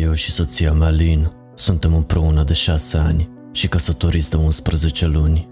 Eu 0.00 0.12
și 0.12 0.30
soția 0.30 0.72
mea, 0.72 0.88
Lin, 0.88 1.32
suntem 1.54 1.94
împreună 1.94 2.42
de 2.42 2.52
șase 2.52 2.96
ani 2.96 3.28
și 3.52 3.68
căsătoriți 3.68 4.30
de 4.30 4.36
11 4.36 5.06
luni. 5.06 5.48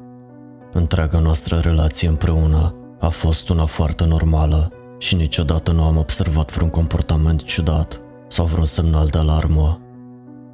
Întreaga 0.72 1.18
noastră 1.18 1.56
relație 1.56 2.08
împreună 2.08 2.74
a 3.00 3.08
fost 3.08 3.48
una 3.48 3.64
foarte 3.64 4.04
normală 4.04 4.72
și 4.98 5.14
niciodată 5.14 5.72
nu 5.72 5.82
am 5.82 5.96
observat 5.96 6.52
vreun 6.52 6.70
comportament 6.70 7.42
ciudat 7.42 8.00
sau 8.28 8.46
vreun 8.46 8.66
semnal 8.66 9.08
de 9.08 9.18
alarmă. 9.18 9.80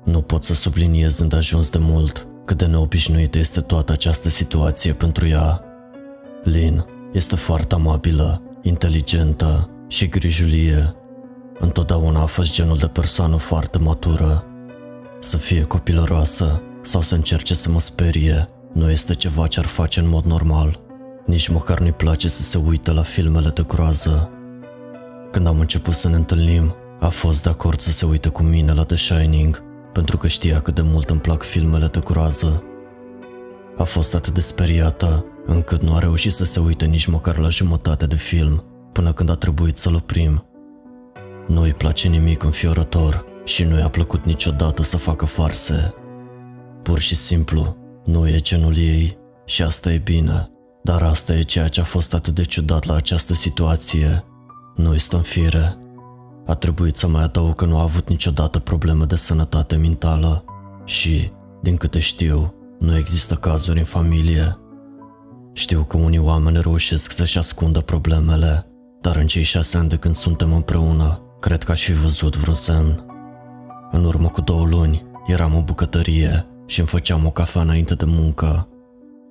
Nu 0.04 0.20
pot 0.20 0.42
să 0.42 0.54
subliniez 0.54 1.18
îndeajuns 1.18 1.70
de 1.70 1.78
mult 1.80 2.26
cât 2.44 2.58
de 2.58 2.66
neobișnuită 2.66 3.38
este 3.38 3.60
toată 3.60 3.92
această 3.92 4.28
situație 4.28 4.92
pentru 4.92 5.26
ea. 5.26 5.62
Lin 6.44 6.84
este 7.12 7.36
foarte 7.36 7.74
amabilă, 7.74 8.42
inteligentă 8.62 9.70
și 9.88 10.08
grijulie. 10.08 10.94
Întotdeauna 11.64 12.22
a 12.22 12.26
fost 12.26 12.52
genul 12.52 12.76
de 12.76 12.86
persoană 12.86 13.36
foarte 13.36 13.78
matură. 13.78 14.44
Să 15.20 15.36
fie 15.36 15.62
copilăroasă 15.62 16.62
sau 16.80 17.02
să 17.02 17.14
încerce 17.14 17.54
să 17.54 17.70
mă 17.70 17.80
sperie 17.80 18.48
nu 18.72 18.90
este 18.90 19.14
ceva 19.14 19.46
ce 19.46 19.58
ar 19.58 19.66
face 19.66 20.00
în 20.00 20.08
mod 20.08 20.24
normal. 20.24 20.80
Nici 21.26 21.48
măcar 21.48 21.80
nu-i 21.80 21.92
place 21.92 22.28
să 22.28 22.42
se 22.42 22.58
uite 22.58 22.92
la 22.92 23.02
filmele 23.02 23.48
de 23.48 23.64
groază. 23.66 24.30
Când 25.30 25.46
am 25.46 25.60
început 25.60 25.94
să 25.94 26.08
ne 26.08 26.16
întâlnim, 26.16 26.74
a 27.00 27.08
fost 27.08 27.42
de 27.42 27.48
acord 27.48 27.80
să 27.80 27.90
se 27.90 28.06
uite 28.06 28.28
cu 28.28 28.42
mine 28.42 28.72
la 28.72 28.84
The 28.84 28.96
Shining, 28.96 29.62
pentru 29.92 30.16
că 30.16 30.28
știa 30.28 30.60
cât 30.60 30.74
de 30.74 30.82
mult 30.82 31.10
îmi 31.10 31.20
plac 31.20 31.42
filmele 31.42 31.86
de 31.86 32.00
groază. 32.04 32.62
A 33.78 33.82
fost 33.84 34.14
atât 34.14 34.34
de 34.34 34.40
speriată, 34.40 35.24
încât 35.46 35.82
nu 35.82 35.94
a 35.94 35.98
reușit 35.98 36.32
să 36.32 36.44
se 36.44 36.60
uite 36.60 36.84
nici 36.84 37.06
măcar 37.06 37.38
la 37.38 37.48
jumătate 37.48 38.06
de 38.06 38.16
film, 38.16 38.64
până 38.92 39.12
când 39.12 39.30
a 39.30 39.34
trebuit 39.34 39.78
să-l 39.78 39.94
oprim. 39.94 40.46
Nu 41.46 41.60
îi 41.60 41.72
place 41.72 42.08
nimic 42.08 42.42
înfiorător 42.42 43.24
și 43.44 43.64
nu 43.64 43.78
i-a 43.78 43.88
plăcut 43.88 44.24
niciodată 44.24 44.82
să 44.82 44.96
facă 44.96 45.24
farse. 45.24 45.94
Pur 46.82 46.98
și 46.98 47.14
simplu, 47.14 47.76
nu 48.04 48.28
e 48.28 48.38
genul 48.38 48.76
ei 48.76 49.18
și 49.44 49.62
asta 49.62 49.92
e 49.92 49.98
bine, 49.98 50.50
dar 50.82 51.02
asta 51.02 51.34
e 51.34 51.42
ceea 51.42 51.68
ce 51.68 51.80
a 51.80 51.84
fost 51.84 52.14
atât 52.14 52.34
de 52.34 52.42
ciudat 52.42 52.84
la 52.84 52.94
această 52.94 53.34
situație. 53.34 54.24
Nu 54.76 54.94
este 54.94 55.16
în 55.16 55.22
fire. 55.22 55.76
A 56.46 56.54
trebuit 56.54 56.96
să 56.96 57.08
mai 57.08 57.22
adaug 57.22 57.54
că 57.54 57.64
nu 57.64 57.78
a 57.78 57.82
avut 57.82 58.08
niciodată 58.08 58.58
probleme 58.58 59.04
de 59.04 59.16
sănătate 59.16 59.76
mentală 59.76 60.44
și, 60.84 61.30
din 61.62 61.76
câte 61.76 61.98
știu, 61.98 62.54
nu 62.78 62.96
există 62.96 63.34
cazuri 63.34 63.78
în 63.78 63.84
familie. 63.84 64.56
Știu 65.52 65.82
că 65.82 65.96
unii 65.96 66.18
oameni 66.18 66.60
reușesc 66.60 67.10
să-și 67.10 67.38
ascundă 67.38 67.80
problemele, 67.80 68.66
dar 69.00 69.16
în 69.16 69.26
cei 69.26 69.42
șase 69.42 69.76
ani 69.76 69.88
de 69.88 69.96
când 69.96 70.14
suntem 70.14 70.52
împreună, 70.52 71.20
cred 71.42 71.62
că 71.62 71.72
aș 71.72 71.84
fi 71.84 71.92
văzut 71.92 72.36
vreun 72.36 72.54
semn. 72.54 73.04
În 73.90 74.04
urmă 74.04 74.28
cu 74.28 74.40
două 74.40 74.66
luni, 74.66 75.06
eram 75.26 75.54
în 75.54 75.64
bucătărie 75.64 76.46
și 76.66 76.78
îmi 76.78 76.88
făceam 76.88 77.26
o 77.26 77.30
cafea 77.30 77.60
înainte 77.62 77.94
de 77.94 78.04
muncă. 78.04 78.68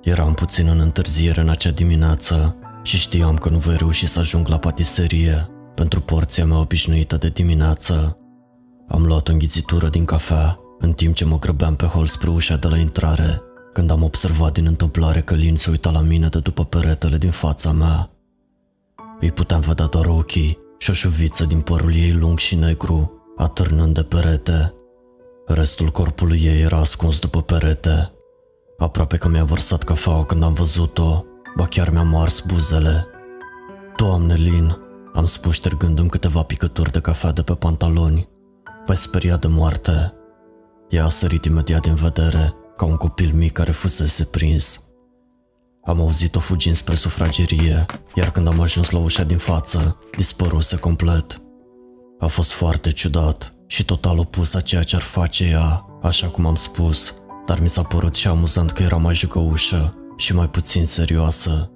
Eram 0.02 0.34
puțin 0.34 0.68
în 0.68 0.80
întârziere 0.80 1.42
în 1.42 1.50
acea 1.50 1.72
dimineață 1.72 2.56
și 2.84 2.98
știam 2.98 3.36
că 3.36 3.50
nu 3.50 3.58
voi 3.58 3.76
reuși 3.78 4.08
să 4.08 4.20
ajung 4.20 4.48
la 4.48 4.58
patiserie 4.58 5.50
pentru 5.76 6.02
porția 6.02 6.46
mea 6.46 6.60
obișnuită 6.60 7.18
de 7.18 7.30
dimineață. 7.30 8.18
Am 8.88 9.06
luat 9.06 9.28
o 9.28 9.32
înghițitură 9.32 9.90
din 9.90 10.06
cafea 10.06 10.60
în 10.80 10.94
timp 10.94 11.16
ce 11.16 11.26
mă 11.26 11.40
grăbeam 11.40 11.76
pe 11.76 11.86
hol 11.86 12.06
spre 12.06 12.30
ușa 12.30 12.56
de 12.56 12.68
la 12.68 12.78
intrare, 12.78 13.42
când 13.74 13.92
am 13.92 14.04
observat 14.04 14.54
din 14.54 14.66
întâmplare 14.66 15.22
că 15.22 15.34
Lin 15.34 15.56
se 15.56 15.70
uita 15.70 15.92
la 15.92 16.02
mine 16.02 16.28
de 16.28 16.40
după 16.40 16.66
peretele 16.66 17.18
din 17.18 17.32
fața 17.32 17.72
mea. 17.72 18.10
Îi 19.20 19.32
puteam 19.32 19.60
vedea 19.60 19.86
doar 19.86 20.06
ochii 20.06 20.70
și 20.82 20.90
o 20.90 20.94
șuviță 20.94 21.46
din 21.46 21.62
părul 21.62 21.96
ei 21.96 22.12
lung 22.12 22.40
și 22.40 22.56
negru, 22.56 23.24
atârnând 23.38 23.94
de 23.94 24.04
perete. 24.04 24.74
Restul 25.46 25.90
corpului 25.90 26.42
ei 26.44 26.62
era 26.62 26.78
ascuns 26.78 27.20
după 27.20 27.42
perete. 27.42 28.12
Aproape 28.78 29.18
că 29.18 29.28
mi-a 29.28 29.44
vărsat 29.44 29.84
cafeaua 29.84 30.26
când 30.26 30.44
am 30.44 30.54
văzut-o, 30.54 31.26
ba 31.56 31.66
chiar 31.66 31.90
mi-am 31.90 32.16
ars 32.16 32.40
buzele. 32.40 33.08
Doamne, 33.96 34.34
Lin, 34.34 34.78
am 35.14 35.26
spus 35.26 35.54
ștergându-mi 35.54 36.10
câteva 36.10 36.44
picături 36.44 36.92
de 36.92 37.00
cafea 37.00 37.32
de 37.32 37.42
pe 37.42 37.54
pantaloni. 37.54 38.30
Pe 38.86 38.94
speriat 38.94 39.42
de 39.42 39.48
moarte. 39.48 40.14
Ea 40.90 41.06
a 41.06 41.10
sărit 41.10 41.46
imediat 41.46 41.82
din 41.82 41.96
vedere, 41.96 42.54
ca 42.78 42.86
un 42.86 42.96
copil 42.96 43.32
mic 43.34 43.52
care 43.52 43.72
fusese 43.72 44.24
prins. 44.24 44.91
Am 45.84 46.00
auzit-o 46.00 46.40
fugind 46.40 46.76
spre 46.76 46.96
sufragerie, 46.96 47.86
iar 48.16 48.32
când 48.32 48.48
am 48.48 48.60
ajuns 48.60 48.90
la 48.90 49.00
ușa 49.00 49.24
din 49.24 49.38
față, 49.38 49.98
dispăruse 50.18 50.76
complet. 50.76 51.42
A 52.20 52.28
fost 52.28 52.52
foarte 52.52 52.92
ciudat 52.92 53.54
și 53.68 53.86
total 53.86 54.18
opus 54.18 54.54
a 54.54 54.62
ceea 54.62 54.84
ce 54.84 54.96
ar 54.96 55.02
face 55.02 55.46
ea, 55.46 55.86
așa 56.02 56.28
cum 56.28 56.46
am 56.46 56.56
spus, 56.56 57.16
dar 57.46 57.60
mi 57.60 57.70
s-a 57.70 57.82
părut 57.82 58.16
și 58.16 58.28
amuzant 58.28 58.72
că 58.72 58.84
era 58.84 58.96
mai 58.96 59.16
jucăușă 59.16 59.96
și 60.18 60.34
mai 60.34 60.50
puțin 60.50 60.86
serioasă. 60.86 61.72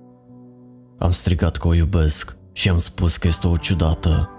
Am 1.00 1.12
strigat 1.12 1.58
că 1.58 1.68
o 1.68 1.74
iubesc 1.74 2.38
și 2.52 2.70
am 2.70 2.78
spus 2.78 3.18
că 3.18 3.28
este 3.28 3.48
o 3.48 3.58
ciudată. 3.58 4.30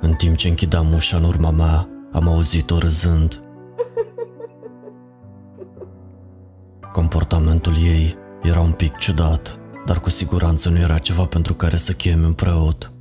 În 0.00 0.14
timp 0.14 0.36
ce 0.36 0.48
închideam 0.48 0.92
ușa 0.92 1.16
în 1.16 1.24
urma 1.24 1.50
mea, 1.50 1.88
am 2.12 2.28
auzit-o 2.28 2.78
râzând. 2.78 3.42
Comportamentul 6.92 7.76
ei 7.76 8.20
era 8.42 8.60
un 8.60 8.72
pic 8.72 8.96
ciudat, 8.96 9.58
dar 9.86 10.00
cu 10.00 10.10
siguranță 10.10 10.68
nu 10.68 10.78
era 10.78 10.98
ceva 10.98 11.24
pentru 11.24 11.54
care 11.54 11.76
să 11.76 11.92
chemi 11.92 12.24
un 12.24 12.32
preot. 12.32 12.92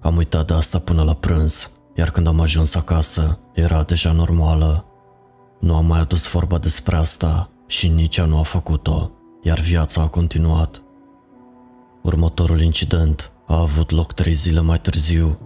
Am 0.00 0.16
uitat 0.16 0.46
de 0.46 0.54
asta 0.54 0.78
până 0.78 1.02
la 1.02 1.14
prânz, 1.14 1.80
iar 1.96 2.10
când 2.10 2.26
am 2.26 2.40
ajuns 2.40 2.74
acasă, 2.74 3.38
era 3.54 3.82
deja 3.82 4.12
normală. 4.12 4.84
Nu 5.60 5.74
am 5.74 5.86
mai 5.86 6.00
adus 6.00 6.26
vorba 6.26 6.58
despre 6.58 6.96
asta 6.96 7.50
și 7.66 7.88
nici 7.88 8.16
ea 8.16 8.24
nu 8.24 8.38
a 8.38 8.42
făcut-o, 8.42 9.10
iar 9.42 9.58
viața 9.58 10.02
a 10.02 10.08
continuat. 10.08 10.82
Următorul 12.02 12.60
incident 12.60 13.32
a 13.46 13.60
avut 13.60 13.90
loc 13.90 14.12
trei 14.12 14.32
zile 14.32 14.60
mai 14.60 14.80
târziu. 14.80 15.38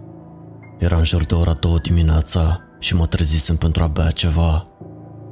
Era 0.79 0.97
în 0.97 1.03
jur 1.03 1.25
de 1.25 1.33
ora 1.33 1.53
două 1.53 1.77
dimineața 1.77 2.59
și 2.79 2.95
mă 2.95 3.05
trezisem 3.05 3.55
pentru 3.55 3.83
a 3.83 3.87
bea 3.87 4.11
ceva. 4.11 4.67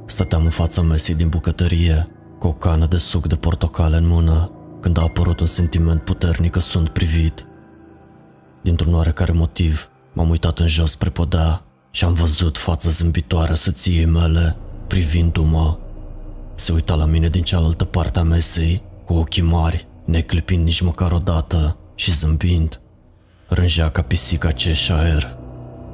Stăteam 0.06 0.44
în 0.44 0.50
fața 0.50 0.82
mesei 0.82 1.14
din 1.14 1.28
bucătărie, 1.28 2.08
cu 2.44 2.50
o 2.50 2.52
cană 2.52 2.86
de 2.86 2.98
suc 2.98 3.26
de 3.26 3.36
portocale 3.36 3.96
în 3.96 4.06
mână, 4.06 4.50
când 4.80 4.98
a 4.98 5.02
apărut 5.02 5.40
un 5.40 5.46
sentiment 5.46 6.02
puternic 6.02 6.50
că 6.50 6.60
sunt 6.60 6.88
privit. 6.88 7.46
Dintr-un 8.62 8.94
oarecare 8.94 9.32
motiv, 9.32 9.88
m-am 10.12 10.28
uitat 10.28 10.58
în 10.58 10.66
jos 10.66 10.90
spre 10.90 11.10
podea 11.10 11.64
și 11.90 12.04
am 12.04 12.12
văzut 12.12 12.58
fața 12.58 12.88
zâmbitoare 12.88 13.52
a 13.52 13.54
soției 13.54 14.04
mele, 14.04 14.56
privindu-mă. 14.86 15.78
Se 16.54 16.72
uita 16.72 16.94
la 16.94 17.04
mine 17.04 17.28
din 17.28 17.42
cealaltă 17.42 17.84
parte 17.84 18.18
a 18.18 18.22
mesei, 18.22 18.82
cu 19.04 19.14
ochii 19.14 19.42
mari, 19.42 19.86
neclipind 20.04 20.64
nici 20.64 20.80
măcar 20.80 21.12
o 21.12 21.18
dată 21.18 21.76
și 21.94 22.12
zâmbind. 22.12 22.80
Rângea 23.48 23.90
ca 23.90 24.02
pisica 24.02 24.48
Cheshire. 24.48 25.36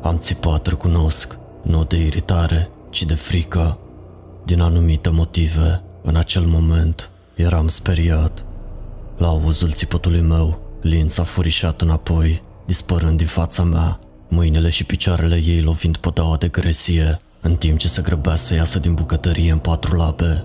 Am 0.03 0.19
țipat, 0.19 0.67
recunosc, 0.67 1.38
nu 1.62 1.84
de 1.84 2.05
iritare, 2.05 2.71
ci 2.91 3.05
de 3.05 3.15
frică. 3.15 3.78
Din 4.44 4.61
anumite 4.61 5.11
motive, 5.11 5.82
în 6.03 6.16
acel 6.16 6.43
moment, 6.43 7.11
eram 7.34 7.69
speriat. 7.69 8.44
La 9.16 9.27
auzul 9.27 9.71
țipătului 9.71 10.21
meu, 10.21 10.61
Lin 10.83 11.09
s-a 11.09 11.22
furișat 11.22 11.81
înapoi, 11.81 12.43
dispărând 12.66 13.16
din 13.16 13.27
fața 13.27 13.62
mea, 13.62 14.00
mâinile 14.28 14.71
și 14.71 14.84
picioarele 14.84 15.37
ei 15.44 15.62
lovind 15.62 15.97
podeaua 15.97 16.37
de 16.37 16.49
gresie, 16.49 17.21
în 17.41 17.56
timp 17.56 17.78
ce 17.78 17.88
se 17.88 18.03
grăbea 18.03 18.37
să 18.37 18.55
iasă 18.55 18.78
din 18.78 18.94
bucătărie 18.94 19.53
în 19.53 19.59
patru 19.59 19.97
labe. 19.97 20.44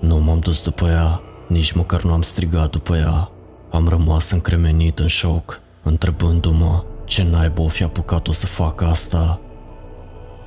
Nu 0.00 0.18
m-am 0.18 0.38
dus 0.38 0.62
după 0.62 0.88
ea, 0.88 1.20
nici 1.48 1.72
măcar 1.72 2.02
nu 2.02 2.12
am 2.12 2.22
strigat 2.22 2.70
după 2.70 2.96
ea. 2.96 3.30
Am 3.70 3.88
rămas 3.88 4.30
încremenit 4.30 4.98
în 4.98 5.06
șoc, 5.06 5.60
întrebându-mă 5.82 6.84
ce 7.04 7.22
naibă 7.22 7.60
o 7.60 7.68
fi 7.68 7.82
apucat-o 7.82 8.32
să 8.32 8.46
facă 8.46 8.84
asta. 8.84 9.40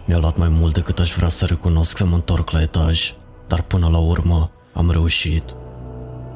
Mi-a 0.05 0.17
luat 0.17 0.37
mai 0.37 0.49
mult 0.49 0.73
decât 0.73 0.99
aș 0.99 1.13
vrea 1.13 1.29
să 1.29 1.45
recunosc 1.45 1.97
să 1.97 2.05
mă 2.05 2.15
întorc 2.15 2.49
la 2.49 2.61
etaj, 2.61 3.13
dar 3.47 3.61
până 3.61 3.87
la 3.87 3.97
urmă 3.97 4.51
am 4.73 4.91
reușit. 4.91 5.43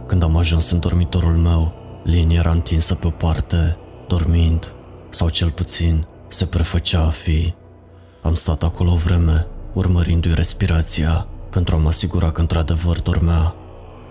Când 0.06 0.24
am 0.24 0.38
ajuns 0.38 0.72
în 0.72 0.80
dormitorul 0.80 1.36
meu, 1.36 1.74
Lin 2.04 2.30
era 2.30 2.50
întinsă 2.50 2.96
pe 2.96 3.08
o 3.08 3.10
parte, 3.10 3.78
dormind, 4.08 4.74
sau 5.10 5.30
cel 5.30 5.50
puțin 5.50 6.06
se 6.28 6.46
prefăcea 6.46 7.02
a 7.06 7.10
fi. 7.10 7.54
Am 8.22 8.34
stat 8.34 8.64
acolo 8.64 8.92
o 8.92 8.96
vreme, 8.96 9.48
urmărindu-i 9.74 10.34
respirația, 10.34 11.28
pentru 11.50 11.76
a 11.76 11.78
mă 11.78 11.88
asigura 11.88 12.32
că 12.32 12.42
într-adevăr 12.42 13.00
dormea. 13.00 13.56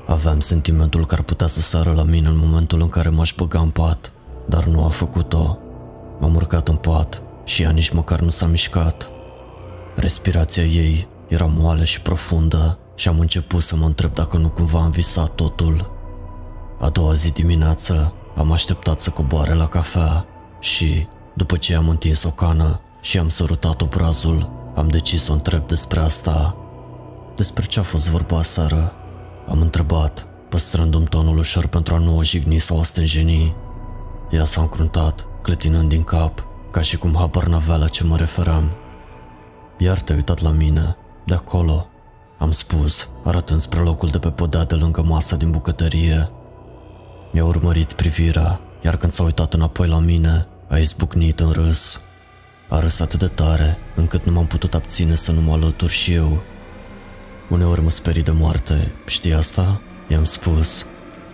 Aveam 0.07 0.41
sentimentul 0.41 1.07
că 1.07 1.15
ar 1.15 1.23
putea 1.23 1.47
să 1.47 1.61
sară 1.61 1.93
la 1.93 2.03
mine 2.03 2.29
în 2.29 2.39
momentul 2.39 2.81
în 2.81 2.89
care 2.89 3.09
m-aș 3.09 3.35
băga 3.37 3.61
în 3.61 3.71
pat, 3.71 4.13
dar 4.49 4.65
nu 4.65 4.85
a 4.85 4.89
făcut-o. 4.89 5.59
M-am 6.21 6.35
urcat 6.35 6.69
în 6.69 6.77
pat 6.77 7.23
și 7.45 7.63
ea 7.63 7.71
nici 7.71 7.91
măcar 7.91 8.21
nu 8.21 8.31
s-a 8.31 8.47
mișcat. 8.47 9.11
Respirația 9.97 10.63
ei 10.63 11.09
era 11.29 11.51
moale 11.57 11.85
și 11.85 12.01
profundă 12.01 12.79
și 13.01 13.09
am 13.09 13.19
început 13.19 13.63
să 13.63 13.77
mă 13.77 13.85
întreb 13.85 14.15
dacă 14.15 14.37
nu 14.37 14.49
cumva 14.49 14.83
am 14.83 14.91
visat 14.91 15.35
totul. 15.35 15.91
A 16.81 16.89
doua 16.89 17.13
zi 17.13 17.33
dimineață 17.33 18.13
am 18.37 18.53
așteptat 18.53 19.01
să 19.01 19.11
coboare 19.11 19.55
la 19.55 19.67
cafea 19.67 20.27
și, 20.59 21.07
după 21.35 21.57
ce 21.57 21.75
am 21.75 21.89
întins 21.89 22.23
o 22.23 22.31
cană 22.31 22.81
și 23.01 23.19
am 23.19 23.29
sărutat 23.29 23.81
obrazul, 23.81 24.59
Am 24.75 24.89
decis 24.89 25.23
să 25.23 25.31
o 25.31 25.35
întreb 25.35 25.67
despre 25.67 26.01
asta. 26.01 26.57
Despre 27.37 27.65
ce 27.65 27.79
a 27.81 27.83
fost 27.83 28.09
vorba 28.09 28.39
aseară? 28.39 28.93
Am 29.49 29.61
întrebat, 29.61 30.27
păstrându-mi 30.49 31.07
tonul 31.07 31.39
ușor 31.39 31.67
pentru 31.67 31.95
a 31.95 31.99
nu 31.99 32.17
o 32.17 32.23
jigni 32.23 32.59
sau 32.59 32.79
o 32.79 32.83
stânjeni. 32.83 33.55
Ea 34.31 34.45
s-a 34.45 34.61
încruntat, 34.61 35.27
clătinând 35.43 35.89
din 35.89 36.03
cap, 36.03 36.45
ca 36.71 36.81
și 36.81 36.97
cum 36.99 37.15
habar 37.15 37.47
n-avea 37.47 37.77
la 37.77 37.89
ce 37.89 38.05
mă 38.05 38.17
referam. 38.17 38.71
Iar 39.79 40.01
te-ai 40.01 40.19
uitat 40.19 40.41
la 40.41 40.51
mine, 40.51 40.97
de 41.25 41.35
acolo, 41.35 41.90
am 42.41 42.53
spus, 42.53 43.11
arătând 43.25 43.61
spre 43.61 43.81
locul 43.81 44.09
de 44.09 44.19
pe 44.19 44.31
podea 44.31 44.65
de 44.65 44.75
lângă 44.75 45.03
masa 45.03 45.37
din 45.37 45.51
bucătărie. 45.51 46.31
Mi-a 47.33 47.45
urmărit 47.45 47.93
privirea, 47.93 48.61
iar 48.85 48.97
când 48.97 49.13
s-a 49.13 49.23
uitat 49.23 49.55
înapoi 49.55 49.89
la 49.89 49.99
mine, 49.99 50.47
a 50.69 50.77
izbucnit 50.77 51.41
în 51.41 51.51
râs. 51.51 52.01
A 52.69 52.79
râs 52.79 53.01
atât 53.01 53.19
de 53.19 53.27
tare, 53.27 53.79
încât 53.95 54.25
nu 54.25 54.33
m-am 54.33 54.47
putut 54.47 54.75
abține 54.75 55.15
să 55.15 55.33
nu 55.33 55.41
mă 55.41 55.53
alătur 55.53 55.89
și 55.89 56.13
eu. 56.13 56.43
Uneori 57.49 57.83
mă 57.83 57.91
sperii 57.91 58.23
de 58.23 58.31
moarte, 58.31 58.93
știi 59.07 59.35
asta? 59.35 59.81
I-am 60.09 60.25
spus. 60.25 60.87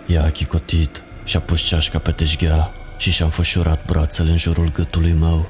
Ea 0.06 0.24
a 0.24 0.30
chicotit 0.30 1.02
și-a 1.24 1.40
pus 1.40 1.60
ceașca 1.60 1.98
pe 1.98 2.10
teșghea 2.10 2.72
și 2.96 3.10
și-a 3.10 3.24
înfășurat 3.24 3.86
brațele 3.86 4.30
în 4.30 4.36
jurul 4.36 4.72
gâtului 4.72 5.12
meu. 5.12 5.46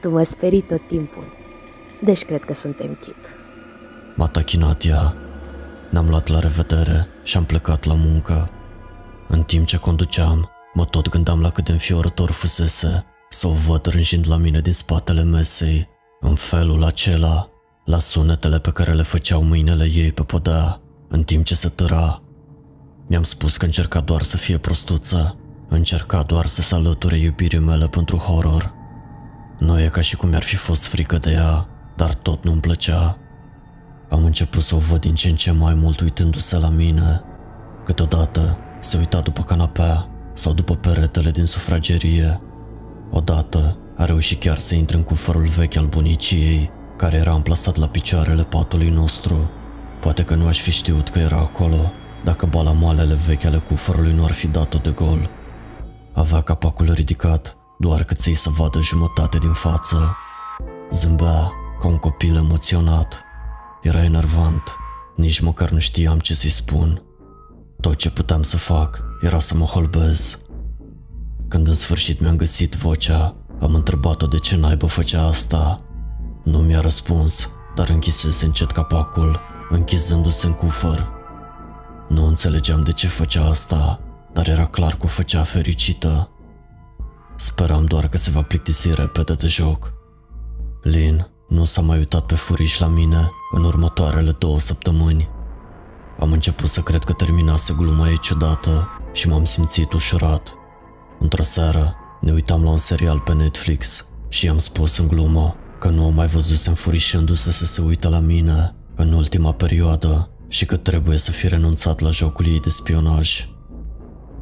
Tu 0.00 0.10
mă 0.10 0.22
sperii 0.22 0.60
tot 0.62 0.86
timpul, 0.88 1.36
deci 2.00 2.24
cred 2.24 2.44
că 2.44 2.54
suntem 2.54 2.98
chit. 3.00 3.16
M-a 4.14 4.26
tachinat 4.26 4.84
ea. 4.84 5.14
Ne-am 5.90 6.08
luat 6.08 6.28
la 6.28 6.38
revedere 6.38 7.06
și 7.22 7.36
am 7.36 7.44
plecat 7.44 7.84
la 7.84 7.94
muncă. 7.94 8.50
În 9.28 9.42
timp 9.42 9.66
ce 9.66 9.76
conduceam, 9.76 10.50
mă 10.74 10.84
tot 10.84 11.08
gândeam 11.08 11.40
la 11.40 11.50
cât 11.50 11.64
de 11.64 11.72
înfiorător 11.72 12.30
fusese 12.30 13.04
să 13.30 13.46
o 13.46 13.52
văd 13.52 13.86
rânjind 13.86 14.28
la 14.28 14.36
mine 14.36 14.60
din 14.60 14.72
spatele 14.72 15.22
mesei, 15.22 15.88
în 16.20 16.34
felul 16.34 16.84
acela, 16.84 17.48
la 17.84 17.98
sunetele 17.98 18.58
pe 18.58 18.70
care 18.70 18.92
le 18.92 19.02
făceau 19.02 19.42
mâinile 19.42 19.84
ei 19.84 20.12
pe 20.12 20.22
podea, 20.22 20.80
în 21.08 21.22
timp 21.22 21.44
ce 21.44 21.54
se 21.54 21.68
tăra. 21.68 22.22
Mi-am 23.06 23.22
spus 23.22 23.56
că 23.56 23.64
încerca 23.64 24.00
doar 24.00 24.22
să 24.22 24.36
fie 24.36 24.58
prostuță, 24.58 25.38
încerca 25.68 26.22
doar 26.22 26.46
să 26.46 26.62
se 26.62 26.74
alăture 26.74 27.16
iubirii 27.16 27.58
mele 27.58 27.88
pentru 27.88 28.16
horror. 28.16 28.72
Nu 29.58 29.80
e 29.80 29.88
ca 29.88 30.00
și 30.00 30.16
cum 30.16 30.28
mi-ar 30.28 30.42
fi 30.42 30.56
fost 30.56 30.86
frică 30.86 31.18
de 31.18 31.30
ea, 31.30 31.68
dar 31.98 32.14
tot 32.14 32.44
nu-mi 32.44 32.60
plăcea. 32.60 33.18
Am 34.08 34.24
început 34.24 34.62
să 34.62 34.74
o 34.74 34.78
văd 34.78 35.00
din 35.00 35.14
ce 35.14 35.28
în 35.28 35.36
ce 35.36 35.50
mai 35.50 35.74
mult 35.74 36.00
uitându-se 36.00 36.58
la 36.58 36.68
mine. 36.68 37.22
Câteodată 37.84 38.58
se 38.80 38.96
uita 38.96 39.20
după 39.20 39.42
canapea 39.42 40.08
sau 40.32 40.52
după 40.52 40.74
peretele 40.74 41.30
din 41.30 41.44
sufragerie. 41.44 42.40
Odată 43.10 43.78
a 43.96 44.04
reușit 44.04 44.40
chiar 44.40 44.58
să 44.58 44.74
intre 44.74 44.96
în 44.96 45.02
cufărul 45.02 45.46
vechi 45.46 45.76
al 45.76 45.86
bunicii 45.86 46.38
ei, 46.38 46.70
care 46.96 47.16
era 47.16 47.32
amplasat 47.32 47.76
la 47.76 47.86
picioarele 47.86 48.42
patului 48.42 48.88
nostru. 48.88 49.50
Poate 50.00 50.22
că 50.22 50.34
nu 50.34 50.46
aș 50.46 50.60
fi 50.60 50.70
știut 50.70 51.08
că 51.08 51.18
era 51.18 51.36
acolo, 51.36 51.92
dacă 52.24 52.46
balamoalele 52.46 53.14
vechi 53.26 53.44
ale 53.44 53.58
cufărului 53.58 54.12
nu 54.12 54.24
ar 54.24 54.32
fi 54.32 54.46
dat-o 54.46 54.78
de 54.78 54.90
gol. 54.90 55.30
Avea 56.12 56.40
capacul 56.40 56.92
ridicat, 56.92 57.56
doar 57.78 58.04
cât 58.04 58.18
să-i 58.18 58.34
să 58.34 58.50
vadă 58.50 58.80
jumătate 58.80 59.38
din 59.38 59.52
față. 59.52 60.16
Zâmbea 60.90 61.52
ca 61.78 61.86
un 61.86 61.98
copil 61.98 62.36
emoționat. 62.36 63.22
Era 63.82 64.04
enervant, 64.04 64.62
nici 65.16 65.40
măcar 65.40 65.70
nu 65.70 65.78
știam 65.78 66.18
ce 66.18 66.34
să-i 66.34 66.50
spun. 66.50 67.02
Tot 67.80 67.96
ce 67.96 68.10
puteam 68.10 68.42
să 68.42 68.56
fac 68.56 69.02
era 69.20 69.38
să 69.38 69.54
mă 69.54 69.64
holbez. 69.64 70.42
Când 71.48 71.66
în 71.66 71.74
sfârșit 71.74 72.20
mi-am 72.20 72.36
găsit 72.36 72.74
vocea, 72.74 73.36
am 73.60 73.74
întrebat-o 73.74 74.26
de 74.26 74.38
ce 74.38 74.56
naibă 74.56 74.86
făcea 74.86 75.26
asta. 75.26 75.82
Nu 76.44 76.58
mi-a 76.58 76.80
răspuns, 76.80 77.48
dar 77.74 77.88
închisese 77.88 78.44
încet 78.44 78.70
capacul, 78.70 79.40
închizându-se 79.70 80.46
în 80.46 80.52
cufăr. 80.52 81.08
Nu 82.08 82.26
înțelegeam 82.26 82.82
de 82.82 82.92
ce 82.92 83.06
făcea 83.06 83.44
asta, 83.44 84.00
dar 84.32 84.48
era 84.48 84.66
clar 84.66 84.92
că 84.96 85.04
o 85.04 85.08
făcea 85.08 85.42
fericită. 85.42 86.30
Speram 87.36 87.84
doar 87.84 88.08
că 88.08 88.18
se 88.18 88.30
va 88.30 88.42
plictisi 88.42 88.94
repede 88.94 89.34
de 89.34 89.46
joc. 89.46 89.92
Lin 90.82 91.26
nu 91.48 91.64
s-a 91.64 91.80
mai 91.80 91.98
uitat 91.98 92.26
pe 92.26 92.34
furiș 92.34 92.78
la 92.78 92.86
mine 92.86 93.30
în 93.52 93.64
următoarele 93.64 94.30
două 94.30 94.60
săptămâni. 94.60 95.28
Am 96.18 96.32
început 96.32 96.68
să 96.68 96.80
cred 96.80 97.04
că 97.04 97.12
terminase 97.12 97.74
gluma 97.76 98.08
ei 98.08 98.18
ciudată 98.18 98.88
și 99.12 99.28
m-am 99.28 99.44
simțit 99.44 99.92
ușurat. 99.92 100.54
Într-o 101.18 101.42
seară 101.42 101.94
ne 102.20 102.32
uitam 102.32 102.62
la 102.62 102.70
un 102.70 102.78
serial 102.78 103.18
pe 103.18 103.32
Netflix 103.32 104.08
și 104.28 104.44
i-am 104.44 104.58
spus 104.58 104.96
în 104.98 105.08
glumă 105.08 105.56
că 105.78 105.88
nu 105.88 106.06
o 106.06 106.08
mai 106.08 106.26
văzusem 106.26 106.74
furișându-se 106.74 107.52
să 107.52 107.64
se 107.64 107.80
uite 107.80 108.08
la 108.08 108.18
mine 108.18 108.74
în 108.94 109.12
ultima 109.12 109.52
perioadă 109.52 110.30
și 110.48 110.66
că 110.66 110.76
trebuie 110.76 111.18
să 111.18 111.30
fi 111.30 111.48
renunțat 111.48 112.00
la 112.00 112.10
jocul 112.10 112.46
ei 112.46 112.60
de 112.60 112.68
spionaj. 112.68 113.48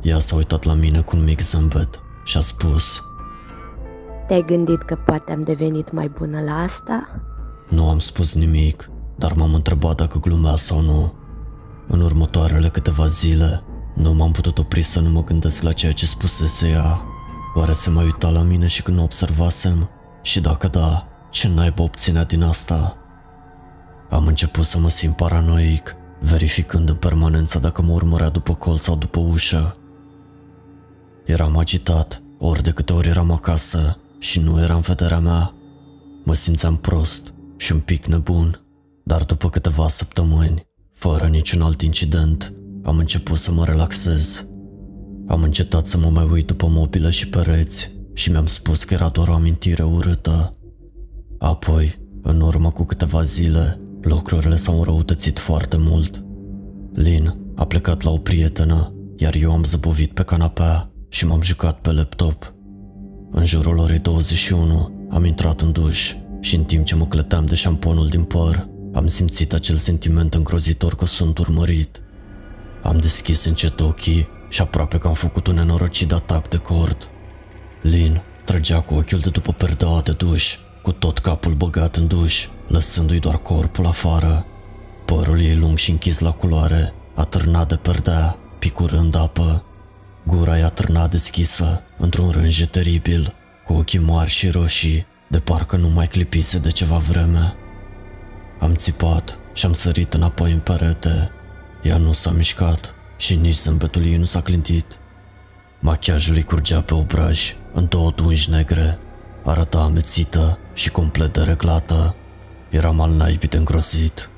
Ea 0.03 0.19
s-a 0.19 0.37
uitat 0.37 0.65
la 0.65 0.73
mine 0.73 1.01
cu 1.01 1.17
un 1.17 1.25
mic 1.25 1.41
zâmbet 1.41 2.01
și 2.25 2.37
a 2.37 2.41
spus 2.41 3.01
Te-ai 4.27 4.43
gândit 4.43 4.83
că 4.83 4.95
poate 4.95 5.33
am 5.33 5.43
devenit 5.43 5.93
mai 5.93 6.09
bună 6.09 6.41
la 6.41 6.53
asta? 6.53 7.09
Nu 7.69 7.89
am 7.89 7.99
spus 7.99 8.35
nimic, 8.35 8.91
dar 9.17 9.33
m-am 9.33 9.55
întrebat 9.55 9.97
dacă 9.97 10.19
glumea 10.19 10.57
sau 10.57 10.81
nu. 10.81 11.15
În 11.89 12.01
următoarele 12.01 12.69
câteva 12.69 13.07
zile, 13.07 13.63
nu 13.95 14.13
m-am 14.13 14.33
putut 14.33 14.59
opri 14.59 14.83
să 14.83 15.01
nu 15.01 15.09
mă 15.09 15.25
gândesc 15.25 15.63
la 15.63 15.73
ceea 15.73 15.93
ce 15.93 16.07
spusese 16.07 16.69
ea. 16.69 17.03
Oare 17.55 17.73
se 17.73 17.91
mai 17.91 18.05
uita 18.05 18.31
la 18.31 18.43
mine 18.43 18.67
și 18.67 18.83
când 18.83 18.99
o 18.99 19.03
observasem? 19.03 19.89
Și 20.23 20.41
dacă 20.41 20.69
da, 20.69 21.09
ce 21.31 21.49
naiba 21.49 21.83
obținea 21.83 22.25
din 22.25 22.43
asta? 22.43 22.97
Am 24.11 24.27
început 24.27 24.65
să 24.65 24.79
mă 24.79 24.91
simt 24.91 25.17
paranoic, 25.17 25.97
verificând 26.21 26.89
în 26.89 26.97
permanență 26.97 27.59
dacă 27.59 27.83
mă 27.83 27.93
urmărea 27.93 28.29
după 28.29 28.55
colț 28.55 28.83
sau 28.83 28.97
după 28.97 29.21
ușă. 29.21 29.77
Eram 31.25 31.57
agitat, 31.57 32.23
ori 32.39 32.63
de 32.63 32.71
câte 32.71 32.93
ori 32.93 33.09
eram 33.09 33.31
acasă 33.31 33.99
și 34.27 34.41
nu 34.41 34.61
eram 34.61 34.81
vederea 34.81 35.19
mea. 35.19 35.55
Mă 36.25 36.35
simțeam 36.35 36.77
prost 36.77 37.35
și 37.57 37.73
un 37.73 37.79
pic 37.79 38.07
nebun, 38.07 38.61
dar 39.05 39.25
după 39.25 39.49
câteva 39.49 39.89
săptămâni, 39.89 40.67
fără 40.93 41.27
niciun 41.27 41.63
alt 41.63 41.83
incident, 41.83 42.53
am 42.83 42.99
început 42.99 43.39
să 43.39 43.53
mă 43.53 43.65
relaxez. 43.65 44.47
Am 45.27 45.43
încetat 45.43 45.87
să 45.87 45.99
mă 45.99 46.09
mai 46.09 46.29
uit 46.31 46.47
după 46.47 46.67
mobilă 46.69 47.11
și 47.11 47.29
pereți 47.29 47.91
și 48.13 48.31
mi-am 48.31 48.47
spus 48.47 48.85
că 48.85 48.95
era 48.95 49.09
doar 49.09 49.29
o 49.29 49.33
amintire 49.33 49.83
urâtă. 49.83 50.57
Apoi, 51.39 51.99
în 52.23 52.41
urmă 52.41 52.71
cu 52.71 52.85
câteva 52.85 53.23
zile, 53.23 53.81
lucrurile 54.01 54.57
s-au 54.57 54.77
înrăutățit 54.77 55.39
foarte 55.39 55.77
mult. 55.79 56.25
Lin 56.93 57.37
a 57.55 57.65
plecat 57.65 58.03
la 58.03 58.11
o 58.11 58.19
prietenă, 58.19 58.95
iar 59.17 59.35
eu 59.35 59.53
am 59.53 59.65
zăbovit 59.65 60.13
pe 60.13 60.23
canapea 60.23 60.91
și 61.09 61.27
m-am 61.27 61.43
jucat 61.43 61.81
pe 61.81 61.93
laptop. 61.93 62.56
În 63.31 63.45
jurul 63.45 63.79
orei 63.79 63.99
21 63.99 65.09
am 65.11 65.25
intrat 65.25 65.61
în 65.61 65.73
duș 65.73 66.15
și 66.41 66.57
în 66.57 66.65
timp 66.65 66.85
ce 66.85 66.95
mă 66.95 67.07
clăteam 67.07 67.47
de 67.47 67.55
șamponul 67.55 68.09
din 68.09 68.23
păr, 68.23 68.69
am 68.95 69.07
simțit 69.07 69.53
acel 69.53 69.77
sentiment 69.77 70.35
îngrozitor 70.35 70.95
că 70.95 71.07
sunt 71.07 71.39
urmărit. 71.39 72.01
Am 72.83 72.99
deschis 72.99 73.45
încet 73.45 73.81
ochii 73.81 74.29
și 74.49 74.61
aproape 74.61 74.99
că 74.99 75.09
am 75.09 75.15
făcut 75.15 75.47
un 75.47 75.55
nenorocit 75.55 76.13
atac 76.13 76.49
de 76.49 76.57
cord. 76.57 77.09
Lin 77.83 78.21
trăgea 78.45 78.81
cu 78.81 78.95
ochiul 78.95 79.19
de 79.19 79.31
după 79.31 79.53
perdeaua 79.53 80.01
de 80.01 80.13
duș, 80.13 80.57
cu 80.83 80.93
tot 80.93 81.19
capul 81.19 81.55
băgat 81.55 81.97
în 81.97 82.07
duș, 82.07 82.49
lăsându-i 82.69 83.19
doar 83.19 83.37
corpul 83.37 83.87
afară. 83.87 84.47
Părul 85.05 85.41
ei 85.41 85.57
lung 85.57 85.79
și 85.79 85.91
închis 85.91 86.19
la 86.19 86.31
culoare, 86.31 86.95
atârnat 87.15 87.69
de 87.69 87.75
perdea, 87.75 88.37
picurând 88.59 89.15
apă. 89.15 89.65
Gura 90.27 90.57
i-a 90.57 90.69
târnat 90.69 91.11
deschisă, 91.11 91.83
într-un 91.99 92.31
rânje 92.31 92.67
teribil, 92.67 93.35
cu 93.65 93.73
ochii 93.73 93.99
mari 93.99 94.31
și 94.31 94.49
roșii, 94.49 95.07
de 95.29 95.39
parcă 95.39 95.77
nu 95.77 95.89
mai 95.89 96.07
clipise 96.07 96.59
de 96.59 96.71
ceva 96.71 96.97
vreme. 96.97 97.55
Am 98.61 98.75
țipat 98.75 99.39
și 99.53 99.67
am 99.67 99.73
sărit 99.73 100.15
înapoi 100.15 100.53
în 100.53 100.59
perete. 100.59 101.31
Ea 101.83 101.97
nu 101.97 102.13
s-a 102.13 102.31
mișcat 102.31 102.95
și 103.17 103.35
nici 103.35 103.55
zâmbetul 103.55 104.05
ei 104.05 104.17
nu 104.17 104.25
s-a 104.25 104.41
clintit. 104.41 104.99
Machiajul 105.81 106.35
îi 106.35 106.43
curgea 106.43 106.81
pe 106.81 106.95
obraj, 106.95 107.57
în 107.73 107.87
două 107.89 108.11
dungi 108.11 108.51
negre. 108.51 108.99
Arăta 109.45 109.79
amețită 109.79 110.59
și 110.75 110.91
complet 110.91 111.33
dereglată. 111.33 112.15
Era 112.71 112.91
mal 112.91 113.11
naibit 113.11 113.55
îngrozit. 113.55 114.31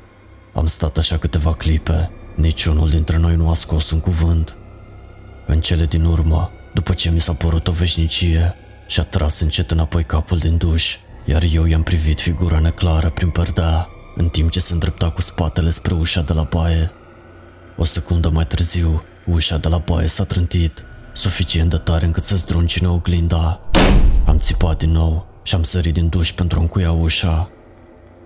Am 0.54 0.66
stat 0.66 0.99
așa 0.99 1.16
câteva 1.16 1.54
clipe, 1.54 2.11
niciunul 2.35 2.90
dintre 2.90 3.16
noi 3.16 3.37
nu 3.37 3.50
a 3.50 3.54
scos 3.54 3.90
un 3.90 4.00
cuvânt. 4.00 4.58
În 5.50 5.61
cele 5.61 5.85
din 5.85 6.05
urmă, 6.05 6.50
după 6.75 6.93
ce 6.93 7.11
mi 7.11 7.21
s-a 7.21 7.33
părut 7.33 7.69
o 7.69 7.73
veșnicie, 7.73 8.55
și-a 8.87 9.02
tras 9.02 9.40
încet 9.40 9.71
înapoi 9.71 10.05
capul 10.05 10.38
din 10.38 10.57
duș, 10.57 10.97
iar 11.25 11.43
eu 11.52 11.64
i-am 11.64 11.83
privit 11.83 12.21
figura 12.21 12.59
neclară 12.59 13.11
prin 13.11 13.28
perdea, 13.28 13.88
în 14.14 14.28
timp 14.28 14.50
ce 14.50 14.61
se 14.61 14.73
îndrepta 14.73 15.11
cu 15.11 15.21
spatele 15.21 15.71
spre 15.71 15.95
ușa 15.95 16.21
de 16.21 16.33
la 16.33 16.43
baie. 16.43 16.90
O 17.76 17.85
secundă 17.85 18.31
mai 18.31 18.47
târziu, 18.47 19.02
ușa 19.26 19.59
de 19.59 19.69
la 19.69 19.78
baie 19.78 20.07
s-a 20.07 20.25
trântit, 20.25 20.85
suficient 21.12 21.71
de 21.71 21.76
tare 21.76 22.05
încât 22.05 22.25
să 22.25 22.37
zdruncine 22.37 22.88
oglinda. 22.88 23.61
Am 24.25 24.38
țipat 24.38 24.78
din 24.78 24.90
nou 24.90 25.26
și 25.43 25.55
am 25.55 25.62
sărit 25.62 25.95
din 25.95 26.09
duș 26.09 26.33
pentru 26.33 26.59
a 26.59 26.61
încuia 26.61 26.93
ușa. 26.93 27.50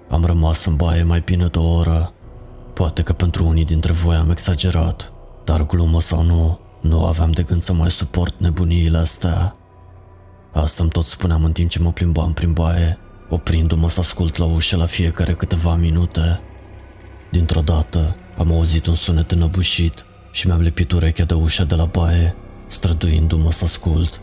Am 0.08 0.24
rămas 0.24 0.64
în 0.64 0.76
baie 0.76 1.02
mai 1.02 1.22
bine 1.24 1.46
de 1.46 1.58
o 1.58 1.76
oră. 1.76 2.12
Poate 2.74 3.02
că 3.02 3.12
pentru 3.12 3.46
unii 3.46 3.64
dintre 3.64 3.92
voi 3.92 4.16
am 4.16 4.30
exagerat, 4.30 5.12
dar 5.44 5.66
glumă 5.66 6.00
sau 6.00 6.22
nu, 6.22 6.60
nu 6.82 7.04
aveam 7.04 7.30
de 7.30 7.42
gând 7.42 7.62
să 7.62 7.72
mai 7.72 7.90
suport 7.90 8.34
nebuniile 8.40 8.98
astea. 8.98 9.56
Asta 10.52 10.82
îmi 10.82 10.92
tot 10.92 11.06
spuneam 11.06 11.44
în 11.44 11.52
timp 11.52 11.70
ce 11.70 11.78
mă 11.78 11.92
plimbam 11.92 12.32
prin 12.32 12.52
baie, 12.52 12.98
oprindu-mă 13.28 13.90
să 13.90 14.00
ascult 14.00 14.36
la 14.36 14.44
ușă 14.44 14.76
la 14.76 14.86
fiecare 14.86 15.34
câteva 15.34 15.74
minute. 15.74 16.40
Dintr-o 17.30 17.60
dată 17.60 18.16
am 18.38 18.52
auzit 18.52 18.86
un 18.86 18.94
sunet 18.94 19.32
înăbușit 19.32 20.04
și 20.32 20.46
mi-am 20.46 20.60
lipit 20.60 20.92
urechea 20.92 21.24
de 21.24 21.34
ușa 21.34 21.64
de 21.64 21.74
la 21.74 21.84
baie, 21.84 22.34
străduindu-mă 22.66 23.52
să 23.52 23.64
ascult. 23.64 24.20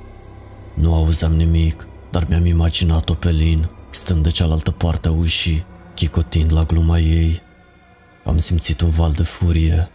Nu 0.74 0.94
auzeam 0.94 1.34
nimic, 1.34 1.88
dar 2.12 2.25
mi-am 2.28 2.46
imaginat-o 2.46 3.13
pe 3.13 3.32
Lin, 3.32 3.70
stând 3.89 4.24
de 4.24 4.30
cealaltă 4.30 4.72
parte 4.72 5.08
a 5.08 5.12
ușii, 5.12 5.66
chicotind 5.94 6.54
la 6.54 6.63
gluma 6.63 7.00
ei. 7.00 7.42
Am 8.25 8.38
simțit 8.38 8.82
un 8.82 8.89
val 8.89 9.12
de 9.12 9.24
furie. 9.24 9.92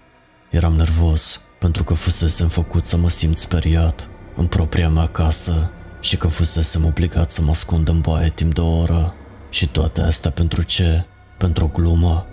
Eram 0.51 0.75
nervos 0.75 1.41
pentru 1.65 1.85
că 1.85 1.95
fusesem 1.95 2.49
făcut 2.49 2.85
să 2.85 2.97
mă 2.97 3.09
simt 3.09 3.39
speriat 3.39 4.09
în 4.37 4.47
propria 4.47 4.89
mea 4.89 5.07
casă 5.07 5.71
și 6.01 6.17
că 6.17 6.29
fusesem 6.29 6.85
obligat 6.85 7.31
să 7.31 7.43
mă 7.43 7.51
ascund 7.51 7.89
în 7.89 8.01
baie 8.01 8.31
timp 8.31 8.55
de 8.55 8.61
o 8.61 8.79
oră. 8.79 9.15
Și 9.51 9.69
toate 9.69 10.01
astea 10.01 10.31
pentru 10.31 10.63
ce? 10.63 11.05
Pentru 11.39 11.65
o 11.65 11.69
glumă? 11.69 12.27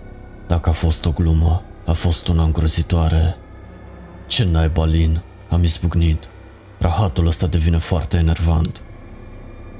Dacă 0.46 0.68
a 0.68 0.72
fost 0.72 1.04
o 1.04 1.10
glumă, 1.10 1.62
a 1.86 1.92
fost 1.92 2.28
una 2.28 2.42
îngrozitoare. 2.42 3.36
Ce 4.26 4.44
naiba, 4.44 4.84
Lin? 4.86 5.20
Am 5.48 5.62
izbucnit. 5.62 6.28
Rahatul 6.78 7.26
ăsta 7.26 7.46
devine 7.46 7.78
foarte 7.78 8.16
enervant. 8.16 8.82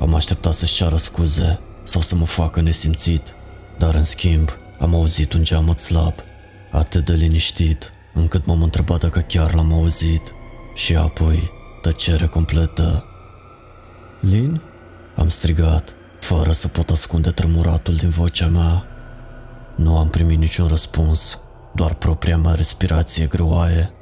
Am 0.00 0.14
așteptat 0.14 0.54
să-și 0.54 0.74
ceară 0.74 0.96
scuze 0.96 1.60
sau 1.82 2.00
să 2.00 2.14
mă 2.14 2.26
facă 2.26 2.60
nesimțit, 2.60 3.34
dar 3.78 3.94
în 3.94 4.04
schimb 4.04 4.50
am 4.78 4.94
auzit 4.94 5.32
un 5.32 5.44
geamăt 5.44 5.78
slab, 5.78 6.14
atât 6.70 7.04
de 7.04 7.12
liniștit, 7.12 7.91
încât 8.14 8.46
m-am 8.46 8.62
întrebat 8.62 9.00
dacă 9.00 9.20
chiar 9.20 9.54
l-am 9.54 9.72
auzit. 9.72 10.34
Și 10.74 10.96
apoi, 10.96 11.50
tăcere 11.82 12.26
completă. 12.26 13.04
Lin? 14.20 14.60
Am 15.16 15.28
strigat, 15.28 15.94
fără 16.20 16.52
să 16.52 16.68
pot 16.68 16.90
ascunde 16.90 17.30
tremuratul 17.30 17.94
din 17.94 18.08
vocea 18.08 18.46
mea. 18.46 18.84
Nu 19.74 19.98
am 19.98 20.08
primit 20.08 20.38
niciun 20.38 20.66
răspuns, 20.66 21.38
doar 21.74 21.94
propria 21.94 22.36
mea 22.36 22.54
respirație 22.54 23.26
greoaie. 23.26 23.92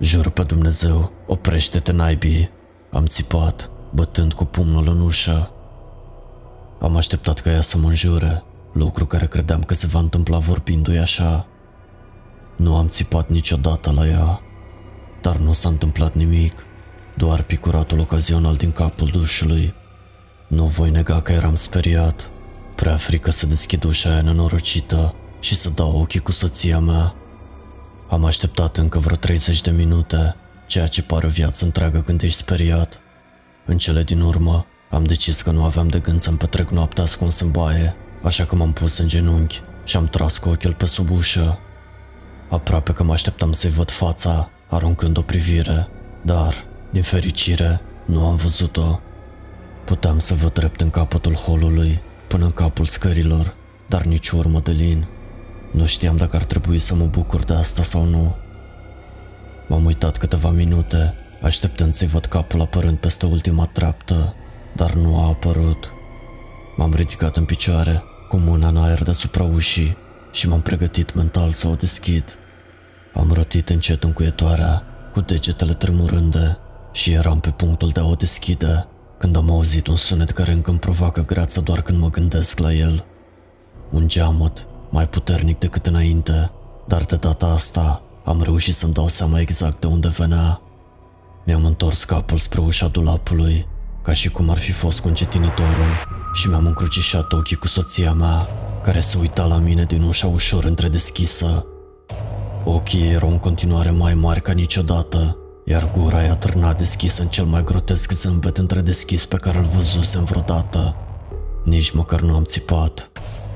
Jur 0.00 0.30
pe 0.30 0.42
Dumnezeu, 0.42 1.12
oprește-te 1.26 1.92
naibii, 1.92 2.50
am 2.92 3.06
țipat, 3.06 3.70
bătând 3.90 4.32
cu 4.32 4.44
pumnul 4.44 4.88
în 4.88 5.00
ușă. 5.00 5.50
Am 6.80 6.96
așteptat 6.96 7.38
ca 7.40 7.50
ea 7.50 7.60
să 7.60 7.78
mă 7.78 7.88
înjure, 7.88 8.42
lucru 8.72 9.06
care 9.06 9.26
credeam 9.26 9.62
că 9.62 9.74
se 9.74 9.86
va 9.86 9.98
întâmpla 9.98 10.38
vorbindu-i 10.38 10.98
așa. 10.98 11.46
Nu 12.56 12.76
am 12.76 12.88
țipat 12.88 13.28
niciodată 13.28 13.92
la 13.92 14.06
ea, 14.06 14.40
dar 15.20 15.36
nu 15.36 15.52
s-a 15.52 15.68
întâmplat 15.68 16.14
nimic, 16.14 16.64
doar 17.14 17.42
picuratul 17.42 17.98
ocazional 17.98 18.54
din 18.54 18.72
capul 18.72 19.08
dușului. 19.08 19.74
Nu 20.46 20.64
voi 20.66 20.90
nega 20.90 21.20
că 21.20 21.32
eram 21.32 21.54
speriat, 21.54 22.30
prea 22.76 22.96
frică 22.96 23.30
să 23.30 23.46
deschid 23.46 23.84
ușa 23.84 24.10
aia 24.10 24.22
nenorocită 24.22 25.14
și 25.40 25.54
să 25.54 25.70
dau 25.70 26.00
ochii 26.00 26.20
cu 26.20 26.32
soția 26.32 26.78
mea. 26.78 27.14
Am 28.08 28.24
așteptat 28.24 28.76
încă 28.76 28.98
vreo 28.98 29.16
30 29.16 29.60
de 29.60 29.70
minute, 29.70 30.36
ceea 30.66 30.86
ce 30.86 31.02
pare 31.02 31.26
o 31.26 31.30
viață 31.30 31.64
întreagă 31.64 31.98
când 31.98 32.22
ești 32.22 32.38
speriat. 32.38 33.00
În 33.66 33.78
cele 33.78 34.02
din 34.02 34.20
urmă, 34.20 34.66
am 34.90 35.04
decis 35.04 35.42
că 35.42 35.50
nu 35.50 35.64
aveam 35.64 35.88
de 35.88 35.98
gând 35.98 36.20
să-mi 36.20 36.36
petrec 36.36 36.70
noaptea 36.70 37.04
ascuns 37.04 37.40
în 37.40 37.50
baie, 37.50 37.96
așa 38.22 38.44
că 38.44 38.54
m-am 38.54 38.72
pus 38.72 38.98
în 38.98 39.08
genunchi 39.08 39.62
și 39.84 39.96
am 39.96 40.06
tras 40.08 40.38
cu 40.38 40.48
ochiul 40.48 40.74
pe 40.74 40.86
sub 40.86 41.10
ușă. 41.10 41.58
Aproape 42.48 42.92
că 42.92 43.02
mă 43.02 43.12
așteptam 43.12 43.52
să-i 43.52 43.70
văd 43.70 43.90
fața, 43.90 44.50
aruncând 44.68 45.16
o 45.16 45.22
privire, 45.22 45.88
dar, 46.22 46.54
din 46.90 47.02
fericire, 47.02 47.80
nu 48.04 48.26
am 48.26 48.36
văzut-o. 48.36 49.00
Puteam 49.84 50.18
să 50.18 50.34
văd 50.34 50.52
drept 50.52 50.80
în 50.80 50.90
capătul 50.90 51.34
holului, 51.34 52.00
până 52.26 52.44
în 52.44 52.50
capul 52.50 52.84
scărilor, 52.84 53.54
dar 53.86 54.02
nici 54.02 54.28
urmă 54.28 54.60
de 54.60 54.70
lin. 54.70 55.06
Nu 55.70 55.86
știam 55.86 56.16
dacă 56.16 56.36
ar 56.36 56.44
trebui 56.44 56.78
să 56.78 56.94
mă 56.94 57.04
bucur 57.04 57.44
de 57.44 57.52
asta 57.52 57.82
sau 57.82 58.04
nu. 58.04 58.36
M-am 59.68 59.84
uitat 59.84 60.16
câteva 60.16 60.50
minute, 60.50 61.14
așteptând 61.42 61.94
să-i 61.94 62.06
văd 62.06 62.24
capul 62.26 62.60
apărând 62.60 62.96
peste 62.96 63.26
ultima 63.26 63.66
treaptă, 63.66 64.34
dar 64.72 64.92
nu 64.92 65.20
a 65.20 65.26
apărut. 65.26 65.90
M-am 66.76 66.94
ridicat 66.94 67.36
în 67.36 67.44
picioare, 67.44 68.02
cu 68.28 68.36
mâna 68.36 68.68
în 68.68 68.76
aer 68.76 69.02
deasupra 69.02 69.42
ușii 69.42 69.96
și 70.34 70.48
m-am 70.48 70.60
pregătit 70.60 71.14
mental 71.14 71.52
să 71.52 71.66
o 71.68 71.74
deschid. 71.74 72.24
Am 73.12 73.30
rotit 73.32 73.68
încet 73.68 74.04
încuietoarea, 74.04 74.82
cu 75.12 75.20
degetele 75.20 75.72
tremurânde 75.72 76.58
și 76.92 77.12
eram 77.12 77.40
pe 77.40 77.50
punctul 77.50 77.88
de 77.88 78.00
a 78.00 78.04
o 78.04 78.14
deschide, 78.14 78.86
când 79.18 79.36
am 79.36 79.50
auzit 79.50 79.86
un 79.86 79.96
sunet 79.96 80.30
care 80.30 80.52
încă 80.52 80.70
îmi 80.70 80.78
provoacă 80.78 81.24
greață 81.24 81.60
doar 81.60 81.82
când 81.82 81.98
mă 81.98 82.10
gândesc 82.10 82.58
la 82.58 82.72
el. 82.72 83.04
Un 83.90 84.08
geamăt, 84.08 84.66
mai 84.90 85.08
puternic 85.08 85.58
decât 85.58 85.86
înainte, 85.86 86.50
dar 86.86 87.02
de 87.02 87.16
data 87.16 87.46
asta 87.46 88.02
am 88.24 88.42
reușit 88.42 88.74
să-mi 88.74 88.92
dau 88.92 89.08
seama 89.08 89.40
exact 89.40 89.80
de 89.80 89.86
unde 89.86 90.08
venea. 90.08 90.60
Mi-am 91.46 91.64
întors 91.64 92.04
capul 92.04 92.38
spre 92.38 92.60
ușa 92.60 92.86
dulapului, 92.86 93.66
ca 94.02 94.12
și 94.12 94.30
cum 94.30 94.50
ar 94.50 94.58
fi 94.58 94.72
fost 94.72 95.00
cu 95.00 95.08
încetinitorul, 95.08 95.92
și 96.32 96.48
mi-am 96.48 96.66
încrucișat 96.66 97.32
ochii 97.32 97.56
cu 97.56 97.68
soția 97.68 98.12
mea, 98.12 98.48
care 98.84 99.00
se 99.00 99.18
uita 99.18 99.44
la 99.44 99.58
mine 99.58 99.84
din 99.84 100.02
ușa 100.02 100.26
ușor 100.26 100.64
întredeschisă. 100.64 101.66
Ochii 102.64 103.00
ei 103.00 103.12
erau 103.12 103.30
în 103.30 103.38
continuare 103.38 103.90
mai 103.90 104.14
mari 104.14 104.42
ca 104.42 104.52
niciodată, 104.52 105.36
iar 105.64 105.90
gura 105.98 106.22
i-a 106.22 106.36
târnat 106.36 106.78
deschisă 106.78 107.22
în 107.22 107.28
cel 107.28 107.44
mai 107.44 107.64
grotesc 107.64 108.12
zâmbet 108.12 108.58
întredeschis 108.58 109.26
pe 109.26 109.36
care 109.36 109.58
îl 109.58 109.64
văzusem 109.64 110.24
vreodată. 110.24 110.96
Nici 111.62 111.90
măcar 111.90 112.20
nu 112.20 112.34
am 112.34 112.44
țipat. 112.44 113.10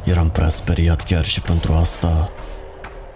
Eram 0.04 0.30
prea 0.30 0.48
speriat 0.48 1.02
chiar 1.02 1.24
și 1.24 1.40
pentru 1.40 1.72
asta. 1.72 2.30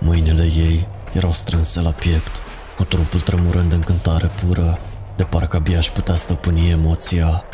Mâinile 0.01 0.43
ei 0.43 0.89
erau 1.13 1.33
strânse 1.33 1.81
la 1.81 1.91
piept, 1.91 2.31
cu 2.77 2.85
trupul 2.85 3.21
tremurând 3.21 3.69
de 3.69 3.75
încântare 3.75 4.31
pură, 4.45 4.79
de 5.17 5.25
parcă 5.25 5.57
abia 5.57 5.79
aș 5.79 5.89
putea 5.89 6.17
stăpâni 6.17 6.71
emoția. 6.71 7.45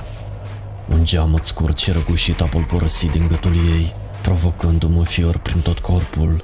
Un 0.89 1.05
geamăt 1.05 1.45
scurt 1.45 1.79
și 1.79 1.91
răgușit 1.91 2.41
a 2.41 2.49
bolborosit 2.53 3.11
din 3.11 3.27
gâtul 3.29 3.55
ei, 3.55 3.95
provocându-mă 4.29 5.05
fior 5.05 5.39
prin 5.39 5.61
tot 5.61 5.79
corpul. 5.79 6.43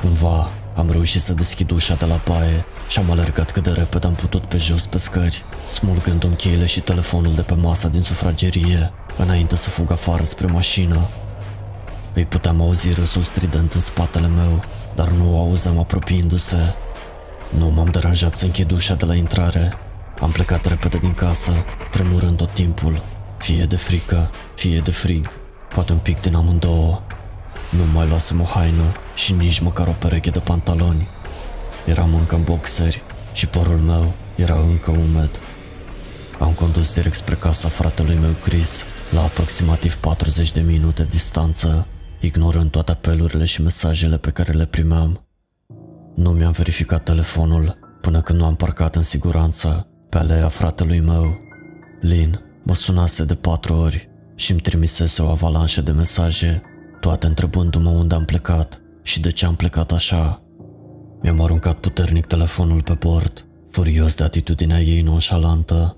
Cumva 0.00 0.48
am 0.76 0.90
reușit 0.90 1.20
să 1.20 1.32
deschid 1.32 1.70
ușa 1.70 1.94
de 1.94 2.04
la 2.04 2.20
baie 2.28 2.64
și 2.88 2.98
am 2.98 3.10
alergat 3.10 3.50
cât 3.50 3.62
de 3.62 3.70
repede 3.70 4.06
am 4.06 4.14
putut 4.14 4.44
pe 4.44 4.56
jos 4.56 4.86
pe 4.86 4.98
scări, 4.98 5.44
smulgându-mi 5.68 6.36
cheile 6.36 6.66
și 6.66 6.80
telefonul 6.80 7.34
de 7.34 7.42
pe 7.42 7.54
masa 7.54 7.88
din 7.88 8.02
sufragerie, 8.02 8.92
înainte 9.16 9.56
să 9.56 9.68
fug 9.70 9.92
afară 9.92 10.22
spre 10.22 10.46
mașină. 10.46 11.08
Îi 12.14 12.24
puteam 12.24 12.60
auzi 12.60 12.92
râsul 12.92 13.22
strident 13.22 13.72
în 13.72 13.80
spatele 13.80 14.28
meu, 14.28 14.62
dar 14.94 15.08
nu 15.08 15.36
o 15.36 15.40
auzeam 15.40 15.78
apropiindu-se. 15.78 16.74
Nu 17.48 17.68
m-am 17.68 17.88
deranjat 17.90 18.34
să 18.34 18.44
închid 18.44 18.70
ușa 18.70 18.94
de 18.94 19.04
la 19.04 19.14
intrare. 19.14 19.72
Am 20.20 20.30
plecat 20.30 20.66
repede 20.66 20.98
din 20.98 21.14
casă, 21.14 21.52
tremurând 21.90 22.36
tot 22.36 22.50
timpul, 22.50 23.02
fie 23.38 23.64
de 23.64 23.76
frică, 23.76 24.30
fie 24.54 24.78
de 24.78 24.90
frig, 24.90 25.39
poate 25.74 25.92
un 25.92 25.98
pic 25.98 26.20
din 26.20 26.34
amândouă. 26.34 27.02
Nu 27.70 27.84
mai 27.92 28.08
luasem 28.08 28.40
o 28.40 28.44
haină 28.44 28.92
și 29.14 29.32
nici 29.32 29.60
măcar 29.60 29.88
o 29.88 29.92
pereche 29.92 30.30
de 30.30 30.38
pantaloni. 30.38 31.08
Eram 31.86 32.14
încă 32.14 32.34
în 32.34 32.42
boxeri 32.42 33.02
și 33.32 33.46
părul 33.46 33.78
meu 33.78 34.12
era 34.36 34.58
încă 34.58 34.90
umed. 34.90 35.30
Am 36.38 36.52
condus 36.52 36.94
direct 36.94 37.14
spre 37.14 37.34
casa 37.34 37.68
fratelui 37.68 38.14
meu 38.14 38.34
Chris, 38.42 38.84
la 39.10 39.22
aproximativ 39.22 39.96
40 39.96 40.52
de 40.52 40.60
minute 40.60 41.04
distanță, 41.04 41.86
ignorând 42.20 42.70
toate 42.70 42.90
apelurile 42.90 43.44
și 43.44 43.62
mesajele 43.62 44.16
pe 44.16 44.30
care 44.30 44.52
le 44.52 44.66
primeam. 44.66 45.24
Nu 46.14 46.30
mi-am 46.30 46.52
verificat 46.52 47.04
telefonul 47.04 47.78
până 48.00 48.20
când 48.20 48.38
nu 48.38 48.44
am 48.44 48.56
parcat 48.56 48.96
în 48.96 49.02
siguranță 49.02 49.86
pe 50.08 50.18
alea 50.18 50.48
fratelui 50.48 51.00
meu. 51.00 51.38
Lin 52.00 52.40
mă 52.62 52.74
sunase 52.74 53.24
de 53.24 53.34
patru 53.34 53.74
ori 53.74 54.09
și 54.40 54.50
îmi 54.50 54.60
trimisese 54.60 55.22
o 55.22 55.28
avalanșă 55.28 55.80
de 55.80 55.90
mesaje, 55.90 56.62
toate 57.00 57.26
întrebându-mă 57.26 57.90
unde 57.90 58.14
am 58.14 58.24
plecat 58.24 58.80
și 59.02 59.20
de 59.20 59.30
ce 59.30 59.46
am 59.46 59.54
plecat 59.54 59.92
așa. 59.92 60.42
Mi-am 61.22 61.40
aruncat 61.40 61.78
puternic 61.78 62.26
telefonul 62.26 62.82
pe 62.82 62.92
bord, 62.92 63.46
furios 63.70 64.14
de 64.14 64.24
atitudinea 64.24 64.80
ei 64.80 65.02
nonșalantă. 65.02 65.96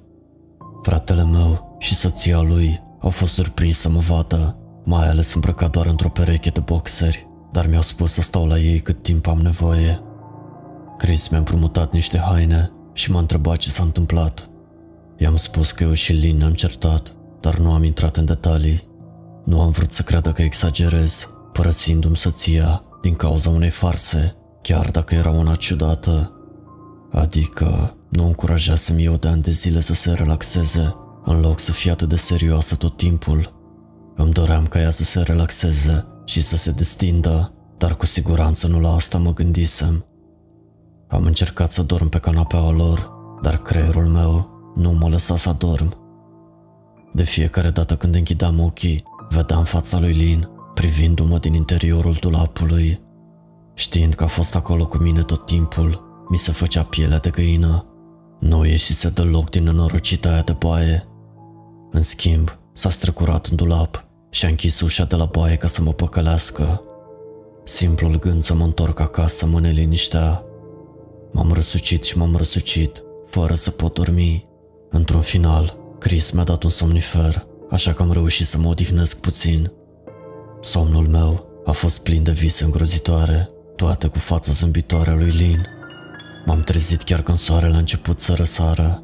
Fratele 0.83 1.25
meu 1.25 1.77
și 1.79 1.95
soția 1.95 2.41
lui 2.41 2.83
au 3.01 3.11
fost 3.11 3.33
surprins 3.33 3.79
să 3.79 3.89
mă 3.89 3.99
vadă, 4.01 4.57
mai 4.85 5.09
ales 5.09 5.35
îmbrăcat 5.35 5.71
doar 5.71 5.87
într-o 5.87 6.09
pereche 6.09 6.51
de 6.51 6.61
boxeri, 6.61 7.29
dar 7.53 7.67
mi-au 7.67 7.83
spus 7.83 8.13
să 8.13 8.21
stau 8.21 8.47
la 8.47 8.59
ei 8.59 8.81
cât 8.81 9.03
timp 9.03 9.27
am 9.27 9.39
nevoie. 9.39 10.03
Chris 10.99 11.29
mi-a 11.29 11.39
împrumutat 11.39 11.93
niște 11.93 12.19
haine 12.19 12.73
și 12.93 13.11
m-a 13.11 13.19
întrebat 13.19 13.57
ce 13.57 13.71
s-a 13.71 13.83
întâmplat. 13.83 14.51
I-am 15.19 15.37
spus 15.37 15.71
că 15.71 15.85
eu 15.85 15.93
și 15.93 16.13
Lin 16.13 16.37
ne-am 16.37 16.53
certat, 16.53 17.15
dar 17.43 17.59
nu 17.59 17.73
am 17.73 17.85
intrat 17.85 18.17
în 18.17 18.25
detalii. 18.25 18.89
Nu 19.45 19.61
am 19.61 19.71
vrut 19.71 19.93
să 19.93 20.03
creadă 20.03 20.33
că 20.33 20.43
exagerez, 20.43 21.29
părăsindu-mi 21.53 22.17
soția 22.17 22.83
din 23.01 23.15
cauza 23.15 23.51
unei 23.51 23.71
farse, 23.71 24.37
chiar 24.63 24.91
dacă 24.91 25.15
era 25.15 25.31
una 25.31 25.55
ciudată. 25.55 26.33
Adică 27.11 27.97
nu 28.09 28.27
încurajasem 28.27 28.97
eu 28.99 29.17
de 29.17 29.29
ani 29.29 29.43
de 29.43 29.51
zile 29.51 29.81
să 29.81 29.95
se 29.95 30.13
relaxeze, 30.13 30.95
în 31.25 31.41
loc 31.41 31.61
să 31.61 31.73
fie 31.73 31.91
atât 31.91 32.09
de 32.09 32.17
serioasă 32.17 32.75
tot 32.75 32.97
timpul. 32.97 33.61
Îmi 34.17 34.33
doream 34.33 34.67
ca 34.67 34.81
ea 34.81 34.91
să 34.91 35.05
se 35.05 35.21
relaxeze 35.21 36.07
și 36.25 36.41
să 36.41 36.57
se 36.57 36.71
destindă, 36.71 37.53
dar 37.79 37.97
cu 37.97 38.07
siguranță 38.07 38.67
nu 38.67 38.81
la 38.81 38.95
asta 38.95 39.19
mă 39.19 39.33
gândisem. 39.33 40.05
Am 41.09 41.25
încercat 41.25 41.73
să 41.73 41.83
dorm 41.83 42.09
pe 42.09 42.19
canapeaua 42.19 42.71
lor, 42.71 43.11
dar 43.43 43.63
creierul 43.63 44.07
meu 44.07 44.51
nu 44.77 44.93
mă 44.93 45.09
lăsa 45.09 45.37
să 45.37 45.55
dorm. 45.59 46.02
De 47.13 47.23
fiecare 47.23 47.71
dată 47.71 47.97
când 47.97 48.15
închideam 48.15 48.61
ochii, 48.61 49.05
vedeam 49.29 49.65
fața 49.65 50.01
lui 50.01 50.13
Lin 50.13 50.49
privindu-mă 50.75 51.39
din 51.39 51.55
interiorul 51.55 52.17
dulapului. 52.21 53.01
Știind 53.75 54.15
că 54.15 54.25
a 54.25 54.27
fost 54.27 54.55
acolo 54.55 54.87
cu 54.87 54.97
mine 54.97 55.23
tot 55.23 55.47
timpul, 55.47 56.03
mi 56.29 56.37
se 56.37 56.53
făcea 56.53 56.83
pielea 56.83 57.19
de 57.19 57.31
găină. 57.31 57.87
Nu 58.41 58.65
ieșise 58.65 59.09
deloc 59.09 59.51
din 59.51 59.63
nenorocita 59.63 60.31
aia 60.31 60.43
de 60.43 60.57
baie. 60.59 61.09
În 61.91 62.03
schimb, 62.03 62.59
s-a 62.73 62.91
strecurat 62.91 63.47
în 63.47 63.57
dulap 63.57 64.07
și 64.31 64.45
a 64.45 64.49
închis 64.49 64.81
ușa 64.81 65.05
de 65.05 65.17
la 65.17 65.25
baie 65.25 65.57
ca 65.57 65.67
să 65.67 65.83
mă 65.83 65.93
păcălească. 65.93 66.83
Simplul 67.65 68.19
gând 68.19 68.43
să 68.43 68.55
mă 68.55 68.65
întorc 68.65 69.01
acasă 69.01 69.47
mă 69.47 69.61
neliniștea. 69.61 70.45
M-am 71.33 71.53
răsucit 71.53 72.05
și 72.05 72.19
m-am 72.19 72.37
răsucit, 72.37 73.03
fără 73.27 73.55
să 73.55 73.71
pot 73.71 73.95
dormi. 73.95 74.47
Într-un 74.91 75.21
final, 75.21 75.77
Chris 76.03 76.31
mi-a 76.31 76.45
dat 76.45 76.63
un 76.63 76.71
somnifer, 76.71 77.47
așa 77.71 77.93
că 77.93 78.03
am 78.03 78.13
reușit 78.13 78.47
să 78.47 78.59
mă 78.59 78.69
odihnesc 78.69 79.21
puțin. 79.21 79.73
Somnul 80.61 81.09
meu 81.09 81.63
a 81.65 81.71
fost 81.71 82.03
plin 82.03 82.23
de 82.23 82.31
vise 82.31 82.65
îngrozitoare, 82.65 83.51
toate 83.77 84.07
cu 84.07 84.19
fața 84.19 84.53
zâmbitoare 84.53 85.11
a 85.11 85.15
lui 85.15 85.31
Lin. 85.31 85.67
M-am 86.47 86.63
trezit 86.63 87.03
chiar 87.03 87.23
când 87.23 87.39
soarele 87.39 87.75
a 87.75 87.79
început 87.79 88.21
să 88.21 88.35
răsară. 88.35 89.03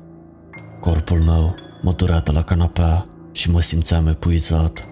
Corpul 0.80 1.20
meu 1.20 1.54
mă 1.82 1.92
durea 1.92 2.20
de 2.20 2.30
la 2.30 2.42
canapea 2.42 3.06
și 3.32 3.50
mă 3.50 3.60
simțeam 3.60 4.06
epuizat. 4.06 4.84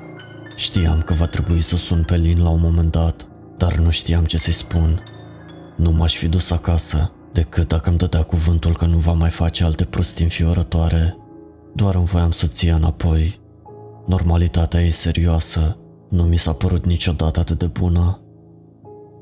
Știam 0.57 1.03
că 1.03 1.15
va 1.15 1.27
trebui 1.27 1.61
să 1.61 1.77
sun 1.77 2.03
pe 2.03 2.17
Lin 2.17 2.43
la 2.43 2.51
un 2.51 2.61
moment 2.61 2.91
dat, 2.91 3.27
dar 3.57 3.77
nu 3.77 3.91
știam 3.91 4.25
ce 4.25 4.39
să-i 4.39 4.53
spun. 4.53 5.03
Nu 5.77 5.91
m-aș 5.91 6.17
fi 6.17 6.29
dus 6.29 6.51
acasă 6.51 7.13
decât 7.33 7.69
dacă 7.69 7.89
îmi 7.89 7.99
dădea 7.99 8.23
cuvântul 8.23 8.77
că 8.77 8.85
nu 8.85 8.99
va 8.99 9.13
mai 9.13 9.31
face 9.31 9.65
alte 9.65 9.85
prostii 9.85 10.25
înfiorătoare. 10.25 11.17
Doar 11.77 11.95
îmi 11.95 12.05
voiam 12.05 12.31
soția 12.31 12.75
înapoi. 12.75 13.41
Normalitatea 14.07 14.81
e 14.81 14.91
serioasă, 14.91 15.79
nu 16.09 16.23
mi 16.23 16.37
s-a 16.37 16.53
părut 16.53 16.87
niciodată 16.87 17.41
atât 17.41 17.59
de 17.59 17.67
bună. 17.67 18.21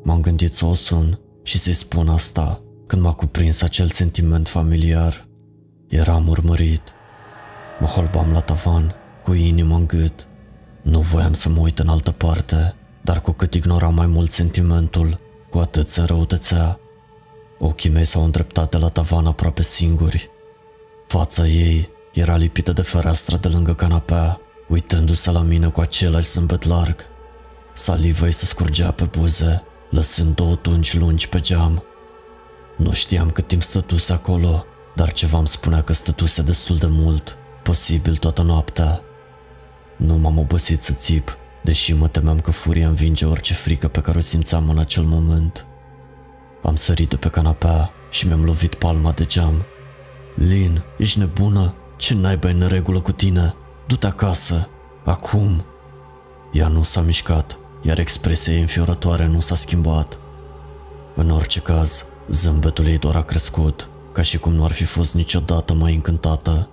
M-am 0.03 0.21
gândit 0.21 0.55
să 0.55 0.65
o 0.65 0.75
sun 0.75 1.21
și 1.43 1.59
să-i 1.59 1.73
spun 1.73 2.09
asta 2.09 2.63
când 2.87 3.03
m-a 3.03 3.13
cuprins 3.13 3.63
acel 3.63 3.89
sentiment 3.89 4.49
familiar. 4.49 5.29
Eram 5.89 6.29
urmărit. 6.29 6.83
Mă 7.81 7.87
holbam 7.87 8.33
la 8.33 8.41
tavan, 8.41 8.95
cu 9.25 9.33
inima 9.33 9.77
în 9.77 9.87
gât. 9.87 10.29
Nu 10.83 11.01
voiam 11.01 11.33
să 11.33 11.49
mă 11.49 11.61
uit 11.61 11.79
în 11.79 11.89
altă 11.89 12.11
parte, 12.11 12.75
dar 13.03 13.21
cu 13.21 13.31
cât 13.31 13.55
ignoram 13.55 13.95
mai 13.95 14.07
mult 14.07 14.31
sentimentul, 14.31 15.21
cu 15.51 15.59
atât 15.59 15.89
se 15.89 16.01
înrăutățea. 16.01 16.79
Ochii 17.59 17.91
mei 17.91 18.05
s-au 18.05 18.25
îndreptat 18.25 18.71
de 18.71 18.77
la 18.77 18.89
tavan 18.89 19.27
aproape 19.27 19.63
singuri. 19.63 20.31
Fața 21.07 21.47
ei 21.47 21.93
era 22.15 22.37
lipită 22.37 22.73
de 22.73 22.83
fereastră 22.83 23.37
de 23.37 23.49
lângă 23.49 23.75
canapea, 23.75 24.41
uitându-se 24.69 25.31
la 25.31 25.41
mine 25.41 25.69
cu 25.69 25.81
același 25.81 26.29
zâmbet 26.29 26.65
larg. 26.65 26.97
Saliva 27.73 28.27
ei 28.27 28.33
se 28.33 28.45
scurgea 28.45 28.91
pe 28.91 29.05
buze, 29.05 29.63
lăsând 29.91 30.35
două 30.35 30.55
tunci 30.55 30.97
lungi 30.97 31.29
pe 31.29 31.41
geam. 31.41 31.85
Nu 32.77 32.93
știam 32.93 33.31
cât 33.31 33.47
timp 33.47 33.63
stătuse 33.63 34.13
acolo, 34.13 34.65
dar 34.95 35.13
ceva 35.13 35.39
îmi 35.39 35.49
spunea 35.49 35.83
că 35.83 35.93
stătuse 35.93 36.43
destul 36.43 36.77
de 36.77 36.87
mult, 36.87 37.37
posibil 37.63 38.17
toată 38.17 38.43
noaptea. 38.43 39.01
Nu 39.97 40.17
m-am 40.17 40.39
obosit 40.39 40.83
să 40.83 40.93
țip, 40.93 41.37
deși 41.63 41.93
mă 41.93 42.09
temeam 42.09 42.41
că 42.41 42.51
furia 42.51 42.89
învinge 42.89 43.25
orice 43.25 43.55
frică 43.55 43.89
pe 43.89 44.01
care 44.01 44.19
o 44.19 44.21
simțeam 44.21 44.69
în 44.69 44.79
acel 44.79 45.03
moment. 45.03 45.67
Am 46.63 46.77
sărit 46.77 47.09
de 47.09 47.17
pe 47.17 47.29
canapea 47.29 47.91
și 48.11 48.27
mi-am 48.27 48.45
lovit 48.45 48.75
palma 48.75 49.13
de 49.13 49.25
geam. 49.25 49.65
Lin, 50.35 50.83
ești 50.99 51.19
nebună? 51.19 51.75
Ce 51.97 52.15
naiba 52.15 52.49
în 52.49 52.67
regulă 52.69 53.01
cu 53.01 53.13
tine? 53.13 53.55
Du-te 53.87 54.07
acasă, 54.07 54.69
acum. 55.05 55.65
Ea 56.53 56.69
nu 56.69 56.83
s-a 56.83 57.01
mișcat, 57.01 57.59
iar 57.83 57.99
expresia 57.99 58.53
ei 58.53 58.61
înfiorătoare 58.61 59.27
nu 59.27 59.41
s-a 59.41 59.55
schimbat. 59.55 60.19
În 61.15 61.31
orice 61.31 61.61
caz, 61.61 62.05
zâmbetul 62.29 62.87
ei 62.87 62.99
doar 62.99 63.17
a 63.17 63.23
crescut, 63.23 63.89
ca 64.13 64.23
și 64.23 64.39
cum 64.39 64.53
nu 64.53 64.65
ar 64.65 64.73
fi 64.73 64.85
fost 64.85 65.15
niciodată 65.15 65.75
mai 65.75 65.95
încântată. 65.95 66.69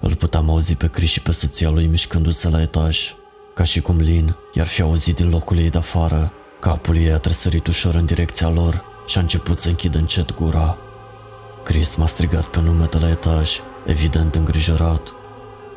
Îl 0.00 0.14
puteam 0.14 0.50
auzi 0.50 0.74
pe 0.74 0.88
Chris 0.88 1.10
și 1.10 1.20
pe 1.20 1.32
soția 1.32 1.70
lui 1.70 1.86
mișcându-se 1.86 2.48
la 2.48 2.60
etaj, 2.60 3.14
ca 3.54 3.64
și 3.64 3.80
cum 3.80 3.98
Lin 3.98 4.36
i-ar 4.52 4.66
fi 4.66 4.82
auzit 4.82 5.16
din 5.16 5.28
locul 5.28 5.58
ei 5.58 5.70
de 5.70 5.78
afară. 5.78 6.32
Capul 6.60 6.96
ei 6.96 7.12
a 7.12 7.18
tresărit 7.18 7.66
ușor 7.66 7.94
în 7.94 8.04
direcția 8.04 8.48
lor 8.48 8.84
și 9.06 9.18
a 9.18 9.20
început 9.20 9.58
să 9.58 9.68
închidă 9.68 9.98
încet 9.98 10.34
gura. 10.34 10.78
Chris 11.64 11.94
m-a 11.94 12.06
strigat 12.06 12.44
pe 12.44 12.60
nume 12.60 12.84
de 12.84 12.98
la 12.98 13.10
etaj, 13.10 13.60
evident 13.88 14.34
îngrijorat. 14.34 15.12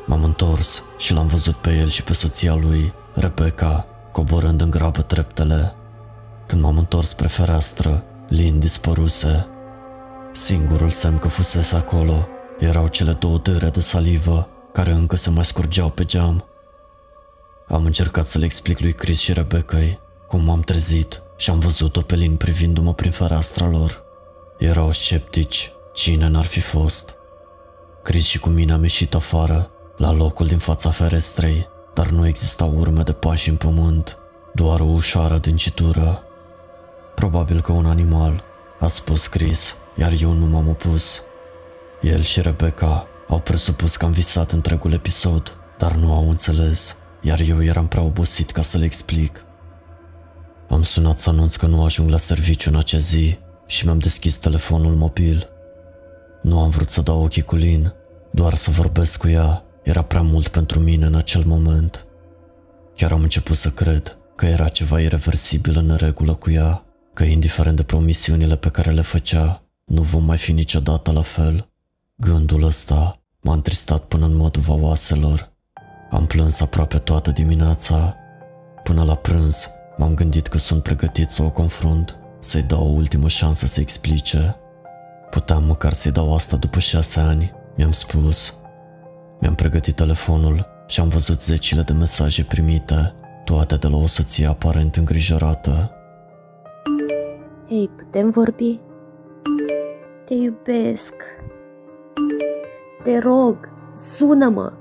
M-am 0.06 0.24
întors 0.24 0.82
și 0.98 1.12
l-am 1.12 1.26
văzut 1.26 1.54
pe 1.54 1.76
el 1.76 1.88
și 1.88 2.02
pe 2.02 2.12
soția 2.12 2.54
lui, 2.54 2.92
Rebecca, 3.14 3.86
coborând 4.12 4.60
în 4.60 4.70
grabă 4.70 5.02
treptele. 5.02 5.74
Când 6.46 6.62
m-am 6.62 6.78
întors 6.78 7.08
spre 7.08 7.26
fereastră, 7.26 8.04
Lin 8.28 8.58
dispăruse. 8.58 9.46
Singurul 10.32 10.90
semn 10.90 11.18
că 11.18 11.28
fusese 11.28 11.76
acolo 11.76 12.28
erau 12.58 12.88
cele 12.88 13.12
două 13.12 13.38
dâre 13.38 13.68
de 13.68 13.80
salivă 13.80 14.48
care 14.72 14.92
încă 14.92 15.16
se 15.16 15.30
mai 15.30 15.44
scurgeau 15.44 15.88
pe 15.88 16.04
geam. 16.04 16.44
Am 17.68 17.84
încercat 17.84 18.26
să 18.26 18.38
le 18.38 18.44
explic 18.44 18.80
lui 18.80 18.92
Chris 18.92 19.18
și 19.18 19.32
Rebecca 19.32 19.78
cum 20.28 20.44
m-am 20.44 20.60
trezit 20.60 21.22
și 21.36 21.50
am 21.50 21.58
văzut-o 21.58 22.00
pe 22.00 22.14
Lin 22.14 22.36
privindu-mă 22.36 22.94
prin 22.94 23.10
fereastra 23.10 23.68
lor. 23.68 24.02
Erau 24.58 24.92
sceptici, 24.92 25.72
cine 25.92 26.28
n-ar 26.28 26.44
fi 26.44 26.60
fost. 26.60 27.16
Chris 28.02 28.24
și 28.24 28.38
cu 28.38 28.48
mine 28.48 28.72
am 28.72 28.82
ieșit 28.82 29.14
afară 29.14 29.70
la 29.96 30.12
locul 30.12 30.46
din 30.46 30.58
fața 30.58 30.90
ferestrei, 30.90 31.68
dar 31.94 32.08
nu 32.10 32.26
existau 32.26 32.74
urme 32.78 33.02
de 33.02 33.12
pași 33.12 33.48
în 33.48 33.56
pământ, 33.56 34.18
doar 34.54 34.80
o 34.80 34.84
ușoară 34.84 35.38
dâncitură. 35.38 36.22
Probabil 37.14 37.60
că 37.60 37.72
un 37.72 37.86
animal, 37.86 38.44
a 38.80 38.88
spus 38.88 39.26
Chris, 39.26 39.76
iar 39.96 40.12
eu 40.20 40.32
nu 40.32 40.46
m-am 40.46 40.68
opus. 40.68 41.22
El 42.00 42.22
și 42.22 42.40
Rebecca 42.40 43.06
au 43.28 43.38
presupus 43.40 43.96
că 43.96 44.04
am 44.04 44.12
visat 44.12 44.52
întregul 44.52 44.92
episod, 44.92 45.56
dar 45.78 45.92
nu 45.92 46.14
au 46.14 46.28
înțeles, 46.28 46.96
iar 47.20 47.40
eu 47.40 47.62
eram 47.64 47.88
prea 47.88 48.02
obosit 48.02 48.50
ca 48.50 48.62
să 48.62 48.78
le 48.78 48.84
explic. 48.84 49.44
Am 50.68 50.82
sunat 50.82 51.18
să 51.18 51.28
anunț 51.28 51.56
că 51.56 51.66
nu 51.66 51.84
ajung 51.84 52.10
la 52.10 52.18
serviciu 52.18 52.70
în 52.70 52.76
acea 52.76 52.98
zi 52.98 53.38
și 53.66 53.84
mi-am 53.84 53.98
deschis 53.98 54.36
telefonul 54.36 54.94
mobil. 54.94 55.51
Nu 56.42 56.60
am 56.60 56.70
vrut 56.70 56.90
să 56.90 57.02
dau 57.02 57.22
ochii 57.22 57.42
cu 57.42 57.56
Lin, 57.56 57.92
doar 58.30 58.54
să 58.54 58.70
vorbesc 58.70 59.18
cu 59.18 59.28
ea 59.28 59.64
era 59.82 60.02
prea 60.02 60.22
mult 60.22 60.48
pentru 60.48 60.78
mine 60.78 61.06
în 61.06 61.14
acel 61.14 61.44
moment. 61.44 62.06
Chiar 62.94 63.12
am 63.12 63.22
început 63.22 63.56
să 63.56 63.70
cred 63.70 64.16
că 64.36 64.46
era 64.46 64.68
ceva 64.68 65.00
irreversibil 65.00 65.76
în 65.76 65.96
regulă 65.96 66.34
cu 66.34 66.50
ea, 66.50 66.84
că 67.12 67.24
indiferent 67.24 67.76
de 67.76 67.82
promisiunile 67.82 68.56
pe 68.56 68.68
care 68.68 68.90
le 68.90 69.00
făcea, 69.00 69.62
nu 69.84 70.02
vom 70.02 70.24
mai 70.24 70.38
fi 70.38 70.52
niciodată 70.52 71.12
la 71.12 71.22
fel. 71.22 71.68
Gândul 72.16 72.62
ăsta 72.62 73.22
m-a 73.40 73.52
întristat 73.52 74.02
până 74.02 74.26
în 74.26 74.36
măduva 74.36 74.74
oaselor. 74.74 75.52
Am 76.10 76.26
plâns 76.26 76.60
aproape 76.60 76.98
toată 76.98 77.30
dimineața. 77.30 78.16
Până 78.82 79.04
la 79.04 79.14
prânz 79.14 79.68
m-am 79.96 80.14
gândit 80.14 80.46
că 80.46 80.58
sunt 80.58 80.82
pregătit 80.82 81.30
să 81.30 81.42
o 81.42 81.50
confrunt, 81.50 82.16
să-i 82.40 82.62
dau 82.62 82.86
o 82.86 82.90
ultimă 82.90 83.28
șansă 83.28 83.66
să 83.66 83.80
explice. 83.80 84.56
Puteam 85.32 85.64
măcar 85.64 85.92
să-i 85.92 86.12
dau 86.12 86.34
asta 86.34 86.56
după 86.56 86.78
șase 86.78 87.20
ani, 87.20 87.52
mi-am 87.76 87.92
spus, 87.92 88.56
mi-am 89.40 89.54
pregătit 89.54 89.94
telefonul 89.94 90.66
și 90.86 91.00
am 91.00 91.08
văzut 91.08 91.40
zecile 91.40 91.82
de 91.82 91.92
mesaje 91.92 92.44
primite, 92.44 93.14
toate 93.44 93.76
de 93.76 93.88
la 93.88 93.96
o 93.96 94.06
soție 94.06 94.46
aparent 94.46 94.96
îngrijorată. 94.96 95.90
Ei, 97.68 97.90
putem 97.96 98.30
vorbi? 98.30 98.80
Te 100.24 100.34
iubesc. 100.34 101.14
Te 103.02 103.18
rog, 103.18 103.72
sună-mă. 104.16 104.72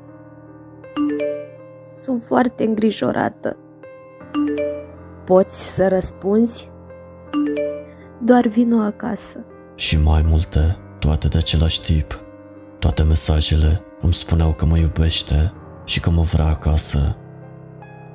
Sunt 1.94 2.22
foarte 2.22 2.64
îngrijorată. 2.64 3.58
Poți 5.26 5.76
să 5.76 5.88
răspunzi? 5.88 6.70
Doar 8.24 8.48
vino 8.48 8.80
acasă. 8.80 9.46
Și 9.82 9.98
mai 9.98 10.22
multe, 10.22 10.78
toate 11.00 11.28
de 11.28 11.38
același 11.38 11.82
tip. 11.82 12.24
Toate 12.80 13.04
mesajele 13.04 13.82
îmi 14.02 14.13
spuneau 14.13 14.54
că 14.54 14.65
mă 14.65 14.78
iubește 14.78 15.54
și 15.86 16.00
că 16.00 16.10
mă 16.10 16.22
vrea 16.22 16.46
acasă. 16.46 17.17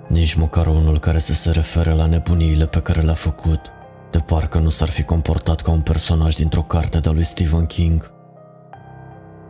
Nici 0.09 0.35
măcar 0.35 0.66
unul 0.66 0.98
care 0.98 1.18
să 1.18 1.33
se 1.33 1.50
refere 1.50 1.92
la 1.92 2.07
nebuniile 2.07 2.66
pe 2.66 2.81
care 2.81 3.00
le-a 3.00 3.14
făcut, 3.14 3.61
de 4.11 4.18
parcă 4.18 4.59
nu 4.59 4.70
s-ar 4.70 4.88
fi 4.88 5.02
comportat 5.02 5.61
ca 5.61 5.70
un 5.70 5.81
personaj 5.81 6.35
dintr-o 6.35 6.62
carte 6.62 6.98
de 6.98 7.11
lui 7.11 7.24
Stephen 7.24 7.66
King. 7.66 8.11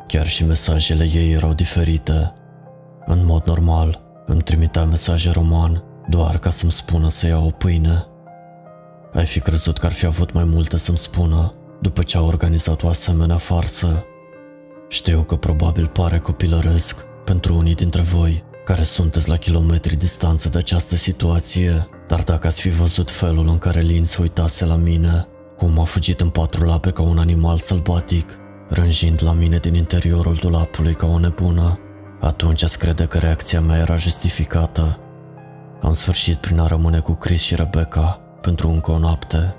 Chiar 0.06 0.26
și 0.26 0.44
mesajele 0.44 1.04
ei 1.04 1.32
erau 1.32 1.52
diferite. 1.52 2.32
În 3.04 3.24
mod 3.24 3.42
normal, 3.46 4.02
îmi 4.26 4.42
trimitea 4.42 4.84
mesaje 4.84 5.30
roman 5.30 5.84
doar 6.08 6.38
ca 6.38 6.50
să-mi 6.50 6.72
spună 6.72 7.08
să 7.08 7.26
iau 7.26 7.46
o 7.46 7.50
pâine. 7.50 8.06
Ai 9.12 9.26
fi 9.26 9.40
crezut 9.40 9.78
că 9.78 9.86
ar 9.86 9.92
fi 9.92 10.06
avut 10.06 10.32
mai 10.32 10.44
multe 10.44 10.76
să-mi 10.76 10.98
spună 10.98 11.54
după 11.80 12.02
ce 12.02 12.16
a 12.16 12.22
organizat 12.22 12.82
o 12.82 12.88
asemenea 12.88 13.36
farsă. 13.36 14.04
Știu 14.88 15.22
că 15.22 15.36
probabil 15.36 15.86
pare 15.86 16.18
copilăresc 16.18 17.04
pentru 17.24 17.56
unii 17.56 17.74
dintre 17.74 18.02
voi 18.02 18.44
care 18.64 18.82
sunteți 18.82 19.28
la 19.28 19.36
kilometri 19.36 19.96
distanță 19.96 20.48
de 20.48 20.58
această 20.58 20.94
situație, 20.94 21.88
dar 22.08 22.22
dacă 22.22 22.46
ați 22.46 22.60
fi 22.60 22.68
văzut 22.68 23.10
felul 23.10 23.48
în 23.48 23.58
care 23.58 23.80
Lin 23.80 24.04
se 24.04 24.16
uitase 24.20 24.64
la 24.64 24.76
mine, 24.76 25.26
cum 25.56 25.78
a 25.78 25.84
fugit 25.84 26.20
în 26.20 26.28
patru 26.28 26.64
lape 26.64 26.90
ca 26.90 27.02
un 27.02 27.18
animal 27.18 27.58
sălbatic, 27.58 28.38
rânjind 28.68 29.22
la 29.22 29.32
mine 29.32 29.58
din 29.58 29.74
interiorul 29.74 30.34
dulapului 30.34 30.94
ca 30.94 31.06
o 31.06 31.18
nebună, 31.18 31.78
atunci 32.20 32.62
ați 32.62 32.78
crede 32.78 33.04
că 33.04 33.18
reacția 33.18 33.60
mea 33.60 33.78
era 33.78 33.96
justificată. 33.96 35.00
Am 35.82 35.92
sfârșit 35.92 36.36
prin 36.36 36.58
a 36.58 36.66
rămâne 36.66 36.98
cu 36.98 37.12
Chris 37.12 37.40
și 37.40 37.54
Rebecca 37.54 38.20
pentru 38.40 38.68
încă 38.68 38.90
o 38.90 38.98
noapte. 38.98 39.54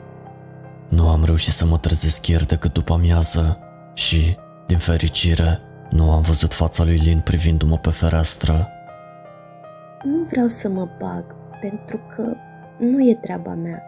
Nu 0.89 1.09
am 1.09 1.23
reușit 1.23 1.53
să 1.53 1.65
mă 1.65 1.77
trezesc 1.77 2.27
ieri 2.27 2.45
decât 2.45 2.73
după 2.73 2.93
amiază 2.93 3.59
și, 3.93 4.37
din 4.65 4.77
fericire, 4.77 5.59
nu 5.89 6.11
am 6.11 6.21
văzut 6.21 6.53
fața 6.53 6.83
lui 6.83 6.97
Lin 6.97 7.19
privindu-mă 7.19 7.77
pe 7.77 7.89
fereastră. 7.89 8.67
Nu 10.03 10.23
vreau 10.29 10.47
să 10.47 10.69
mă 10.69 10.87
bag, 10.99 11.35
pentru 11.61 11.99
că 12.15 12.23
nu 12.79 13.09
e 13.09 13.19
treaba 13.21 13.53
mea, 13.53 13.83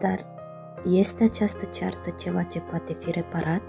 dar 0.00 0.26
este 0.90 1.24
această 1.24 1.64
ceartă 1.74 2.14
ceva 2.20 2.42
ce 2.42 2.60
poate 2.60 2.96
fi 3.04 3.10
reparat? 3.10 3.62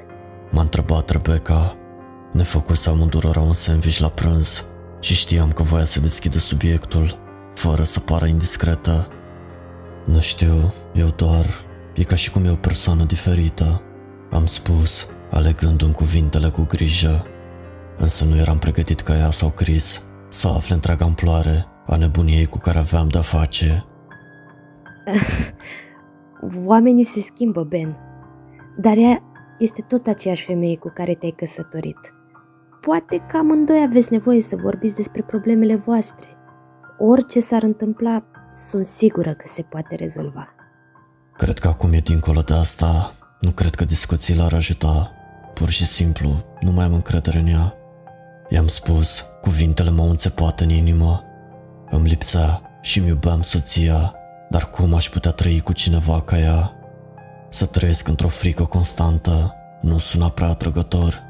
M-a 0.52 0.62
întrebat 0.62 1.10
Rebecca. 1.10 1.76
Ne 2.32 2.44
făcuse 2.44 2.90
amândurora 2.90 3.40
un 3.40 3.54
sandwich 3.54 3.98
la 3.98 4.10
prânz 4.10 4.66
și 5.00 5.14
știam 5.14 5.52
că 5.52 5.64
voia 5.64 5.86
să 5.86 6.00
deschidă 6.00 6.38
subiectul, 6.38 7.20
fără 7.54 7.84
să 7.84 8.00
pară 8.00 8.26
indiscretă. 8.26 9.08
Nu 10.06 10.20
știu, 10.20 10.74
eu 10.94 11.08
doar... 11.08 11.46
E 12.00 12.04
ca 12.04 12.16
și 12.16 12.32
cum 12.32 12.46
e 12.46 12.52
o 12.52 12.56
persoană 12.56 13.04
diferită. 13.04 13.82
Am 14.32 14.46
spus, 14.46 15.08
alegându-mi 15.32 15.94
cuvintele 15.94 16.50
cu 16.50 16.66
grijă. 16.68 17.26
Însă 17.98 18.26
nu 18.26 18.36
eram 18.36 18.60
pregătit 18.60 19.02
ca 19.02 19.18
ea 19.18 19.32
sau 19.32 19.50
Chris 19.50 20.10
să 20.30 20.48
afle 20.48 20.74
întreaga 20.74 21.06
amploare 21.06 21.66
a 21.86 21.96
nebuniei 21.96 22.46
cu 22.46 22.58
care 22.58 22.78
aveam 22.78 23.08
de-a 23.08 23.22
face. 23.22 23.86
Oamenii 26.66 27.04
se 27.04 27.22
schimbă, 27.22 27.64
Ben, 27.64 27.98
dar 28.78 28.98
ea 28.98 29.24
este 29.58 29.82
tot 29.82 30.08
aceeași 30.08 30.46
femeie 30.46 30.78
cu 30.78 30.92
care 30.94 31.14
te-ai 31.14 31.34
căsătorit. 31.38 32.00
Poate 32.82 33.24
că 33.32 33.38
amândoi 33.38 33.86
aveți 33.88 34.12
nevoie 34.12 34.42
să 34.42 34.56
vorbiți 34.56 34.96
despre 34.96 35.22
problemele 35.22 35.76
voastre. 35.76 36.28
Orice 37.00 37.40
s-ar 37.40 37.64
întâmpla, 37.64 38.24
sunt 38.68 38.86
sigură 38.86 39.34
că 39.34 39.46
se 39.54 39.62
poate 39.62 39.96
rezolva. 39.96 40.54
Cred 41.40 41.60
că 41.60 41.68
acum 41.68 41.94
e 41.94 41.98
dincolo 41.98 42.42
de 42.42 42.54
asta. 42.54 43.14
Nu 43.40 43.52
cred 43.52 43.76
că 43.76 43.86
discuțiile 43.86 44.42
ar 44.42 44.54
ajuta. 44.54 45.12
Pur 45.54 45.70
și 45.70 45.86
simplu, 45.86 46.44
nu 46.60 46.72
mai 46.72 46.86
am 46.86 46.94
încredere 46.94 47.38
în 47.38 47.48
ea. 47.48 47.74
I-am 48.50 48.68
spus, 48.68 49.26
cuvintele 49.42 49.90
m-au 49.90 50.10
înțepat 50.10 50.60
în 50.60 50.70
inimă. 50.70 51.24
Îmi 51.90 52.10
lipsea 52.10 52.62
și 52.82 53.00
mi 53.00 53.08
iubeam 53.08 53.42
soția, 53.42 54.14
dar 54.50 54.70
cum 54.70 54.94
aș 54.94 55.10
putea 55.10 55.32
trăi 55.32 55.62
cu 55.62 55.74
cineva 55.74 56.22
ca 56.22 56.40
ea? 56.40 56.74
Să 57.50 57.66
trăiesc 57.66 58.08
într-o 58.08 58.28
frică 58.28 58.64
constantă 58.64 59.54
nu 59.82 59.98
suna 59.98 60.30
prea 60.30 60.50
atrăgător. 60.50 61.24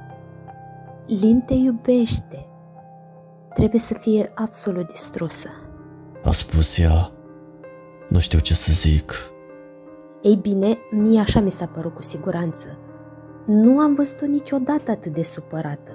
Lin 1.08 1.42
te 1.42 1.54
iubește. 1.54 2.46
Trebuie 3.54 3.80
să 3.80 3.94
fie 3.94 4.32
absolut 4.36 4.92
distrusă. 4.92 5.50
A 6.24 6.32
spus 6.32 6.78
ea. 6.78 7.12
Nu 8.08 8.20
știu 8.20 8.40
ce 8.40 8.54
să 8.54 8.72
zic. 8.72 9.32
Ei 10.22 10.36
bine, 10.36 10.78
mie 10.92 11.20
așa 11.20 11.40
mi 11.40 11.52
s-a 11.52 11.66
părut 11.66 11.96
cu 11.96 12.02
siguranță. 12.02 12.78
Nu 13.46 13.80
am 13.80 13.94
văzut-o 13.94 14.26
niciodată 14.26 14.92
atât 14.92 15.14
de 15.14 15.24
supărată. 15.24 15.92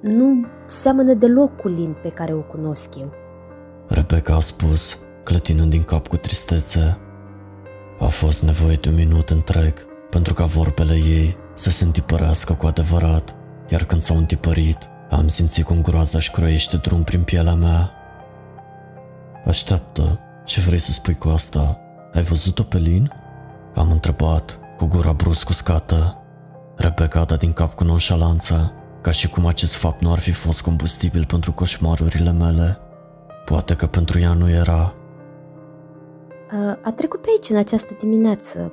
Nu 0.00 0.46
seamănă 0.66 1.14
deloc 1.14 1.56
cu 1.56 1.68
Lin 1.68 1.96
pe 2.02 2.08
care 2.08 2.34
o 2.34 2.40
cunosc 2.40 2.98
eu. 3.00 3.12
Rebecca 3.88 4.34
a 4.34 4.40
spus, 4.40 4.98
clătinând 5.22 5.70
din 5.70 5.82
cap 5.82 6.06
cu 6.08 6.16
tristețe. 6.16 6.98
A 7.98 8.06
fost 8.06 8.42
nevoie 8.44 8.76
de 8.80 8.88
un 8.88 8.94
minut 8.94 9.30
întreg 9.30 9.86
pentru 10.10 10.34
ca 10.34 10.44
vorbele 10.44 10.94
ei 10.94 11.36
să 11.54 11.70
se 11.70 11.84
întipărească 11.84 12.52
cu 12.52 12.66
adevărat, 12.66 13.34
iar 13.68 13.84
când 13.84 14.02
s-au 14.02 14.16
întipărit, 14.16 14.78
am 15.10 15.28
simțit 15.28 15.64
cum 15.64 15.82
groaza 15.82 16.18
își 16.18 16.30
croiește 16.30 16.76
drum 16.76 17.02
prin 17.02 17.22
pielea 17.22 17.54
mea. 17.54 17.90
Așteaptă, 19.44 20.18
ce 20.44 20.60
vrei 20.60 20.78
să 20.78 20.92
spui 20.92 21.14
cu 21.14 21.28
asta? 21.28 21.78
Ai 22.12 22.22
văzut-o 22.22 22.62
pe 22.62 22.78
Lin? 22.78 23.12
Am 23.74 23.90
întrebat, 23.90 24.58
cu 24.76 24.84
gura 24.86 25.12
brusc 25.12 25.48
uscată. 25.48 26.16
Rebecca 26.76 27.20
a 27.20 27.24
dat 27.24 27.38
din 27.38 27.52
cap 27.52 27.74
cu 27.74 27.84
nonșalanță, 27.84 28.72
ca 29.00 29.10
și 29.10 29.28
cum 29.28 29.46
acest 29.46 29.74
fapt 29.74 30.00
nu 30.00 30.12
ar 30.12 30.18
fi 30.18 30.32
fost 30.32 30.62
combustibil 30.62 31.24
pentru 31.24 31.52
coșmarurile 31.52 32.32
mele. 32.32 32.78
Poate 33.44 33.76
că 33.76 33.86
pentru 33.86 34.18
ea 34.18 34.32
nu 34.32 34.50
era. 34.50 34.94
A 36.82 36.92
trecut 36.92 37.20
pe 37.20 37.28
aici 37.30 37.48
în 37.48 37.56
această 37.56 37.94
dimineață, 37.98 38.72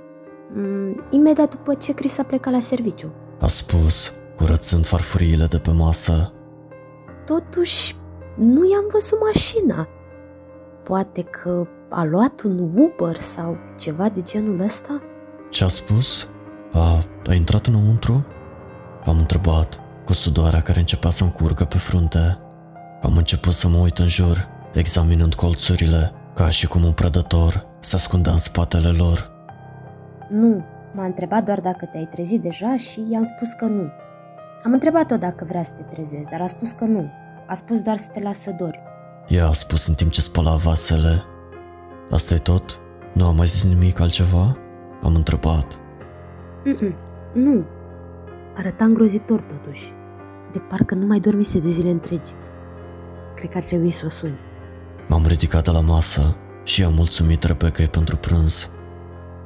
mm, 0.54 1.06
imediat 1.10 1.50
după 1.50 1.74
ce 1.74 1.94
Chris 1.94 2.18
a 2.18 2.24
plecat 2.24 2.54
la 2.54 2.60
serviciu. 2.60 3.14
A 3.40 3.48
spus, 3.48 4.14
curățând 4.36 4.86
farfuriile 4.86 5.46
de 5.46 5.58
pe 5.58 5.72
masă. 5.72 6.34
Totuși, 7.26 7.96
nu 8.36 8.70
i-am 8.72 8.86
văzut 8.92 9.20
mașina. 9.20 9.88
Poate 10.84 11.22
că 11.22 11.68
a 11.90 12.04
luat 12.04 12.42
un 12.42 12.60
Uber 12.60 13.20
sau 13.20 13.58
ceva 13.78 14.10
de 14.10 14.22
genul 14.22 14.60
ăsta? 14.60 15.02
Ce 15.50 15.64
a 15.64 15.68
spus? 15.68 16.28
A, 16.74 17.06
a 17.28 17.34
intrat 17.34 17.66
înăuntru? 17.66 18.26
Am 19.06 19.18
întrebat, 19.18 19.80
cu 20.06 20.14
sudoarea 20.14 20.62
care 20.62 20.80
începea 20.80 21.10
să-mi 21.10 21.32
curgă 21.32 21.64
pe 21.64 21.78
frunte. 21.78 22.38
Am 23.02 23.18
început 23.18 23.54
să 23.54 23.68
mă 23.68 23.78
uit 23.78 23.98
în 23.98 24.08
jur, 24.08 24.48
examinând 24.74 25.34
colțurile, 25.34 26.12
ca 26.36 26.50
și 26.50 26.68
cum 26.68 26.84
un 26.84 26.92
prădător 26.92 27.66
se 27.80 27.96
ascundea 27.96 28.32
în 28.32 28.38
spatele 28.38 28.90
lor. 28.90 29.32
Nu, 30.30 30.66
m-a 30.94 31.06
întrebat 31.06 31.44
doar 31.44 31.60
dacă 31.60 31.86
te-ai 31.86 32.08
trezit 32.12 32.42
deja 32.42 32.78
și 32.78 33.06
i-am 33.10 33.24
spus 33.36 33.52
că 33.52 33.66
nu. 33.66 33.92
Am 34.64 34.74
întrebat-o 34.74 35.18
dacă 35.18 35.46
vrea 35.48 35.64
să 35.64 35.72
te 35.72 35.82
trezezi, 35.82 36.30
dar 36.32 36.42
a 36.42 36.48
spus 36.48 36.72
că 36.72 36.86
nu. 36.86 37.10
A 37.48 37.54
spus 37.54 37.80
doar 37.80 37.98
să 37.98 38.08
te 38.14 38.20
lasă 38.20 38.56
dori. 38.60 38.80
Ea 39.28 39.48
a 39.48 39.54
spus 39.54 39.88
în 39.88 39.94
timp 39.94 40.12
ce 40.12 40.22
spăla 40.22 40.56
vasele. 40.56 41.24
Asta 42.10 42.34
e 42.34 42.38
tot? 42.38 42.80
Nu 43.14 43.26
a 43.26 43.32
mai 43.32 43.48
zis 43.48 43.68
nimic 43.68 44.00
altceva? 44.00 44.58
Am 45.02 45.16
întrebat. 45.16 45.80
Mm-mm, 46.66 46.96
nu. 47.34 47.66
Arăta 48.56 48.84
îngrozitor 48.84 49.42
totuși. 49.42 49.94
De 50.52 50.60
parcă 50.60 50.96
nu 50.96 51.06
mai 51.06 51.20
dormise 51.20 51.60
de 51.60 51.70
zile 51.70 51.90
întregi. 51.90 52.32
Cred 53.36 53.50
că 53.50 53.58
ar 53.58 53.64
trebui 53.64 53.92
să 53.92 54.04
o 54.06 54.10
suni. 54.10 54.38
M-am 55.08 55.26
ridicat 55.26 55.64
de 55.64 55.72
la 55.72 55.80
masă 55.80 56.36
și 56.64 56.84
am 56.84 56.94
mulțumit 56.94 57.44
Rebecca 57.44 57.86
pentru 57.92 58.16
prânz. 58.18 58.74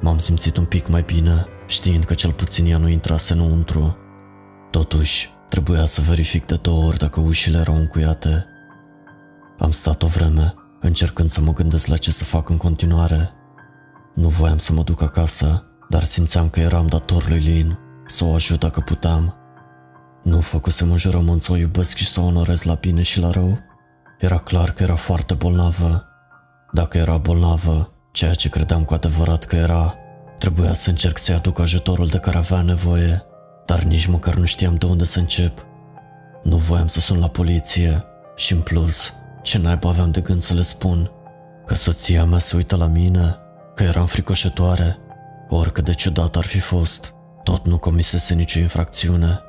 M-am 0.00 0.18
simțit 0.18 0.56
un 0.56 0.64
pic 0.64 0.88
mai 0.88 1.02
bine, 1.02 1.46
știind 1.66 2.04
că 2.04 2.14
cel 2.14 2.32
puțin 2.32 2.66
ea 2.66 2.78
nu 2.78 2.88
intrase 2.88 3.32
înăuntru. 3.32 3.96
Totuși, 4.70 5.30
trebuia 5.48 5.84
să 5.84 6.02
verific 6.08 6.46
de 6.46 6.58
două 6.62 6.84
ori 6.84 6.98
dacă 6.98 7.20
ușile 7.20 7.58
erau 7.58 7.76
încuiate. 7.76 8.46
Am 9.58 9.70
stat 9.70 10.02
o 10.02 10.06
vreme, 10.06 10.54
încercând 10.86 11.30
să 11.30 11.40
mă 11.40 11.52
gândesc 11.52 11.86
la 11.86 11.96
ce 11.96 12.10
să 12.10 12.24
fac 12.24 12.48
în 12.48 12.56
continuare. 12.56 13.30
Nu 14.14 14.28
voiam 14.28 14.58
să 14.58 14.72
mă 14.72 14.82
duc 14.82 15.02
acasă, 15.02 15.64
dar 15.88 16.04
simțeam 16.04 16.48
că 16.48 16.60
eram 16.60 16.86
dator 16.86 17.28
lui 17.28 17.38
Lin 17.38 17.78
să 18.06 18.24
o 18.24 18.34
ajut 18.34 18.60
dacă 18.60 18.80
puteam. 18.80 19.34
Nu 20.22 20.40
făcusem 20.40 20.90
un 20.90 20.96
jurământ 20.96 21.42
să 21.42 21.52
o 21.52 21.56
iubesc 21.56 21.96
și 21.96 22.06
să 22.06 22.20
o 22.20 22.24
onorez 22.24 22.62
la 22.62 22.74
bine 22.74 23.02
și 23.02 23.20
la 23.20 23.30
rău? 23.30 23.58
Era 24.18 24.38
clar 24.38 24.70
că 24.70 24.82
era 24.82 24.94
foarte 24.94 25.34
bolnavă. 25.34 26.04
Dacă 26.72 26.98
era 26.98 27.16
bolnavă, 27.16 27.92
ceea 28.12 28.34
ce 28.34 28.48
credeam 28.48 28.84
cu 28.84 28.94
adevărat 28.94 29.44
că 29.44 29.56
era, 29.56 29.94
trebuia 30.38 30.72
să 30.72 30.90
încerc 30.90 31.18
să-i 31.18 31.34
aduc 31.34 31.58
ajutorul 31.58 32.06
de 32.06 32.18
care 32.18 32.36
avea 32.36 32.62
nevoie, 32.62 33.22
dar 33.66 33.82
nici 33.82 34.06
măcar 34.06 34.34
nu 34.34 34.44
știam 34.44 34.74
de 34.74 34.86
unde 34.86 35.04
să 35.04 35.18
încep. 35.18 35.66
Nu 36.42 36.56
voiam 36.56 36.86
să 36.86 37.00
sun 37.00 37.18
la 37.18 37.28
poliție 37.28 38.04
și 38.36 38.52
în 38.52 38.60
plus, 38.60 39.12
ce 39.44 39.58
naiba 39.58 39.88
aveam 39.88 40.10
de 40.10 40.20
gând 40.20 40.42
să 40.42 40.54
le 40.54 40.62
spun? 40.62 41.10
Că 41.66 41.74
soția 41.74 42.24
mea 42.24 42.38
se 42.38 42.56
uită 42.56 42.76
la 42.76 42.86
mine, 42.86 43.36
că 43.74 43.82
eram 43.82 44.06
fricoșătoare, 44.06 44.96
oricât 45.48 45.84
de 45.84 45.94
ciudat 45.94 46.36
ar 46.36 46.44
fi 46.44 46.58
fost, 46.58 47.14
tot 47.42 47.66
nu 47.66 47.78
comisese 47.78 48.34
nicio 48.34 48.58
infracțiune. 48.58 49.40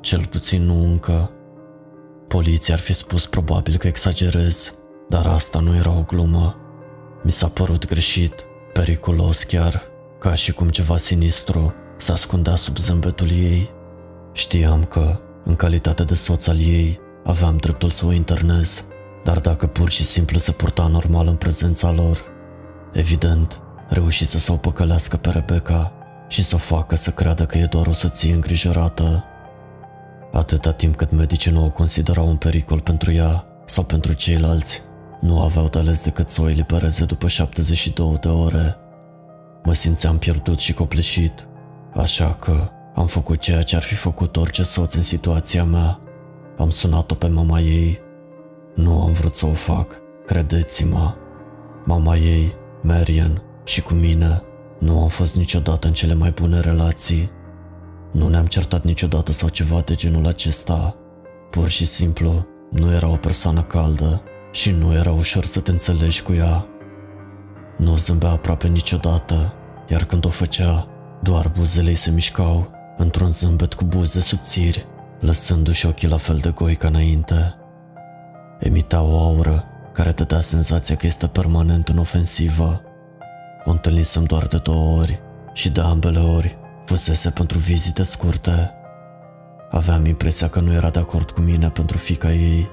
cel 0.00 0.26
puțin 0.26 0.62
nu 0.62 0.84
încă. 0.84 1.30
Poliția 2.28 2.74
ar 2.74 2.80
fi 2.80 2.92
spus 2.92 3.26
probabil 3.26 3.76
că 3.76 3.86
exagerez, 3.86 4.74
dar 5.08 5.26
asta 5.26 5.60
nu 5.60 5.74
era 5.74 5.90
o 5.90 6.02
glumă. 6.02 6.56
Mi 7.22 7.32
s-a 7.32 7.48
părut 7.48 7.86
greșit, 7.86 8.34
periculos 8.72 9.42
chiar, 9.42 9.82
ca 10.18 10.34
și 10.34 10.52
cum 10.52 10.68
ceva 10.68 10.96
sinistru 10.96 11.74
se 11.96 12.12
ascundea 12.12 12.54
sub 12.54 12.76
zâmbetul 12.76 13.30
ei. 13.30 13.70
Știam 14.32 14.84
că, 14.84 15.20
în 15.44 15.54
calitate 15.54 16.04
de 16.04 16.14
soț 16.14 16.46
al 16.46 16.58
ei, 16.58 17.00
aveam 17.24 17.56
dreptul 17.56 17.90
să 17.90 18.06
o 18.06 18.12
internez, 18.12 18.84
dar 19.24 19.40
dacă 19.40 19.66
pur 19.66 19.90
și 19.90 20.04
simplu 20.04 20.38
se 20.38 20.52
purta 20.52 20.86
normal 20.86 21.26
în 21.26 21.34
prezența 21.34 21.90
lor, 21.90 22.24
evident, 22.92 23.60
reușise 23.88 24.38
să 24.38 24.52
o 24.52 24.56
păcălească 24.56 25.16
pe 25.16 25.30
Rebecca 25.30 25.92
și 26.28 26.42
să 26.42 26.54
o 26.54 26.58
facă 26.58 26.96
să 26.96 27.10
creadă 27.10 27.46
că 27.46 27.58
e 27.58 27.64
doar 27.64 27.86
o 27.86 27.92
soție 27.92 28.34
îngrijorată. 28.34 29.24
Atâta 30.32 30.72
timp 30.72 30.96
cât 30.96 31.10
medicii 31.10 31.52
nu 31.52 31.64
o 31.64 31.70
considerau 31.70 32.28
un 32.28 32.36
pericol 32.36 32.80
pentru 32.80 33.12
ea 33.12 33.44
sau 33.66 33.84
pentru 33.84 34.12
ceilalți, 34.12 34.82
nu 35.20 35.42
aveau 35.42 35.68
de 35.68 35.78
ales 35.78 36.02
decât 36.02 36.28
să 36.28 36.42
o 36.42 36.48
elibereze 36.48 37.04
după 37.04 37.28
72 37.28 38.16
de 38.20 38.28
ore. 38.28 38.76
Mă 39.64 39.72
simțeam 39.72 40.18
pierdut 40.18 40.58
și 40.58 40.72
copleșit, 40.72 41.46
așa 41.94 42.34
că 42.34 42.70
am 42.94 43.06
făcut 43.06 43.38
ceea 43.38 43.62
ce 43.62 43.76
ar 43.76 43.82
fi 43.82 43.94
făcut 43.94 44.36
orice 44.36 44.62
soț 44.62 44.94
în 44.94 45.02
situația 45.02 45.64
mea. 45.64 46.00
Am 46.58 46.70
sunat-o 46.70 47.14
pe 47.14 47.26
mama 47.26 47.60
ei. 47.60 48.00
Nu 48.80 49.02
am 49.02 49.12
vrut 49.12 49.34
să 49.34 49.46
o 49.46 49.52
fac, 49.52 50.00
credeți-mă. 50.26 51.14
Mama 51.84 52.16
ei, 52.16 52.54
Marian, 52.82 53.42
și 53.64 53.82
cu 53.82 53.94
mine 53.94 54.42
nu 54.78 55.02
am 55.02 55.08
fost 55.08 55.36
niciodată 55.36 55.86
în 55.86 55.92
cele 55.92 56.14
mai 56.14 56.30
bune 56.30 56.60
relații. 56.60 57.30
Nu 58.12 58.28
ne-am 58.28 58.46
certat 58.46 58.84
niciodată 58.84 59.32
sau 59.32 59.48
ceva 59.48 59.80
de 59.80 59.94
genul 59.94 60.26
acesta. 60.26 60.96
Pur 61.50 61.68
și 61.68 61.86
simplu, 61.86 62.46
nu 62.70 62.92
era 62.92 63.08
o 63.08 63.16
persoană 63.16 63.62
caldă 63.62 64.22
și 64.52 64.70
nu 64.70 64.92
era 64.92 65.12
ușor 65.12 65.44
să 65.44 65.60
te 65.60 65.70
înțelegi 65.70 66.22
cu 66.22 66.32
ea. 66.32 66.66
Nu 67.78 67.96
zâmbea 67.96 68.30
aproape 68.30 68.68
niciodată, 68.68 69.52
iar 69.88 70.04
când 70.04 70.24
o 70.24 70.28
făcea, 70.28 70.88
doar 71.22 71.52
buzele 71.56 71.88
ei 71.88 71.94
se 71.94 72.10
mișcau 72.10 72.70
într-un 72.96 73.30
zâmbet 73.30 73.74
cu 73.74 73.84
buze 73.84 74.20
subțiri, 74.20 74.86
lăsându-și 75.20 75.86
ochii 75.86 76.08
la 76.08 76.16
fel 76.16 76.36
de 76.36 76.50
goi 76.50 76.74
ca 76.76 76.88
înainte. 76.88 77.54
Emita 78.60 79.02
o 79.02 79.18
aură 79.18 79.64
care 79.92 80.12
te 80.12 80.24
dea 80.24 80.40
senzația 80.40 80.96
că 80.96 81.06
este 81.06 81.26
permanent 81.26 81.88
în 81.88 81.98
ofensivă. 81.98 82.82
O 83.64 83.70
întâlnisem 83.70 84.24
doar 84.24 84.46
de 84.46 84.56
două 84.56 84.98
ori 84.98 85.20
și 85.52 85.70
de 85.70 85.80
ambele 85.80 86.18
ori 86.18 86.58
fusese 86.84 87.30
pentru 87.30 87.58
vizite 87.58 88.02
scurte. 88.02 88.70
Aveam 89.70 90.06
impresia 90.06 90.48
că 90.48 90.60
nu 90.60 90.72
era 90.72 90.90
de 90.90 90.98
acord 90.98 91.30
cu 91.30 91.40
mine 91.40 91.70
pentru 91.70 91.98
fica 91.98 92.32
ei. 92.32 92.68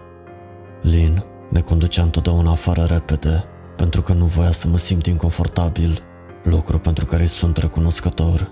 Lin 0.81 1.23
ne 1.49 1.59
conducea 1.59 2.01
întotdeauna 2.01 2.51
afară 2.51 2.83
repede, 2.83 3.43
pentru 3.75 4.01
că 4.01 4.13
nu 4.13 4.25
voia 4.25 4.51
să 4.51 4.67
mă 4.67 4.77
simt 4.77 5.05
inconfortabil, 5.05 6.01
lucru 6.43 6.79
pentru 6.79 7.05
care 7.05 7.21
îi 7.21 7.27
sunt 7.27 7.57
recunoscător. 7.57 8.51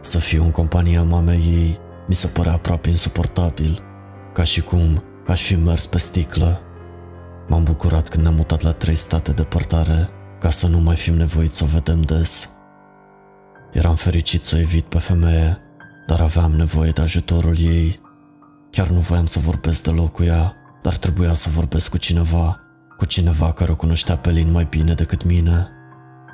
Să 0.00 0.18
fiu 0.18 0.44
în 0.44 0.50
compania 0.50 1.02
mamei 1.02 1.38
ei 1.38 1.78
mi 2.08 2.14
se 2.14 2.26
părea 2.26 2.52
aproape 2.52 2.88
insuportabil, 2.88 3.82
ca 4.32 4.44
și 4.44 4.60
cum 4.60 5.02
aș 5.26 5.42
fi 5.42 5.54
mers 5.54 5.86
pe 5.86 5.98
sticlă. 5.98 6.60
M-am 7.48 7.64
bucurat 7.64 8.08
când 8.08 8.22
ne-am 8.22 8.34
mutat 8.34 8.60
la 8.60 8.72
trei 8.72 8.94
state 8.94 9.32
departare, 9.32 10.08
ca 10.40 10.50
să 10.50 10.66
nu 10.66 10.78
mai 10.78 10.96
fim 10.96 11.14
nevoiți 11.14 11.56
să 11.56 11.64
o 11.64 11.66
vedem 11.66 12.00
des. 12.00 12.52
Eram 13.72 13.94
fericit 13.94 14.44
să 14.44 14.56
evit 14.56 14.84
pe 14.84 14.98
femeie, 14.98 15.58
dar 16.06 16.20
aveam 16.20 16.50
nevoie 16.52 16.90
de 16.90 17.00
ajutorul 17.00 17.58
ei. 17.58 18.00
Chiar 18.70 18.88
nu 18.88 19.00
voiam 19.00 19.26
să 19.26 19.38
vorbesc 19.38 19.82
deloc 19.82 20.12
cu 20.12 20.22
ea, 20.22 20.54
dar 20.82 20.96
trebuia 20.96 21.34
să 21.34 21.48
vorbesc 21.50 21.90
cu 21.90 21.96
cineva, 21.96 22.60
cu 22.96 23.04
cineva 23.04 23.52
care 23.52 23.70
o 23.70 23.76
cunoștea 23.76 24.16
pe 24.16 24.30
Lin 24.30 24.50
mai 24.50 24.66
bine 24.70 24.94
decât 24.94 25.24
mine. 25.24 25.68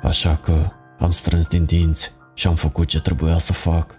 Așa 0.01 0.35
că 0.35 0.71
am 0.99 1.11
strâns 1.11 1.47
din 1.47 1.65
dinți 1.65 2.11
și 2.33 2.47
am 2.47 2.55
făcut 2.55 2.87
ce 2.87 3.01
trebuia 3.01 3.37
să 3.37 3.53
fac. 3.53 3.95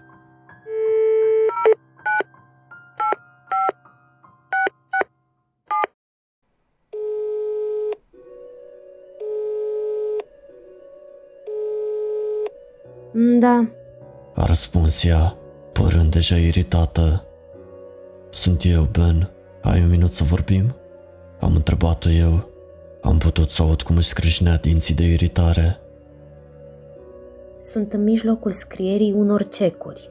Da, 13.39 13.65
A 14.35 14.45
răspuns 14.45 15.03
ea, 15.03 15.35
părând 15.71 16.11
deja 16.11 16.35
iritată. 16.35 17.25
Sunt 18.29 18.63
eu, 18.65 18.83
Ben. 18.83 19.29
Ai 19.61 19.81
un 19.81 19.89
minut 19.89 20.13
să 20.13 20.23
vorbim? 20.23 20.75
Am 21.39 21.55
întrebat-o 21.55 22.09
eu. 22.09 22.49
Am 23.01 23.17
putut 23.17 23.49
să 23.49 23.61
aud 23.61 23.81
cum 23.81 23.97
își 23.97 24.07
scrâșnea 24.07 24.57
dinții 24.57 24.95
de 24.95 25.03
iritare. 25.03 25.77
sunt 27.59 27.93
în 27.93 28.03
mijlocul 28.03 28.51
scrierii 28.51 29.11
unor 29.11 29.47
cecuri, 29.47 30.09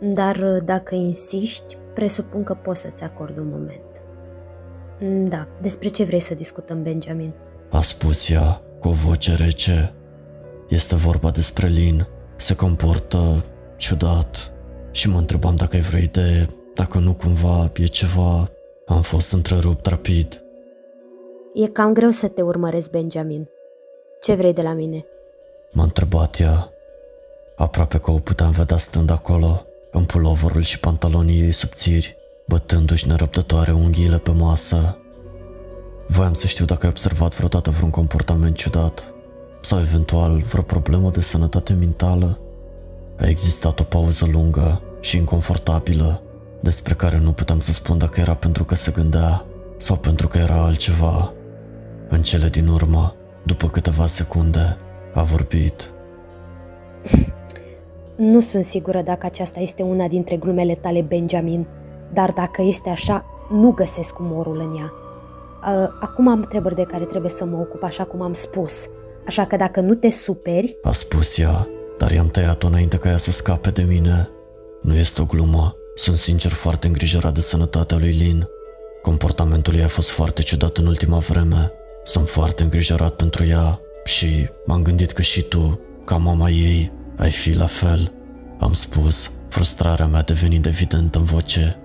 dar 0.00 0.60
dacă 0.64 0.94
insiști, 0.94 1.76
presupun 1.94 2.42
că 2.42 2.54
pot 2.54 2.76
să-ți 2.76 3.02
acord 3.02 3.38
un 3.38 3.48
moment. 3.48 3.80
Da, 5.28 5.48
despre 5.60 5.88
ce 5.88 6.04
vrei 6.04 6.20
să 6.20 6.34
discutăm, 6.34 6.82
Benjamin? 6.82 7.32
A 7.70 7.80
spus 7.80 8.28
ea 8.28 8.62
cu 8.80 8.88
o 8.88 8.92
voce 8.92 9.34
rece. 9.34 9.94
Este 10.68 10.94
vorba 10.94 11.30
despre 11.30 11.68
Lin. 11.68 12.06
Se 12.36 12.54
comportă 12.54 13.44
ciudat 13.76 14.52
și 14.90 15.08
mă 15.08 15.18
întrebam 15.18 15.56
dacă 15.56 15.76
ai 15.76 15.82
vreo 15.82 16.00
idee, 16.00 16.48
dacă 16.74 16.98
nu 16.98 17.12
cumva 17.14 17.70
e 17.74 17.86
ceva. 17.86 18.50
Am 18.86 19.02
fost 19.02 19.32
întrerupt 19.32 19.86
rapid. 19.86 20.40
E 21.54 21.66
cam 21.66 21.92
greu 21.92 22.10
să 22.10 22.28
te 22.28 22.42
urmăresc, 22.42 22.90
Benjamin. 22.90 23.48
Ce 24.20 24.34
vrei 24.34 24.52
de 24.52 24.62
la 24.62 24.72
mine? 24.72 25.04
M-a 25.72 25.82
întrebat 25.82 26.38
ea. 26.38 26.70
Aproape 27.56 27.98
că 27.98 28.10
o 28.10 28.18
puteam 28.18 28.50
vedea 28.50 28.78
stând 28.78 29.10
acolo, 29.10 29.66
în 29.90 30.04
puloverul 30.04 30.62
și 30.62 30.80
pantalonii 30.80 31.40
ei 31.40 31.52
subțiri, 31.52 32.16
bătându-și 32.46 33.08
nerăbdătoare 33.08 33.72
unghiile 33.72 34.18
pe 34.18 34.30
masă. 34.30 34.98
Voiam 36.06 36.34
să 36.34 36.46
știu 36.46 36.64
dacă 36.64 36.80
ai 36.82 36.88
observat 36.88 37.34
vreodată 37.34 37.70
vreun 37.70 37.90
comportament 37.90 38.56
ciudat 38.56 39.14
sau 39.66 39.78
eventual 39.78 40.42
vreo 40.50 40.62
problemă 40.62 41.10
de 41.10 41.20
sănătate 41.20 41.72
mentală. 41.72 42.38
A 43.18 43.26
existat 43.26 43.80
o 43.80 43.82
pauză 43.82 44.26
lungă 44.32 44.80
și 45.00 45.16
inconfortabilă, 45.16 46.22
despre 46.60 46.94
care 46.94 47.18
nu 47.18 47.32
puteam 47.32 47.60
să 47.60 47.72
spun 47.72 47.98
dacă 47.98 48.20
era 48.20 48.34
pentru 48.34 48.64
că 48.64 48.74
se 48.74 48.92
gândea 48.96 49.44
sau 49.76 49.96
pentru 49.96 50.28
că 50.28 50.38
era 50.38 50.62
altceva. 50.62 51.32
În 52.08 52.22
cele 52.22 52.48
din 52.48 52.66
urmă, 52.66 53.14
după 53.44 53.68
câteva 53.68 54.06
secunde, 54.06 54.76
a 55.14 55.22
vorbit. 55.22 55.90
Nu 58.16 58.40
sunt 58.40 58.64
sigură 58.64 59.02
dacă 59.02 59.26
aceasta 59.26 59.60
este 59.60 59.82
una 59.82 60.08
dintre 60.08 60.36
glumele 60.36 60.74
tale, 60.74 61.00
Benjamin, 61.00 61.66
dar 62.12 62.32
dacă 62.32 62.62
este 62.62 62.88
așa, 62.90 63.24
nu 63.50 63.70
găsesc 63.70 64.18
umorul 64.18 64.60
în 64.60 64.78
ea. 64.78 64.92
A, 65.60 65.96
Acum 66.00 66.28
am 66.28 66.40
treburi 66.40 66.74
de 66.74 66.82
care 66.82 67.04
trebuie 67.04 67.30
să 67.30 67.44
mă 67.44 67.56
ocup, 67.56 67.82
așa 67.82 68.04
cum 68.04 68.22
am 68.22 68.32
spus. 68.32 68.88
Așa 69.26 69.46
că 69.46 69.56
dacă 69.56 69.80
nu 69.80 69.94
te 69.94 70.10
superi, 70.10 70.78
A 70.82 70.92
spus 70.92 71.38
ea, 71.38 71.68
dar 71.98 72.10
i-am 72.10 72.28
tăiat-o 72.28 72.66
înainte 72.66 72.96
ca 72.96 73.08
ea 73.08 73.16
să 73.16 73.30
scape 73.30 73.70
de 73.70 73.82
mine. 73.82 74.28
Nu 74.82 74.94
este 74.94 75.20
o 75.20 75.24
glumă, 75.24 75.76
sunt 75.94 76.16
sincer 76.16 76.50
foarte 76.50 76.86
îngrijorat 76.86 77.34
de 77.34 77.40
sănătatea 77.40 77.98
lui 77.98 78.10
Lin. 78.10 78.46
Comportamentul 79.02 79.74
ei 79.74 79.82
a 79.82 79.88
fost 79.88 80.10
foarte 80.10 80.42
ciudat 80.42 80.76
în 80.76 80.86
ultima 80.86 81.18
vreme. 81.18 81.72
Sunt 82.04 82.28
foarte 82.28 82.62
îngrijorat 82.62 83.14
pentru 83.16 83.44
ea 83.44 83.80
și 84.04 84.48
m-am 84.66 84.82
gândit 84.82 85.10
că 85.10 85.22
și 85.22 85.42
tu, 85.42 85.80
ca 86.04 86.16
mama 86.16 86.48
ei, 86.48 86.92
ai 87.16 87.30
fi 87.30 87.52
la 87.52 87.66
fel. 87.66 88.12
Am 88.58 88.72
spus, 88.72 89.30
frustrarea 89.48 90.06
mea 90.06 90.22
devenind 90.22 90.66
evidentă 90.66 91.18
în 91.18 91.24
voce. 91.24 91.76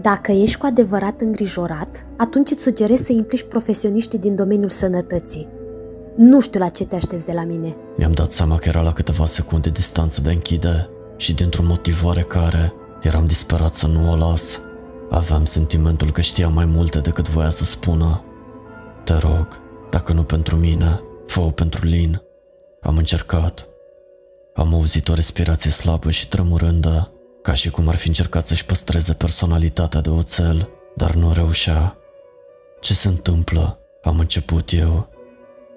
dacă 0.00 0.32
ești 0.32 0.56
cu 0.56 0.66
adevărat 0.66 1.20
îngrijorat, 1.20 2.06
atunci 2.16 2.50
îți 2.50 2.62
sugerez 2.62 3.00
să 3.00 3.12
implici 3.12 3.46
profesioniștii 3.48 4.18
din 4.18 4.34
domeniul 4.34 4.70
sănătății. 4.70 5.48
Nu 6.16 6.40
știu 6.40 6.60
la 6.60 6.68
ce 6.68 6.84
te 6.84 6.96
aștepți 6.96 7.26
de 7.26 7.32
la 7.32 7.44
mine. 7.44 7.76
Mi-am 7.96 8.12
dat 8.12 8.32
seama 8.32 8.56
că 8.56 8.68
era 8.68 8.80
la 8.80 8.92
câteva 8.92 9.26
secunde 9.26 9.70
distanță 9.70 10.20
de 10.20 10.30
închide 10.30 10.88
și 11.16 11.34
dintr-un 11.34 11.66
motiv 11.66 12.04
oarecare 12.04 12.72
eram 13.02 13.26
disperat 13.26 13.74
să 13.74 13.86
nu 13.86 14.10
o 14.10 14.16
las. 14.16 14.60
Aveam 15.10 15.44
sentimentul 15.44 16.12
că 16.12 16.20
știa 16.20 16.48
mai 16.48 16.64
multe 16.64 16.98
decât 16.98 17.28
voia 17.28 17.50
să 17.50 17.64
spună. 17.64 18.24
Te 19.04 19.12
rog, 19.12 19.48
dacă 19.90 20.12
nu 20.12 20.22
pentru 20.22 20.56
mine, 20.56 21.00
fă-o 21.26 21.50
pentru 21.50 21.86
Lin. 21.86 22.22
Am 22.80 22.96
încercat. 22.96 23.68
Am 24.54 24.74
auzit 24.74 25.08
o 25.08 25.14
respirație 25.14 25.70
slabă 25.70 26.10
și 26.10 26.28
tremurândă, 26.28 27.12
ca 27.42 27.52
și 27.52 27.70
cum 27.70 27.88
ar 27.88 27.94
fi 27.94 28.06
încercat 28.06 28.46
să-și 28.46 28.64
păstreze 28.64 29.12
personalitatea 29.12 30.00
de 30.00 30.10
oțel, 30.10 30.68
dar 30.96 31.14
nu 31.14 31.32
reușea. 31.32 31.96
Ce 32.80 32.94
se 32.94 33.08
întâmplă? 33.08 33.78
Am 34.02 34.18
început 34.18 34.72
eu. 34.72 35.08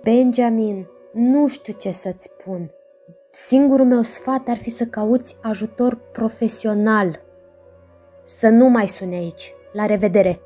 Benjamin, 0.08 0.88
nu 1.14 1.48
știu 1.48 1.74
ce 1.80 1.92
să-ți 1.92 2.24
spun. 2.24 2.72
Singurul 3.48 3.86
meu 3.86 4.02
sfat 4.02 4.48
ar 4.48 4.58
fi 4.58 4.70
să 4.70 4.86
cauți 4.86 5.36
ajutor 5.42 5.98
profesional. 6.12 7.20
Să 8.40 8.48
nu 8.48 8.70
mai 8.70 8.88
sune 8.88 9.16
aici. 9.16 9.54
La 9.74 9.86
revedere! 9.86 10.40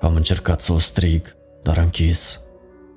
Am 0.00 0.14
încercat 0.14 0.60
să 0.60 0.72
o 0.72 0.78
strig, 0.78 1.36
dar 1.62 1.78
am 1.78 1.84
închis. 1.84 2.42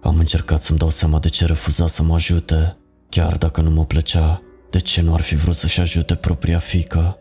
Am 0.02 0.20
încercat 0.20 0.62
să-mi 0.62 0.78
dau 0.78 0.90
seama 0.90 1.20
de 1.20 1.30
ce 1.30 1.46
refuza 1.46 1.88
să 1.88 2.04
mă 2.04 2.14
ajute, 2.14 2.78
chiar 3.10 3.38
dacă 3.38 3.62
nu 3.62 3.70
mă 3.70 3.86
plăcea. 3.86 4.42
De 4.70 4.80
ce 4.80 5.02
nu 5.02 5.14
ar 5.14 5.22
fi 5.22 5.36
vrut 5.36 5.56
să-și 5.56 5.80
ajute 5.80 6.16
propria 6.16 6.60
fică? 6.60 7.18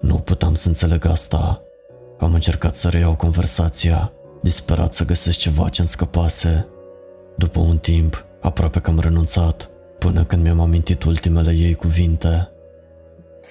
Nu 0.00 0.14
puteam 0.14 0.54
să 0.54 0.68
înțeleg 0.68 1.04
asta. 1.04 1.62
Am 2.18 2.34
încercat 2.34 2.76
să 2.76 2.88
reiau 2.88 3.16
conversația, 3.16 4.12
disperat 4.42 4.94
să 4.94 5.04
găsesc 5.04 5.38
ceva 5.38 5.68
ce-mi 5.68 5.88
scăpase. 5.88 6.68
După 7.36 7.60
un 7.60 7.78
timp, 7.78 8.24
aproape 8.40 8.80
că 8.80 8.90
am 8.90 8.98
renunțat, 8.98 9.70
până 9.98 10.24
când 10.24 10.42
mi-am 10.42 10.60
amintit 10.60 11.02
ultimele 11.02 11.52
ei 11.52 11.74
cuvinte. 11.74 12.48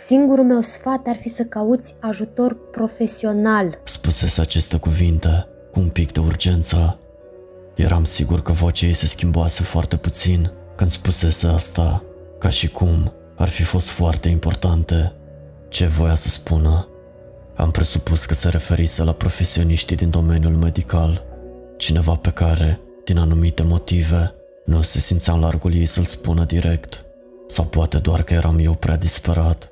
Singurul 0.05 0.45
meu 0.45 0.61
sfat 0.61 1.07
ar 1.07 1.15
fi 1.15 1.29
să 1.29 1.43
cauți 1.43 1.93
ajutor 1.99 2.57
profesional. 2.71 3.79
Spusese 3.83 4.41
aceste 4.41 4.77
cuvinte 4.77 5.47
cu 5.71 5.79
un 5.79 5.87
pic 5.87 6.11
de 6.11 6.19
urgență. 6.19 6.99
Eram 7.75 8.03
sigur 8.03 8.41
că 8.41 8.51
vocea 8.51 8.85
ei 8.85 8.93
se 8.93 9.05
schimbase 9.05 9.63
foarte 9.63 9.97
puțin 9.97 10.51
când 10.75 10.89
spusese 10.89 11.47
asta, 11.47 12.03
ca 12.39 12.49
și 12.49 12.69
cum 12.69 13.13
ar 13.35 13.49
fi 13.49 13.63
fost 13.63 13.89
foarte 13.89 14.29
importante. 14.29 15.13
Ce 15.69 15.85
voia 15.85 16.15
să 16.15 16.29
spună? 16.29 16.87
Am 17.55 17.71
presupus 17.71 18.25
că 18.25 18.33
se 18.33 18.49
referise 18.49 19.03
la 19.03 19.11
profesioniștii 19.11 19.95
din 19.95 20.09
domeniul 20.09 20.55
medical, 20.55 21.23
cineva 21.77 22.15
pe 22.15 22.29
care, 22.29 22.79
din 23.05 23.17
anumite 23.17 23.63
motive, 23.63 24.33
nu 24.65 24.81
se 24.81 24.99
simțea 24.99 25.33
în 25.33 25.39
largul 25.39 25.73
ei 25.73 25.85
să-l 25.85 26.03
spună 26.03 26.43
direct, 26.43 27.05
sau 27.47 27.65
poate 27.65 27.97
doar 27.97 28.23
că 28.23 28.33
eram 28.33 28.59
eu 28.59 28.73
prea 28.73 28.97
disperat. 28.97 29.71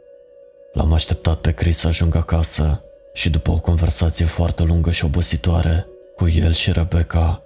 L-am 0.73 0.93
așteptat 0.93 1.37
pe 1.37 1.51
Chris 1.51 1.77
să 1.77 1.87
ajungă 1.87 2.17
acasă 2.17 2.83
și 3.13 3.29
după 3.29 3.51
o 3.51 3.59
conversație 3.59 4.25
foarte 4.25 4.63
lungă 4.63 4.91
și 4.91 5.05
obositoare 5.05 5.87
cu 6.15 6.27
el 6.27 6.53
și 6.53 6.71
Rebecca, 6.71 7.43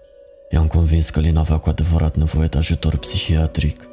i-am 0.49 0.67
convins 0.67 1.09
că 1.09 1.19
Lin 1.19 1.37
avea 1.37 1.57
cu 1.57 1.69
adevărat 1.69 2.15
nevoie 2.15 2.47
de 2.47 2.57
ajutor 2.57 2.97
psihiatric. 2.97 3.87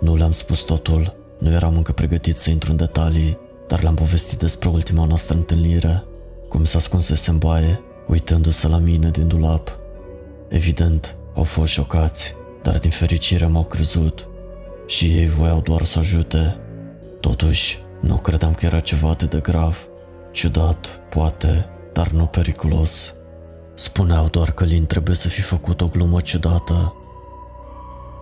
Nu 0.00 0.16
le-am 0.16 0.32
spus 0.32 0.60
totul, 0.60 1.16
nu 1.38 1.50
eram 1.50 1.76
încă 1.76 1.92
pregătit 1.92 2.36
să 2.36 2.50
intru 2.50 2.70
în 2.70 2.76
detalii, 2.76 3.38
dar 3.68 3.82
le-am 3.82 3.94
povestit 3.94 4.38
despre 4.38 4.68
ultima 4.68 5.04
noastră 5.04 5.36
întâlnire, 5.36 6.04
cum 6.48 6.64
s-a 6.64 6.78
ascunsese 6.78 7.30
în 7.30 7.38
baie, 7.38 7.80
uitându-se 8.08 8.68
la 8.68 8.78
mine 8.78 9.10
din 9.10 9.28
dulap. 9.28 9.77
Evident, 10.48 11.16
au 11.34 11.44
fost 11.44 11.72
șocați, 11.72 12.34
dar 12.62 12.78
din 12.78 12.90
fericire 12.90 13.46
m-au 13.46 13.64
crezut 13.64 14.28
și 14.86 15.04
ei 15.04 15.28
voiau 15.28 15.60
doar 15.60 15.84
să 15.84 15.98
ajute. 15.98 16.56
Totuși, 17.20 17.78
nu 18.00 18.16
credeam 18.16 18.54
că 18.54 18.66
era 18.66 18.80
ceva 18.80 19.08
atât 19.08 19.30
de 19.30 19.40
grav. 19.40 19.88
Ciudat, 20.32 21.00
poate, 21.10 21.68
dar 21.92 22.08
nu 22.08 22.26
periculos. 22.26 23.14
Spuneau 23.74 24.28
doar 24.28 24.52
că 24.52 24.64
Lin 24.64 24.86
trebuie 24.86 25.16
să 25.16 25.28
fi 25.28 25.40
făcut 25.40 25.80
o 25.80 25.86
glumă 25.86 26.20
ciudată. 26.20 26.94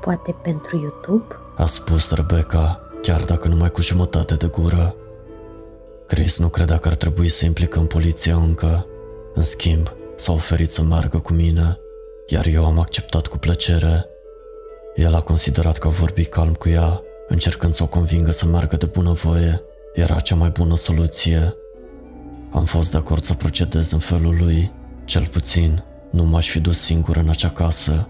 Poate 0.01 0.35
pentru 0.43 0.77
YouTube? 0.77 1.35
A 1.57 1.67
spus 1.67 2.11
Rebecca, 2.11 2.81
chiar 3.03 3.21
dacă 3.21 3.49
numai 3.49 3.71
cu 3.71 3.81
jumătate 3.81 4.35
de 4.35 4.47
gură. 4.47 4.95
Chris 6.07 6.39
nu 6.39 6.49
credea 6.49 6.79
că 6.79 6.89
ar 6.89 6.95
trebui 6.95 7.29
să 7.29 7.45
implicăm 7.45 7.87
poliția 7.87 8.37
încă. 8.37 8.87
În 9.35 9.43
schimb, 9.43 9.93
s-a 10.17 10.33
oferit 10.33 10.73
să 10.73 10.83
meargă 10.83 11.19
cu 11.19 11.33
mine, 11.33 11.79
iar 12.27 12.47
eu 12.47 12.65
am 12.65 12.79
acceptat 12.79 13.27
cu 13.27 13.39
plăcere. 13.39 14.07
El 14.95 15.15
a 15.15 15.21
considerat 15.21 15.79
că 15.79 15.87
a 15.87 15.91
vorbit 15.91 16.29
calm 16.29 16.55
cu 16.55 16.69
ea, 16.69 17.01
încercând 17.29 17.75
să 17.75 17.83
o 17.83 17.87
convingă 17.87 18.31
să 18.31 18.47
meargă 18.47 18.77
de 18.77 18.87
bunăvoie, 18.87 19.63
era 19.95 20.21
cea 20.21 20.35
mai 20.35 20.51
bună 20.51 20.77
soluție. 20.77 21.55
Am 22.51 22.65
fost 22.65 22.91
de 22.91 22.97
acord 22.97 23.25
să 23.25 23.35
procedez 23.35 23.91
în 23.91 23.99
felul 23.99 24.37
lui, 24.39 24.73
cel 25.05 25.27
puțin 25.27 25.85
nu 26.11 26.25
m-aș 26.25 26.49
fi 26.49 26.61
dus 26.61 26.81
singur 26.81 27.17
în 27.17 27.29
acea 27.29 27.51
casă. 27.51 28.09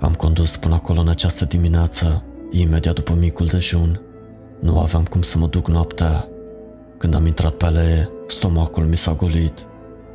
Am 0.00 0.14
condus 0.14 0.56
până 0.56 0.74
acolo 0.74 1.00
în 1.00 1.08
această 1.08 1.44
dimineață, 1.44 2.24
imediat 2.50 2.94
după 2.94 3.12
micul 3.12 3.46
dejun. 3.46 4.00
Nu 4.60 4.78
aveam 4.78 5.04
cum 5.04 5.22
să 5.22 5.38
mă 5.38 5.46
duc 5.46 5.68
noaptea. 5.68 6.28
Când 6.98 7.14
am 7.14 7.26
intrat 7.26 7.52
pe 7.52 7.64
alee, 7.64 8.08
stomacul 8.28 8.84
mi 8.84 8.96
s-a 8.96 9.12
golit. 9.12 9.66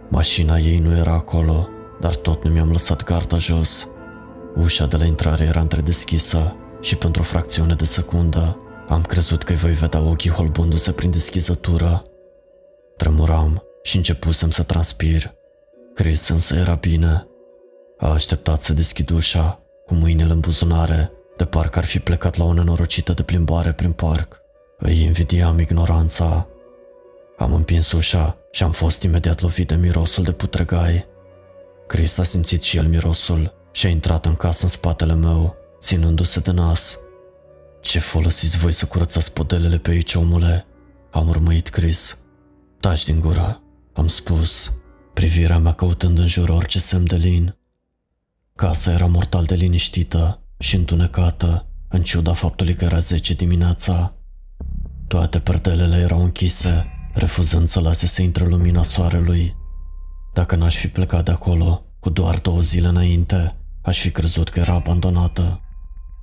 Mașina 0.09 0.57
ei 0.57 0.79
nu 0.79 0.97
era 0.97 1.13
acolo, 1.13 1.69
dar 2.01 2.15
tot 2.15 2.43
nu 2.43 2.49
mi-am 2.49 2.71
lăsat 2.71 3.03
garda 3.03 3.37
jos. 3.37 3.87
Ușa 4.55 4.85
de 4.85 4.97
la 4.97 5.05
intrare 5.05 5.43
era 5.43 5.59
întredeschisă 5.59 6.55
și 6.81 6.95
pentru 6.95 7.21
o 7.21 7.25
fracțiune 7.25 7.73
de 7.73 7.85
secundă 7.85 8.57
am 8.87 9.01
crezut 9.01 9.43
că 9.43 9.51
îi 9.51 9.57
voi 9.57 9.71
vedea 9.71 10.01
ochii 10.01 10.29
holbându-se 10.29 10.91
prin 10.91 11.11
deschizătură. 11.11 12.03
Tremuram 12.97 13.63
și 13.83 13.97
începusem 13.97 14.49
să 14.49 14.63
transpir. 14.63 15.33
Chris 15.93 16.27
însă 16.27 16.55
era 16.55 16.73
bine. 16.73 17.27
A 17.97 18.09
așteptat 18.09 18.61
să 18.61 18.73
deschid 18.73 19.09
ușa, 19.09 19.59
cu 19.85 19.93
mâinile 19.93 20.31
în 20.31 20.39
buzunare, 20.39 21.11
de 21.37 21.45
parcă 21.45 21.79
ar 21.79 21.85
fi 21.85 21.99
plecat 21.99 22.35
la 22.37 22.43
o 22.43 22.53
nenorocită 22.53 23.13
de 23.13 23.23
plimbare 23.23 23.71
prin 23.71 23.91
parc. 23.91 24.41
Îi 24.77 25.03
invidiam 25.03 25.59
ignoranța. 25.59 26.47
Am 27.37 27.53
împins 27.53 27.91
ușa 27.91 28.37
și 28.51 28.63
am 28.63 28.71
fost 28.71 29.03
imediat 29.03 29.41
lovit 29.41 29.67
de 29.67 29.75
mirosul 29.75 30.23
de 30.23 30.31
putregai. 30.31 31.05
Chris 31.91 32.17
a 32.17 32.23
simțit 32.23 32.61
și 32.61 32.77
el 32.77 32.87
mirosul 32.87 33.53
și 33.71 33.85
a 33.85 33.89
intrat 33.89 34.25
în 34.25 34.35
casă 34.35 34.63
în 34.63 34.69
spatele 34.69 35.13
meu, 35.13 35.55
ținându-se 35.81 36.39
de 36.39 36.51
nas. 36.51 36.97
Ce 37.81 37.99
folosiți 37.99 38.57
voi 38.57 38.71
să 38.71 38.85
curățați 38.85 39.33
podelele 39.33 39.77
pe 39.77 39.89
aici, 39.89 40.13
omule? 40.13 40.65
Am 41.11 41.27
urmăit 41.27 41.69
Chris. 41.69 42.17
Taci 42.79 43.05
din 43.05 43.19
gură, 43.19 43.61
am 43.93 44.07
spus, 44.07 44.73
privirea 45.13 45.57
mea 45.57 45.73
căutând 45.73 46.19
în 46.19 46.27
jur 46.27 46.49
orice 46.49 46.79
semn 46.79 47.05
de 47.07 47.15
lin. 47.15 47.57
Casa 48.55 48.91
era 48.91 49.05
mortal 49.05 49.45
de 49.45 49.55
liniștită 49.55 50.41
și 50.57 50.75
întunecată, 50.75 51.67
în 51.89 52.03
ciuda 52.03 52.33
faptului 52.33 52.75
că 52.75 52.83
era 52.83 52.99
10 52.99 53.33
dimineața. 53.33 54.15
Toate 55.07 55.39
perdelele 55.39 55.97
erau 55.97 56.23
închise, 56.23 56.85
refuzând 57.13 57.67
să 57.67 57.79
lase 57.79 58.05
să 58.05 58.21
intre 58.21 58.45
lumina 58.45 58.83
soarelui. 58.83 59.59
Dacă 60.33 60.55
n-aș 60.55 60.75
fi 60.75 60.87
plecat 60.87 61.25
de 61.25 61.31
acolo, 61.31 61.85
cu 61.99 62.09
doar 62.09 62.39
două 62.39 62.61
zile 62.61 62.87
înainte, 62.87 63.55
aș 63.81 63.99
fi 63.99 64.11
crezut 64.11 64.49
că 64.49 64.59
era 64.59 64.73
abandonată. 64.73 65.61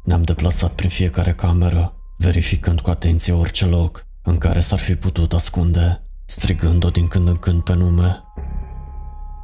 Ne-am 0.05 0.23
deplasat 0.23 0.73
prin 0.73 0.89
fiecare 0.89 1.33
cameră, 1.33 1.93
verificând 2.19 2.81
cu 2.81 2.91
atenție 2.91 3.33
orice 3.33 3.65
loc 3.67 4.07
în 4.23 4.39
care 4.39 4.61
s-ar 4.61 4.79
fi 4.79 4.95
putut 4.95 5.33
ascunde, 5.33 6.03
strigând-o 6.27 6.91
din 6.91 7.09
când 7.09 7.29
în 7.29 7.37
când 7.37 7.63
pe 7.63 7.75
nume. 7.75 8.23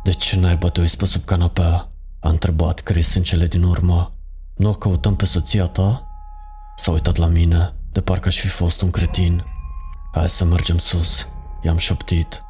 De 0.04 0.10
ce 0.10 0.36
n-ai 0.36 0.56
bătui 0.56 0.88
pe 0.98 1.04
sub 1.04 1.24
canapea? 1.24 1.92
A 2.20 2.28
întrebat 2.28 2.80
Chris 2.80 3.14
în 3.14 3.22
cele 3.22 3.46
din 3.46 3.62
urmă. 3.62 4.14
Nu 4.56 4.68
o 4.68 4.72
căutăm 4.72 5.16
pe 5.16 5.24
soția 5.24 5.66
ta? 5.66 6.06
S-a 6.76 6.90
uitat 6.90 7.16
la 7.16 7.26
mine, 7.26 7.74
de 7.92 8.00
parcă 8.00 8.28
aș 8.28 8.38
fi 8.38 8.48
fost 8.48 8.82
un 8.82 8.90
cretin. 8.90 9.44
Hai 10.12 10.28
să 10.28 10.44
mergem 10.44 10.78
sus, 10.78 11.28
i-am 11.62 11.76
șoptit. 11.76 12.42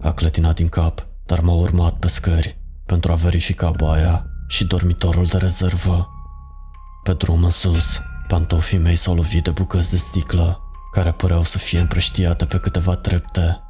A 0.00 0.12
clătinat 0.12 0.54
din 0.54 0.68
cap, 0.68 1.06
dar 1.26 1.40
m-a 1.40 1.52
urmat 1.52 1.98
pe 1.98 2.08
scări 2.08 2.58
pentru 2.86 3.12
a 3.12 3.14
verifica 3.14 3.70
baia 3.70 4.26
și 4.48 4.64
dormitorul 4.66 5.26
de 5.26 5.36
rezervă. 5.36 6.08
Pe 7.02 7.12
drum 7.12 7.44
în 7.44 7.50
sus, 7.50 8.00
pantofii 8.28 8.78
mei 8.78 8.96
s-au 8.96 9.14
lovit 9.14 9.44
de 9.44 9.50
bucăți 9.50 9.90
de 9.90 9.96
sticlă, 9.96 10.60
care 10.92 11.12
păreau 11.12 11.44
să 11.44 11.58
fie 11.58 11.78
împrăștiate 11.78 12.44
pe 12.44 12.58
câteva 12.58 12.96
trepte. 12.96 13.60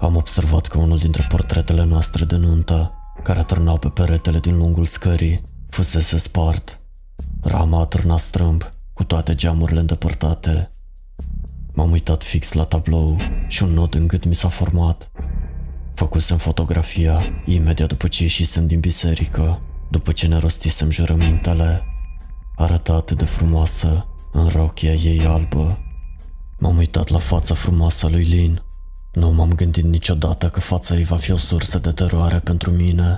Am 0.00 0.16
observat 0.16 0.66
că 0.66 0.78
unul 0.78 0.98
dintre 0.98 1.26
portretele 1.28 1.84
noastre 1.84 2.24
de 2.24 2.36
nuntă, 2.36 2.92
care 3.22 3.42
târnau 3.42 3.78
pe 3.78 3.88
peretele 3.88 4.38
din 4.38 4.56
lungul 4.56 4.86
scării, 4.86 5.44
fusese 5.68 6.18
spart. 6.18 6.80
Rama 7.42 7.80
a 7.80 7.84
târnat 7.84 8.18
strâmb, 8.18 8.70
cu 8.92 9.04
toate 9.04 9.34
geamurile 9.34 9.80
îndepărtate. 9.80 10.72
M-am 11.72 11.90
uitat 11.90 12.22
fix 12.22 12.52
la 12.52 12.64
tablou 12.64 13.16
și 13.46 13.62
un 13.62 13.70
nod 13.70 13.94
în 13.94 14.06
gât 14.06 14.24
mi 14.24 14.34
s-a 14.34 14.48
format. 14.48 15.10
Făcusem 15.98 16.36
fotografia 16.36 17.42
imediat 17.44 17.88
după 17.88 18.08
ce 18.08 18.22
ieșisem 18.22 18.66
din 18.66 18.80
biserică, 18.80 19.60
după 19.90 20.12
ce 20.12 20.26
ne 20.26 20.38
rostisem 20.38 20.90
jurămintele 20.90 21.82
arăta 22.56 22.92
atât 22.92 23.18
de 23.18 23.24
frumoasă 23.24 24.06
în 24.32 24.48
rochia 24.48 24.92
ei 24.92 25.26
albă. 25.26 25.78
M-am 26.58 26.76
uitat 26.76 27.08
la 27.08 27.18
fața 27.18 27.54
frumoasă 27.54 28.06
a 28.06 28.08
lui 28.08 28.24
Lin. 28.24 28.62
Nu 29.12 29.32
m-am 29.32 29.52
gândit 29.52 29.84
niciodată 29.84 30.48
că 30.48 30.60
fața 30.60 30.94
ei 30.94 31.04
va 31.04 31.16
fi 31.16 31.32
o 31.32 31.38
sursă 31.38 31.78
de 31.78 31.90
teroare 31.90 32.38
pentru 32.38 32.70
mine. 32.70 33.16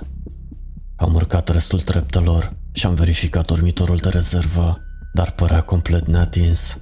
Am 0.95 1.13
urcat 1.13 1.49
restul 1.49 1.81
treptelor 1.81 2.55
și 2.71 2.85
am 2.85 2.93
verificat 2.93 3.45
dormitorul 3.45 3.97
de 3.97 4.09
rezervă, 4.09 4.77
dar 5.13 5.31
părea 5.31 5.61
complet 5.61 6.07
neatins. 6.07 6.81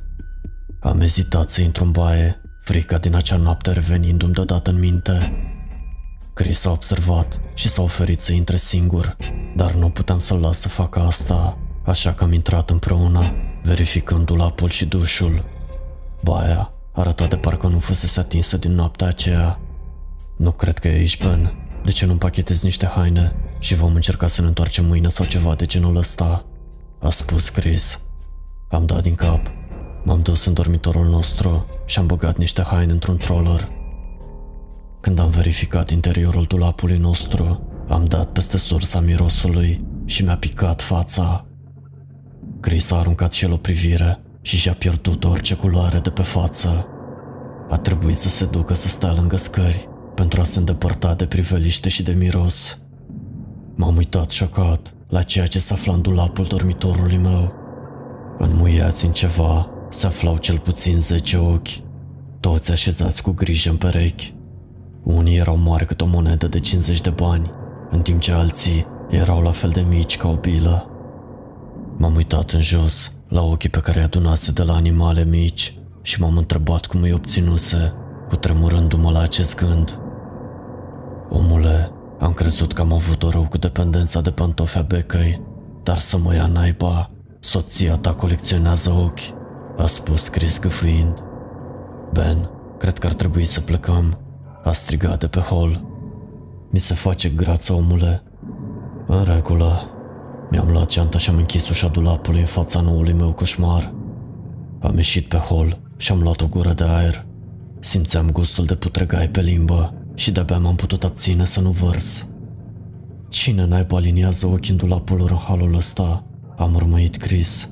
Am 0.80 1.02
ezitat 1.02 1.50
să 1.50 1.62
intru 1.62 1.84
în 1.84 1.92
baie, 1.92 2.42
frica 2.62 2.98
din 2.98 3.16
acea 3.16 3.38
noapte 3.38 3.72
revenindu-mi 3.72 4.34
deodată 4.34 4.70
în 4.70 4.80
minte. 4.80 5.34
Chris 6.40 6.66
a 6.66 6.72
observat 6.72 7.40
și 7.54 7.70
s-a 7.70 7.82
oferit 7.82 8.20
să 8.20 8.32
intre 8.32 8.58
singur, 8.58 9.18
dar 9.56 9.74
nu 9.74 9.90
puteam 9.90 10.20
să-l 10.20 10.40
las 10.40 10.60
să 10.60 10.68
facă 10.68 11.00
asta 11.00 11.58
așa 11.86 12.14
că 12.14 12.24
am 12.24 12.32
intrat 12.32 12.70
împreună, 12.70 13.34
verificând 13.64 14.26
dulapul 14.26 14.70
și 14.70 14.86
dușul. 14.86 15.46
Baia 16.24 16.74
arăta 16.92 17.26
de 17.26 17.38
parcă 17.38 17.68
nu 17.68 17.80
fusese 17.80 18.20
atinsă 18.20 18.58
din 18.58 18.72
noaptea 18.72 19.08
aceea. 19.08 19.60
Nu 20.38 20.52
cred 20.52 20.78
că 20.78 20.88
e 20.88 20.94
aici, 20.94 21.24
Ben. 21.24 21.54
De 21.84 21.92
ce 21.92 22.06
nu 22.06 22.12
împachetezi 22.12 22.66
niște 22.66 22.86
haine 22.86 23.36
și 23.60 23.76
vom 23.76 23.96
încerca 23.96 24.28
să 24.28 24.42
ne 24.42 24.48
întoarcem 24.48 24.86
mâine 24.86 25.10
sau 25.10 25.26
ceva 25.26 25.56
de 25.56 25.66
genul 25.66 25.96
ăsta? 25.96 26.46
A 27.00 27.10
spus 27.10 27.50
Chris. 27.50 28.02
Am 28.70 28.86
dat 28.86 29.02
din 29.02 29.16
cap. 29.16 29.52
M-am 30.04 30.22
dus 30.22 30.46
în 30.46 30.54
dormitorul 30.54 31.06
nostru 31.06 31.66
și 31.86 32.00
am 32.00 32.06
băgat 32.06 32.38
niște 32.38 32.62
haine 32.62 32.92
într-un 32.92 33.18
troller. 33.18 33.79
Când 35.02 35.20
am 35.20 35.30
verificat 35.30 35.92
interiorul 35.92 36.46
dulapului 36.48 36.98
nostru, 36.98 37.64
am 37.88 38.06
dat 38.06 38.32
peste 38.32 38.58
sursa 38.58 39.00
mirosului 39.00 39.86
și 40.06 40.24
mi-a 40.24 40.38
picat 40.38 40.82
fața. 40.82 41.46
Chris 42.60 42.92
a 42.92 42.96
aruncat 42.96 43.34
și 43.34 43.46
el 43.46 43.52
o 43.52 43.58
privire 43.58 44.20
și 44.42 44.56
și-a 44.56 44.74
pierdut 44.74 45.24
orice 45.24 45.56
culoare 45.56 46.00
de 46.00 46.10
pe 46.10 46.22
față. 46.22 46.88
A 47.70 47.78
trebuit 47.78 48.18
să 48.18 48.30
se 48.30 48.46
ducă 48.46 48.74
să 48.74 48.88
stea 48.88 49.14
lângă 49.14 49.38
scări 49.38 49.90
pentru 50.16 50.42
a 50.42 50.44
se 50.44 50.60
îndepărta 50.60 51.14
de 51.14 51.26
priveliște 51.26 51.90
și 51.90 52.04
de 52.04 52.12
miros. 52.12 52.82
M-am 53.76 53.96
uitat 53.96 54.30
șocat 54.30 54.94
la 55.08 55.22
ceea 55.22 55.48
ce 55.48 55.60
se 55.60 55.74
afla 55.74 55.94
în 55.94 56.02
dulapul 56.02 56.46
dormitorului 56.46 57.18
meu. 57.18 57.54
Înmuiați 58.38 59.06
în 59.06 59.12
ceva 59.12 59.70
se 59.90 60.06
aflau 60.06 60.38
cel 60.38 60.58
puțin 60.58 61.00
zece 61.00 61.38
ochi, 61.38 61.70
toți 62.40 62.72
așezați 62.72 63.22
cu 63.22 63.32
grijă 63.32 63.70
în 63.70 63.76
perechi. 63.78 64.38
Unii 65.04 65.38
erau 65.38 65.58
mari 65.58 65.86
cât 65.86 66.02
o 66.02 66.06
monedă 66.06 66.48
de 66.48 66.60
50 66.60 67.02
de 67.02 67.10
bani, 67.10 67.52
în 67.90 68.02
timp 68.02 68.20
ce 68.20 68.32
alții 68.32 68.86
erau 69.10 69.42
la 69.42 69.52
fel 69.52 69.70
de 69.70 69.86
mici 69.90 70.18
ca 70.18 70.30
o 70.30 70.36
bilă. 70.36 70.90
M-am 71.98 72.16
uitat 72.16 72.52
în 72.52 72.62
jos, 72.62 73.14
la 73.28 73.42
ochii 73.42 73.70
pe 73.70 73.80
care 73.80 74.00
îi 74.00 74.06
adunase 74.06 74.52
de 74.52 74.64
la 74.64 74.74
animale 74.74 75.26
mici 75.26 75.74
și 76.02 76.22
m-am 76.22 76.38
întrebat 76.38 76.86
cum 76.86 77.02
îi 77.02 77.14
obținuse, 77.14 77.94
cu 78.28 78.36
tremurându-mă 78.36 79.12
la 79.12 79.20
acest 79.20 79.56
gând. 79.56 80.00
Omule, 81.30 81.92
am 82.20 82.34
crezut 82.34 82.74
că 82.74 82.82
am 82.82 82.94
avut 82.94 83.24
o 83.24 83.30
rău 83.30 83.48
cu 83.50 83.58
dependența 83.58 84.22
de 84.22 84.32
pantofea 84.32 84.82
becăi, 84.82 85.42
dar 85.84 85.98
să 85.98 86.18
mă 86.18 86.34
ia 86.34 86.48
naiba, 86.48 87.12
soția 87.40 87.96
ta 87.96 88.14
colecționează 88.14 88.90
ochi, 88.90 89.38
a 89.78 89.88
spus 89.88 90.28
Chris 90.28 90.60
gâfâind. 90.60 91.24
Ben, 92.14 92.50
cred 92.78 92.98
că 92.98 93.08
ar 93.08 93.14
trebui 93.14 93.46
să 93.46 93.62
plecăm, 93.62 94.18
a 94.64 94.72
strigat 94.72 95.20
de 95.20 95.28
pe 95.28 95.40
hol. 95.40 95.84
Mi 96.70 96.80
se 96.80 96.94
face 96.94 97.30
grață, 97.30 97.74
omule. 97.74 98.24
În 99.08 99.24
regulă. 99.24 99.90
Mi-am 100.52 100.72
luat 100.72 100.92
geanta 100.92 101.18
și 101.18 101.30
am 101.30 101.38
închis 101.38 101.70
ușa 101.70 101.88
dulapului 101.88 102.40
în 102.40 102.46
fața 102.46 102.82
noului 102.82 103.14
meu 103.14 103.32
coșmar. 103.32 103.94
Am 104.80 104.96
ieșit 104.96 105.28
pe 105.28 105.38
hol 105.38 105.80
și 105.98 106.12
am 106.12 106.22
luat 106.22 106.42
o 106.42 106.48
gură 106.48 106.74
de 106.74 106.84
aer. 106.84 107.26
Simțeam 107.80 108.32
gustul 108.32 108.66
de 108.66 108.76
putregai 108.76 109.30
pe 109.30 109.42
limbă 109.42 109.94
și 110.14 110.32
de-abia 110.32 110.58
m-am 110.58 110.76
putut 110.76 111.04
abține 111.04 111.46
să 111.46 111.62
nu 111.62 111.70
vărs. 111.70 112.28
Cine 113.30 113.66
naiba 113.66 113.98
aliniază 113.98 114.46
ochii 114.46 114.72
în 114.72 114.78
dulapul 114.78 115.18
lor 115.18 115.32
în 115.32 115.38
halul 115.38 115.76
ăsta? 115.76 116.24
Am 116.58 116.76
urmăit 116.76 117.18
Chris. 117.18 117.70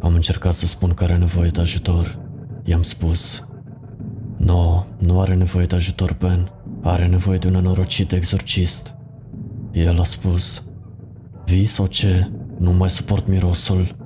Am 0.00 0.14
încercat 0.14 0.54
să 0.54 0.66
spun 0.66 0.94
că 0.94 1.04
are 1.04 1.16
nevoie 1.16 1.50
de 1.50 1.60
ajutor. 1.60 2.18
I-am 2.64 2.82
spus. 2.82 3.48
Nu, 4.36 4.54
no, 4.54 4.84
nu 4.98 5.20
are 5.20 5.34
nevoie 5.34 5.66
de 5.66 5.74
ajutor, 5.74 6.16
Ben. 6.18 6.50
Are 6.82 7.06
nevoie 7.06 7.38
de 7.38 7.46
un 7.46 7.52
nenorocit 7.52 8.12
exorcist. 8.12 8.94
El 9.72 10.00
a 10.00 10.04
spus. 10.04 10.62
Vii 11.44 11.64
sau 11.64 11.86
ce? 11.86 12.30
Nu 12.58 12.72
mai 12.72 12.90
suport 12.90 13.28
mirosul. 13.28 13.96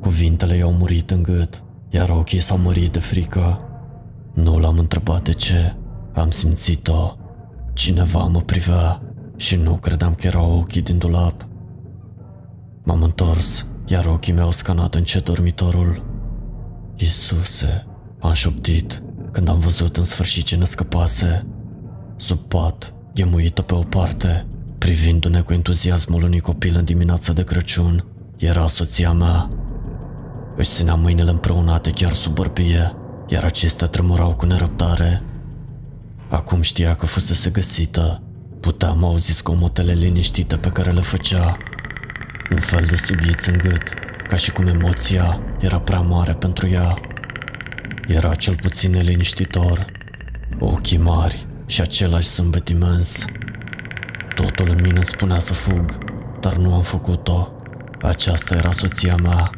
Cuvintele 0.00 0.56
i-au 0.56 0.72
murit 0.72 1.10
în 1.10 1.22
gât, 1.22 1.62
iar 1.90 2.08
ochii 2.08 2.40
s-au 2.40 2.58
mărit 2.58 2.92
de 2.92 2.98
frică. 2.98 3.60
Nu 4.34 4.58
l-am 4.58 4.78
întrebat 4.78 5.22
de 5.22 5.32
ce. 5.32 5.74
Am 6.12 6.30
simțit-o. 6.30 7.16
Cineva 7.72 8.24
mă 8.24 8.40
privea 8.40 9.02
și 9.36 9.56
nu 9.56 9.74
credeam 9.74 10.14
că 10.14 10.26
erau 10.26 10.58
ochii 10.58 10.82
din 10.82 10.98
dulap. 10.98 11.46
M-am 12.82 13.02
întors, 13.02 13.66
iar 13.86 14.06
ochii 14.06 14.32
mei 14.32 14.42
au 14.42 14.50
scanat 14.50 14.94
încet 14.94 15.24
dormitorul. 15.24 16.04
Iisuse, 16.96 17.86
am 18.20 18.32
șoptit 18.32 19.02
când 19.34 19.48
am 19.48 19.58
văzut 19.58 19.96
în 19.96 20.02
sfârșit 20.02 20.44
ce 20.44 20.56
ne 20.56 20.64
scăpase. 20.64 21.46
Sub 22.16 22.38
pat, 22.38 22.92
ghemuită 23.14 23.62
pe 23.62 23.74
o 23.74 23.82
parte, 23.82 24.46
privindu-ne 24.78 25.40
cu 25.40 25.52
entuziasmul 25.52 26.22
unui 26.22 26.40
copil 26.40 26.76
în 26.76 26.84
dimineața 26.84 27.32
de 27.32 27.44
Crăciun, 27.44 28.04
era 28.36 28.66
soția 28.66 29.12
mea. 29.12 29.50
Își 30.56 30.70
ținea 30.70 30.94
mâinile 30.94 31.30
împreunate 31.30 31.90
chiar 31.90 32.12
sub 32.12 32.34
bărbie, 32.34 32.94
iar 33.28 33.44
acestea 33.44 33.86
tremurau 33.86 34.34
cu 34.34 34.46
nerăbdare. 34.46 35.22
Acum 36.28 36.60
știa 36.60 36.94
că 36.94 37.06
fusese 37.06 37.50
găsită. 37.50 38.22
Puteam 38.60 39.04
auzi 39.04 39.32
scomotele 39.32 39.92
liniștite 39.92 40.56
pe 40.56 40.68
care 40.68 40.90
le 40.90 41.00
făcea. 41.00 41.56
Un 42.50 42.58
fel 42.58 42.86
de 42.90 42.96
sughiț 42.96 43.46
în 43.46 43.56
gât, 43.56 43.82
ca 44.28 44.36
și 44.36 44.52
cum 44.52 44.66
emoția 44.66 45.38
era 45.60 45.80
prea 45.80 46.00
mare 46.00 46.32
pentru 46.32 46.68
ea. 46.68 46.98
Era 48.06 48.34
cel 48.34 48.56
puțin 48.56 48.90
neliniștitor. 48.90 49.86
Ochii 50.58 50.98
mari 50.98 51.46
și 51.66 51.80
același 51.80 52.28
sâmbet 52.28 52.68
imens. 52.68 53.24
Totul 54.34 54.70
în 54.70 54.80
mine 54.82 55.02
spunea 55.02 55.38
să 55.38 55.52
fug, 55.52 55.98
dar 56.40 56.56
nu 56.56 56.74
am 56.74 56.82
făcut-o. 56.82 57.52
Aceasta 58.02 58.54
era 58.54 58.72
soția 58.72 59.16
mea. 59.16 59.50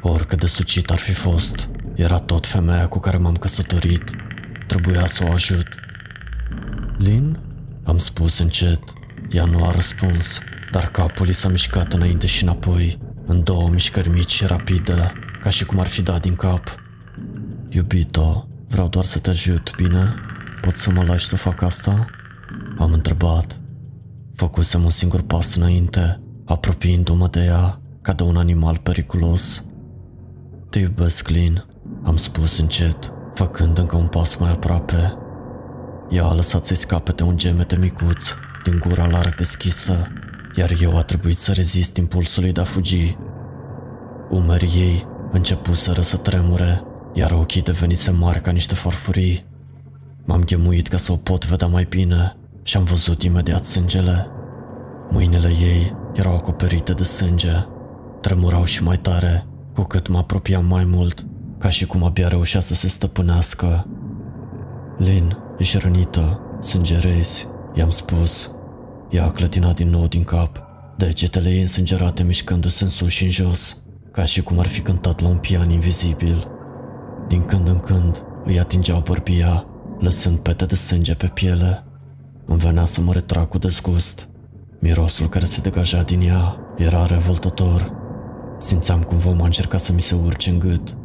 Oricât 0.00 0.40
de 0.40 0.46
sucit 0.46 0.90
ar 0.90 0.98
fi 0.98 1.12
fost, 1.12 1.68
era 1.94 2.18
tot 2.18 2.46
femeia 2.46 2.88
cu 2.88 2.98
care 2.98 3.16
m-am 3.16 3.36
căsătorit. 3.36 4.10
Trebuia 4.66 5.06
să 5.06 5.24
o 5.28 5.32
ajut. 5.32 5.68
Lin? 6.98 7.38
Am 7.84 7.98
spus 7.98 8.38
încet. 8.38 8.80
Ea 9.30 9.44
nu 9.44 9.64
a 9.64 9.70
răspuns, 9.70 10.38
dar 10.70 10.90
capul 10.90 11.28
i 11.28 11.32
s-a 11.32 11.48
mișcat 11.48 11.92
înainte 11.92 12.26
și 12.26 12.42
înapoi, 12.42 12.98
în 13.26 13.42
două 13.42 13.68
mișcări 13.68 14.08
mici 14.08 14.32
și 14.32 14.46
rapide, 14.46 15.12
ca 15.40 15.50
și 15.50 15.64
cum 15.64 15.80
ar 15.80 15.86
fi 15.86 16.02
dat 16.02 16.20
din 16.20 16.36
cap. 16.36 16.83
Iubito, 17.76 18.48
vreau 18.68 18.88
doar 18.88 19.04
să 19.04 19.18
te 19.18 19.30
ajut, 19.30 19.72
bine? 19.76 20.14
Poți 20.60 20.82
să 20.82 20.90
mă 20.90 21.04
lași 21.04 21.26
să 21.26 21.36
fac 21.36 21.62
asta? 21.62 22.06
Am 22.78 22.92
întrebat. 22.92 23.60
Făcusem 24.34 24.84
un 24.84 24.90
singur 24.90 25.22
pas 25.22 25.56
înainte, 25.56 26.20
apropiindu-mă 26.44 27.28
de 27.30 27.40
ea, 27.44 27.80
ca 28.02 28.12
de 28.12 28.22
un 28.22 28.36
animal 28.36 28.78
periculos. 28.82 29.64
Te 30.70 30.78
iubesc, 30.78 31.28
Lin, 31.28 31.64
am 32.02 32.16
spus 32.16 32.58
încet, 32.58 33.12
făcând 33.34 33.78
încă 33.78 33.96
un 33.96 34.06
pas 34.06 34.36
mai 34.36 34.50
aproape. 34.50 35.14
Ea 36.10 36.24
a 36.24 36.34
lăsat 36.34 36.66
să-i 36.66 36.76
scapete 36.76 37.22
un 37.22 37.36
gemete 37.36 37.76
micuț 37.76 38.28
din 38.64 38.82
gura 38.86 39.06
larg 39.06 39.34
deschisă, 39.34 40.08
iar 40.56 40.72
eu 40.80 40.96
a 40.96 41.02
trebuit 41.02 41.38
să 41.38 41.52
rezist 41.52 41.96
impulsului 41.96 42.52
de 42.52 42.60
a 42.60 42.64
fugi. 42.64 43.16
Umerii 44.30 44.80
ei 44.80 45.06
începuseră 45.30 46.00
să 46.02 46.16
tremure, 46.16 46.82
iar 47.14 47.32
ochii 47.32 47.62
devenise 47.62 48.10
mari 48.10 48.40
ca 48.40 48.50
niște 48.50 48.74
farfurii. 48.74 49.44
M-am 50.24 50.44
ghemuit 50.44 50.88
ca 50.88 50.96
să 50.96 51.12
o 51.12 51.16
pot 51.16 51.46
vedea 51.46 51.66
mai 51.66 51.86
bine 51.88 52.36
și 52.62 52.76
am 52.76 52.84
văzut 52.84 53.22
imediat 53.22 53.64
sângele. 53.64 54.26
Mâinile 55.10 55.48
ei 55.48 55.96
erau 56.14 56.34
acoperite 56.34 56.92
de 56.92 57.04
sânge, 57.04 57.66
tremurau 58.20 58.64
și 58.64 58.82
mai 58.82 58.96
tare, 58.96 59.46
cu 59.74 59.82
cât 59.82 60.08
mă 60.08 60.18
apropiam 60.18 60.66
mai 60.66 60.84
mult, 60.84 61.26
ca 61.58 61.68
și 61.68 61.86
cum 61.86 62.04
abia 62.04 62.28
reușea 62.28 62.60
să 62.60 62.74
se 62.74 62.88
stăpânească. 62.88 63.86
Lin, 64.98 65.36
ești 65.58 65.78
rănită, 65.78 66.40
sângerezi, 66.60 67.46
i-am 67.74 67.90
spus. 67.90 68.50
Ea 69.10 69.24
a 69.24 69.30
clătinat 69.30 69.74
din 69.74 69.88
nou 69.88 70.06
din 70.06 70.24
cap, 70.24 70.62
degetele 70.96 71.48
ei 71.48 71.60
însângerate 71.60 72.22
mișcându-se 72.22 72.84
în 72.84 72.90
sus 72.90 73.08
și 73.08 73.24
în 73.24 73.30
jos, 73.30 73.76
ca 74.10 74.24
și 74.24 74.42
cum 74.42 74.58
ar 74.58 74.66
fi 74.66 74.80
cântat 74.80 75.20
la 75.20 75.28
un 75.28 75.36
pian 75.36 75.70
invizibil. 75.70 76.48
Din 77.28 77.44
când 77.44 77.68
în 77.68 77.80
când 77.80 78.22
îi 78.44 78.60
atingeau 78.60 79.00
bărbia, 79.00 79.66
lăsând 79.98 80.38
pete 80.38 80.64
de 80.64 80.74
sânge 80.74 81.14
pe 81.14 81.26
piele. 81.26 81.84
Îmi 82.44 82.58
venea 82.58 82.84
să 82.84 83.00
mă 83.00 83.12
retrag 83.12 83.48
cu 83.48 83.58
dezgust. 83.58 84.28
Mirosul 84.80 85.28
care 85.28 85.44
se 85.44 85.60
degaja 85.60 86.02
din 86.02 86.20
ea 86.20 86.56
era 86.76 87.06
revoltător. 87.06 87.92
Simțeam 88.58 89.02
cum 89.02 89.16
vom 89.16 89.42
a 89.42 89.44
încercat 89.44 89.80
să 89.80 89.92
mi 89.92 90.02
se 90.02 90.14
urce 90.14 90.50
în 90.50 90.58
gât. 90.58 90.96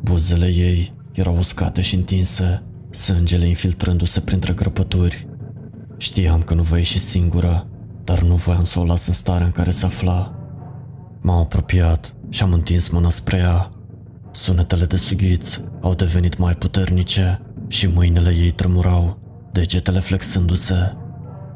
Buzele 0.00 0.46
ei 0.46 0.94
erau 1.12 1.36
uscate 1.36 1.80
și 1.80 1.94
întinse, 1.94 2.62
sângele 2.90 3.46
infiltrându-se 3.46 4.20
printre 4.20 4.54
crăpături. 4.54 5.28
Știam 5.96 6.42
că 6.42 6.54
nu 6.54 6.62
va 6.62 6.76
ieși 6.76 6.98
singură, 6.98 7.66
dar 8.04 8.22
nu 8.22 8.34
voiam 8.34 8.64
să 8.64 8.78
o 8.78 8.84
las 8.84 9.06
în 9.06 9.12
starea 9.12 9.46
în 9.46 9.52
care 9.52 9.70
se 9.70 9.86
afla. 9.86 10.34
M-am 11.20 11.38
apropiat 11.38 12.14
și 12.28 12.42
am 12.42 12.52
întins 12.52 12.88
mâna 12.88 13.10
spre 13.10 13.36
ea. 13.36 13.72
Sunetele 14.32 14.84
de 14.84 14.96
sughiț 14.96 15.58
au 15.80 15.94
devenit 15.94 16.38
mai 16.38 16.54
puternice 16.54 17.40
și 17.68 17.86
mâinile 17.86 18.30
ei 18.30 18.50
tremurau, 18.50 19.18
degetele 19.52 20.00
flexându-se. 20.00 20.96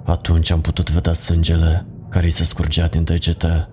Atunci 0.04 0.50
am 0.50 0.60
putut 0.60 0.90
vedea 0.90 1.12
sângele 1.12 1.86
care 2.10 2.24
îi 2.24 2.30
se 2.30 2.44
scurgea 2.44 2.86
din 2.86 3.04
degete. 3.04 3.68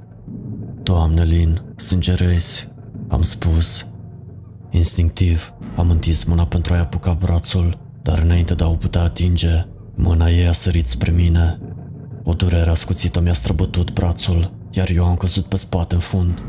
Doamne 0.84 1.24
Lin, 1.24 1.62
sângerezi, 1.76 2.72
am 3.08 3.22
spus. 3.22 3.88
Instinctiv, 4.72 5.54
am 5.76 5.90
întins 5.90 6.24
mâna 6.24 6.46
pentru 6.46 6.74
a-i 6.74 6.80
apuca 6.80 7.14
brațul, 7.14 7.80
dar 8.02 8.20
înainte 8.20 8.54
de 8.54 8.64
a 8.64 8.68
o 8.68 8.76
putea 8.76 9.02
atinge, 9.02 9.66
Mâna 9.96 10.30
ei 10.30 10.48
a 10.48 10.52
sărit 10.52 10.88
spre 10.88 11.12
mine. 11.12 11.60
O 12.24 12.34
durere 12.34 12.70
ascuțită 12.70 13.22
mi-a 13.22 13.34
străbătut 13.34 13.92
brațul, 13.92 14.54
iar 14.70 14.90
eu 14.90 15.06
am 15.06 15.16
căzut 15.16 15.46
pe 15.46 15.56
spate 15.56 15.94
în 15.94 16.00
fund. 16.00 16.44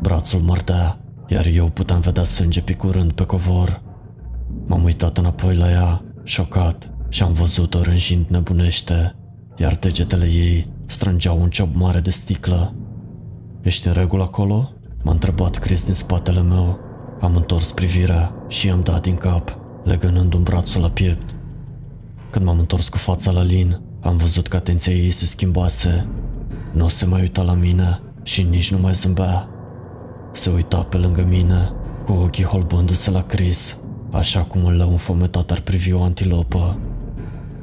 Brațul 0.00 0.40
mărdea, 0.40 0.98
iar 1.26 1.46
eu 1.46 1.66
puteam 1.66 2.00
vedea 2.00 2.24
sânge 2.24 2.60
picurând 2.60 3.12
pe 3.12 3.24
covor. 3.24 3.82
M-am 4.66 4.84
uitat 4.84 5.18
înapoi 5.18 5.56
la 5.56 5.70
ea, 5.70 6.02
șocat, 6.22 6.90
și 7.08 7.22
am 7.22 7.32
văzut-o 7.32 7.82
rânjind 7.82 8.26
nebunește, 8.28 9.16
iar 9.56 9.76
degetele 9.76 10.26
ei 10.26 10.68
strângeau 10.86 11.40
un 11.40 11.50
ciop 11.50 11.74
mare 11.74 12.00
de 12.00 12.10
sticlă. 12.10 12.74
Ești 13.62 13.86
în 13.86 13.92
regulă 13.92 14.22
acolo?" 14.22 14.72
M-a 15.04 15.12
întrebat 15.12 15.58
Chris 15.58 15.84
din 15.84 15.94
spatele 15.94 16.42
meu. 16.42 16.78
Am 17.20 17.36
întors 17.36 17.70
privirea 17.70 18.34
și 18.48 18.66
i-am 18.66 18.80
dat 18.82 19.02
din 19.02 19.16
cap, 19.16 19.58
legănând 19.84 20.34
un 20.34 20.42
brațul 20.42 20.80
la 20.80 20.90
piept. 20.90 21.34
Când 22.30 22.44
m-am 22.44 22.58
întors 22.58 22.88
cu 22.88 22.96
fața 22.96 23.30
la 23.30 23.42
Lin, 23.42 23.80
am 24.00 24.16
văzut 24.16 24.48
că 24.48 24.56
atenția 24.56 24.92
ei 24.92 25.10
se 25.10 25.24
schimbase. 25.24 26.08
Nu 26.72 26.88
se 26.88 27.06
mai 27.06 27.20
uita 27.20 27.42
la 27.42 27.54
mine 27.54 28.00
și 28.22 28.42
nici 28.42 28.72
nu 28.72 28.78
mai 28.78 28.92
zâmbea. 28.92 29.48
Se 30.32 30.50
uita 30.50 30.82
pe 30.82 30.96
lângă 30.96 31.24
mine, 31.28 31.72
cu 32.04 32.12
ochii 32.12 32.44
holbându-se 32.44 33.10
la 33.10 33.22
Chris, 33.22 33.78
așa 34.10 34.40
cum 34.40 34.64
un 34.64 34.76
leu 34.76 34.90
înfometat 34.90 35.50
ar 35.50 35.60
privi 35.60 35.92
o 35.92 36.02
antilopă. 36.02 36.78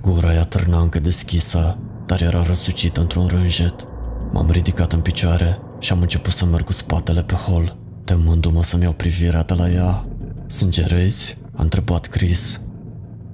Gura 0.01 0.33
ea 0.33 0.43
târna 0.43 0.79
încă 0.79 0.99
deschisă, 0.99 1.77
dar 2.05 2.21
era 2.21 2.43
răsucită 2.43 3.01
într-un 3.01 3.27
rânjet. 3.27 3.87
M-am 4.31 4.51
ridicat 4.51 4.93
în 4.93 4.99
picioare 4.99 5.59
și 5.79 5.91
am 5.91 6.01
început 6.01 6.33
să 6.33 6.45
merg 6.45 6.65
cu 6.65 6.73
spatele 6.73 7.23
pe 7.23 7.33
hol, 7.33 7.77
temându-mă 8.03 8.63
să-mi 8.63 8.83
iau 8.83 8.91
privirea 8.91 9.43
de 9.43 9.53
la 9.53 9.69
ea. 9.69 10.07
Sângerezi? 10.47 11.37
A 11.55 11.61
întrebat 11.61 12.07
Chris. 12.07 12.61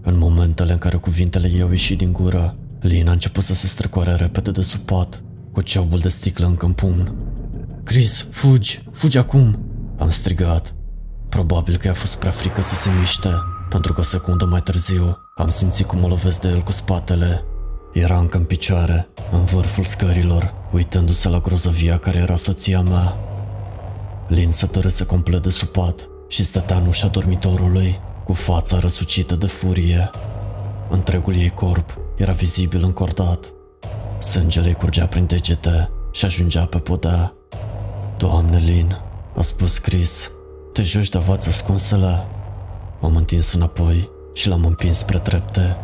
În 0.02 0.18
momentele 0.18 0.72
în 0.72 0.78
care 0.78 0.98
cuvintele 0.98 1.48
ei 1.48 1.62
au 1.62 1.72
ieșit 1.72 1.98
din 1.98 2.12
gură, 2.12 2.56
Lina 2.80 3.10
a 3.10 3.14
început 3.14 3.44
să 3.44 3.54
se 3.54 3.68
strecoare 3.68 4.16
repede 4.16 4.52
de 4.52 4.62
sub 4.62 4.80
pat, 4.80 5.24
cu 5.52 5.62
ceobul 5.62 6.00
de 6.00 6.10
sticlă 6.10 6.46
încă 6.46 6.66
în 6.66 6.74
pumn. 6.74 7.16
Chris, 7.86 8.28
fugi, 8.32 8.84
fugi 8.92 9.18
acum! 9.18 9.60
Am 9.98 10.10
strigat. 10.10 10.76
Probabil 11.30 11.78
că 11.78 11.88
i-a 11.88 11.94
fost 11.94 12.16
prea 12.16 12.32
frică 12.32 12.62
să 12.62 12.76
se 12.76 12.90
miște, 13.00 13.30
pentru 13.70 13.94
că 13.94 14.00
o 14.00 14.04
secundă 14.04 14.46
mai 14.46 14.62
târziu 14.62 15.18
am 15.36 15.50
simțit 15.50 15.86
cum 15.86 16.00
mă 16.00 16.08
lovesc 16.08 16.42
de 16.42 16.48
el 16.48 16.62
cu 16.62 16.72
spatele. 16.72 17.44
Era 17.94 18.18
încă 18.18 18.38
în 18.38 18.44
picioare, 18.44 19.08
în 19.32 19.44
vârful 19.44 19.84
scărilor, 19.84 20.54
uitându-se 20.72 21.30
la 21.30 21.40
grozăvia 21.40 21.98
care 21.98 22.18
era 22.18 22.36
soția 22.36 22.82
mea. 22.82 23.18
Lin 24.28 24.52
se 24.52 24.66
tărâse 24.66 25.06
complet 25.06 25.42
de 25.42 25.50
sub 25.50 25.68
pat 25.68 26.08
și 26.28 26.44
stătea 26.44 26.78
în 26.78 26.88
ușa 26.88 27.08
dormitorului, 27.08 28.00
cu 28.24 28.34
fața 28.34 28.80
răsucită 28.80 29.36
de 29.36 29.48
furie. 29.48 30.10
Întregul 30.90 31.36
ei 31.36 31.50
corp 31.50 31.98
era 32.18 32.32
vizibil 32.32 32.84
încordat. 32.84 33.54
Sângele 34.20 34.68
îi 34.68 34.74
curgea 34.74 35.06
prin 35.06 35.26
degete 35.26 35.90
și 36.12 36.26
ajungea 36.26 36.66
pe 36.66 36.78
podea. 36.78 37.35
Doamne, 38.18 38.58
Lin, 38.58 38.98
a 39.36 39.42
spus 39.42 39.78
Chris, 39.78 40.32
te 40.74 40.82
joci 40.82 41.10
de 41.10 41.18
avați 41.18 41.48
ascunsele? 41.48 42.28
M-am 43.02 43.16
întins 43.16 43.54
înapoi 43.54 44.10
și 44.34 44.48
l-am 44.48 44.66
împins 44.66 44.98
spre 44.98 45.20
trepte. 45.20 45.78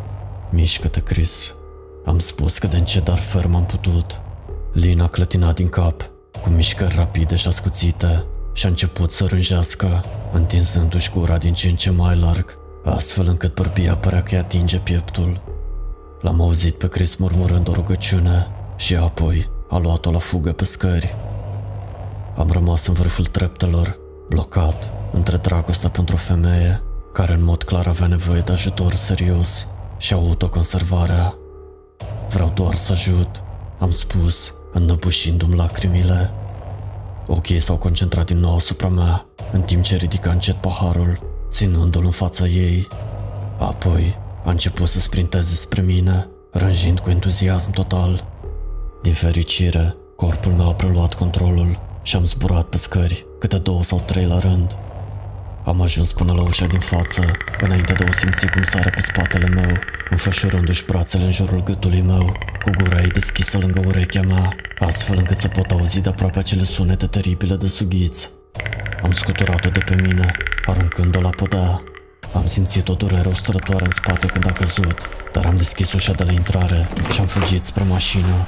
Mișcă-te, 0.50 1.00
Chris. 1.00 1.54
Am 2.04 2.18
spus 2.18 2.58
că 2.58 2.66
de 2.66 2.76
încet, 2.76 3.04
dar 3.04 3.18
ferm 3.18 3.54
am 3.54 3.64
putut. 3.64 4.20
Lina 4.72 5.08
clătina 5.08 5.52
din 5.52 5.68
cap, 5.68 6.10
cu 6.42 6.48
mișcări 6.48 6.94
rapide 6.94 7.36
și 7.36 7.48
ascuțite, 7.48 8.24
și 8.52 8.66
a 8.66 8.68
început 8.68 9.12
să 9.12 9.26
rânjească, 9.26 10.04
întinzându-și 10.32 11.10
gura 11.10 11.38
din 11.38 11.54
ce 11.54 11.68
în 11.68 11.76
ce 11.76 11.90
mai 11.90 12.16
larg, 12.16 12.58
astfel 12.84 13.26
încât 13.26 13.54
bărbia 13.54 13.96
părea 13.96 14.22
că 14.22 14.28
îi 14.30 14.40
atinge 14.40 14.78
pieptul. 14.78 15.40
L-am 16.20 16.40
auzit 16.40 16.74
pe 16.74 16.88
Chris 16.88 17.14
murmurând 17.16 17.68
o 17.68 17.72
rugăciune 17.72 18.46
și 18.76 18.96
apoi 18.96 19.50
a 19.68 19.78
luat-o 19.78 20.10
la 20.10 20.18
fugă 20.18 20.52
pe 20.52 20.64
scări. 20.64 21.14
Am 22.36 22.50
rămas 22.50 22.86
în 22.86 22.94
vârful 22.94 23.24
treptelor, 23.24 23.98
blocat, 24.28 24.92
între 25.10 25.36
dragostea 25.36 25.88
pentru 25.88 26.14
o 26.14 26.18
femeie 26.18 26.82
care 27.12 27.32
în 27.32 27.44
mod 27.44 27.62
clar 27.62 27.86
avea 27.86 28.06
nevoie 28.06 28.40
de 28.40 28.52
ajutor 28.52 28.94
serios 28.94 29.66
și 29.98 30.12
autoconservarea. 30.12 31.34
Vreau 32.28 32.52
doar 32.54 32.74
să 32.74 32.92
ajut, 32.92 33.42
am 33.78 33.90
spus, 33.90 34.54
înnăbușindu-mi 34.72 35.56
lacrimile. 35.56 36.30
Ochii 37.26 37.60
s-au 37.60 37.76
concentrat 37.76 38.26
din 38.26 38.38
nou 38.38 38.54
asupra 38.54 38.88
mea, 38.88 39.26
în 39.52 39.62
timp 39.62 39.82
ce 39.82 39.96
ridica 39.96 40.30
încet 40.30 40.54
paharul, 40.54 41.20
ținându-l 41.48 42.04
în 42.04 42.10
fața 42.10 42.46
ei. 42.46 42.88
Apoi 43.58 44.18
a 44.44 44.50
început 44.50 44.88
să 44.88 45.00
sprinteze 45.00 45.54
spre 45.54 45.80
mine, 45.80 46.28
rânjind 46.50 46.98
cu 46.98 47.10
entuziasm 47.10 47.70
total. 47.70 48.24
Din 49.02 49.12
fericire, 49.12 49.96
corpul 50.16 50.52
meu 50.52 50.68
a 50.68 50.74
preluat 50.74 51.14
controlul 51.14 51.78
și 52.02 52.16
am 52.16 52.24
zburat 52.24 52.64
pe 52.64 52.76
scări, 52.76 53.26
câte 53.38 53.58
două 53.58 53.82
sau 53.82 54.02
trei 54.06 54.24
la 54.24 54.38
rând. 54.38 54.76
Am 55.64 55.80
ajuns 55.80 56.12
până 56.12 56.32
la 56.32 56.42
ușa 56.42 56.66
din 56.66 56.80
față, 56.80 57.30
înainte 57.60 57.92
de 57.92 58.04
o 58.08 58.12
simți 58.12 58.46
cum 58.46 58.62
sare 58.62 58.90
pe 58.90 59.00
spatele 59.00 59.48
meu, 59.48 59.78
înfășurându-și 60.10 60.84
brațele 60.84 61.24
în 61.24 61.32
jurul 61.32 61.62
gâtului 61.62 62.00
meu, 62.00 62.36
cu 62.64 62.70
gura 62.78 63.00
ei 63.00 63.08
deschisă 63.08 63.58
lângă 63.58 63.82
urechea 63.86 64.20
mea, 64.22 64.56
astfel 64.78 65.16
încât 65.18 65.38
să 65.38 65.48
pot 65.48 65.70
auzi 65.70 66.00
de 66.00 66.08
aproape 66.08 66.38
acele 66.38 66.64
sunete 66.64 67.06
teribile 67.06 67.56
de 67.56 67.68
sughiți. 67.68 68.30
Am 69.02 69.12
scuturat-o 69.12 69.68
de 69.68 69.78
pe 69.78 69.94
mine, 69.94 70.30
aruncând-o 70.66 71.20
la 71.20 71.30
podea. 71.30 71.82
Am 72.34 72.46
simțit 72.46 72.88
o 72.88 72.94
durere 72.94 73.28
ustrătoare 73.28 73.84
în 73.84 73.90
spate 73.90 74.26
când 74.26 74.46
a 74.46 74.52
căzut, 74.52 75.08
dar 75.32 75.46
am 75.46 75.56
deschis 75.56 75.92
ușa 75.92 76.12
de 76.12 76.24
la 76.24 76.32
intrare 76.32 76.88
și 77.12 77.20
am 77.20 77.26
fugit 77.26 77.64
spre 77.64 77.84
mașină. 77.88 78.46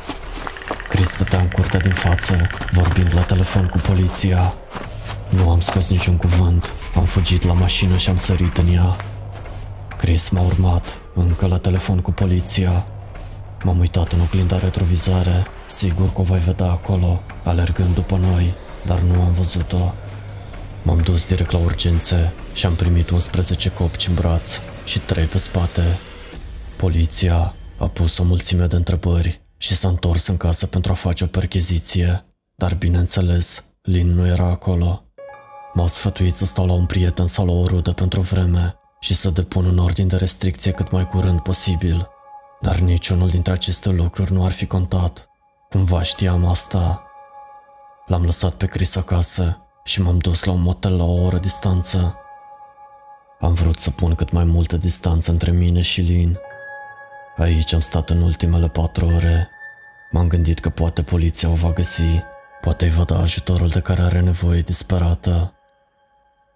Chris 0.88 1.08
stătea 1.08 1.40
în 1.40 1.48
curtea 1.48 1.80
din 1.80 1.92
față, 1.92 2.36
vorbind 2.72 3.14
la 3.14 3.20
telefon 3.20 3.66
cu 3.66 3.78
poliția. 3.78 4.54
Nu 5.28 5.50
am 5.50 5.60
scos 5.60 5.90
niciun 5.90 6.16
cuvânt. 6.16 6.72
Am 6.96 7.04
fugit 7.04 7.44
la 7.44 7.52
mașină 7.52 7.96
și 7.96 8.08
am 8.08 8.16
sărit 8.16 8.56
în 8.56 8.74
ea. 8.74 8.96
Chris 9.96 10.28
m-a 10.28 10.40
urmat, 10.40 10.98
încă 11.14 11.46
la 11.46 11.58
telefon 11.58 12.00
cu 12.00 12.12
poliția. 12.12 12.86
M-am 13.62 13.78
uitat 13.78 14.12
în 14.12 14.20
oglinda 14.20 14.58
retrovizoare, 14.58 15.46
sigur 15.66 16.12
că 16.12 16.20
o 16.20 16.24
voi 16.24 16.38
vedea 16.38 16.70
acolo, 16.70 17.22
alergând 17.44 17.94
după 17.94 18.16
noi, 18.16 18.54
dar 18.86 18.98
nu 18.98 19.22
am 19.22 19.32
văzut-o. 19.32 19.94
M-am 20.82 20.98
dus 20.98 21.28
direct 21.28 21.50
la 21.50 21.58
urgențe 21.58 22.32
și 22.52 22.66
am 22.66 22.74
primit 22.74 23.10
11 23.10 23.70
copci 23.70 24.06
în 24.06 24.14
braț 24.14 24.58
și 24.84 24.98
3 24.98 25.24
pe 25.24 25.38
spate. 25.38 25.98
Poliția 26.76 27.54
a 27.78 27.88
pus 27.88 28.18
o 28.18 28.24
mulțime 28.24 28.66
de 28.66 28.76
întrebări 28.76 29.43
și 29.64 29.74
s-a 29.74 29.88
întors 29.88 30.26
în 30.26 30.36
casă 30.36 30.66
pentru 30.66 30.92
a 30.92 30.94
face 30.94 31.24
o 31.24 31.26
percheziție, 31.26 32.24
dar 32.54 32.74
bineînțeles, 32.74 33.64
Lin 33.82 34.14
nu 34.14 34.26
era 34.26 34.44
acolo. 34.44 35.04
M-au 35.74 35.86
sfătuit 35.86 36.34
să 36.34 36.44
stau 36.44 36.66
la 36.66 36.72
un 36.72 36.86
prieten 36.86 37.26
sau 37.26 37.46
la 37.46 37.52
o 37.52 37.66
rudă 37.66 37.92
pentru 37.92 38.20
vreme 38.20 38.74
și 39.00 39.14
să 39.14 39.30
depun 39.30 39.64
un 39.64 39.78
ordin 39.78 40.08
de 40.08 40.16
restricție 40.16 40.70
cât 40.70 40.90
mai 40.90 41.06
curând 41.06 41.40
posibil. 41.40 42.08
Dar 42.60 42.78
niciunul 42.78 43.28
dintre 43.28 43.52
aceste 43.52 43.88
lucruri 43.88 44.32
nu 44.32 44.44
ar 44.44 44.52
fi 44.52 44.66
contat. 44.66 45.28
Cumva 45.68 46.02
știam 46.02 46.44
asta. 46.44 47.04
L-am 48.06 48.24
lăsat 48.24 48.52
pe 48.52 48.66
Chris 48.66 48.96
acasă 48.96 49.58
și 49.84 50.02
m-am 50.02 50.18
dus 50.18 50.44
la 50.44 50.52
un 50.52 50.62
motel 50.62 50.96
la 50.96 51.04
o 51.04 51.22
oră 51.22 51.38
distanță. 51.38 52.14
Am 53.40 53.52
vrut 53.52 53.78
să 53.78 53.90
pun 53.90 54.14
cât 54.14 54.30
mai 54.30 54.44
multă 54.44 54.76
distanță 54.76 55.30
între 55.30 55.50
mine 55.50 55.80
și 55.80 56.00
Lin. 56.00 56.38
Aici 57.36 57.72
am 57.72 57.80
stat 57.80 58.10
în 58.10 58.22
ultimele 58.22 58.68
patru 58.68 59.06
ore. 59.06 59.48
M-am 60.14 60.28
gândit 60.28 60.60
că 60.60 60.70
poate 60.70 61.02
poliția 61.02 61.48
o 61.48 61.54
va 61.54 61.72
găsi, 61.72 62.22
poate 62.60 62.84
îi 62.84 62.90
va 62.90 63.04
da 63.04 63.18
ajutorul 63.18 63.68
de 63.68 63.80
care 63.80 64.02
are 64.02 64.20
nevoie 64.20 64.60
disperată. 64.60 65.54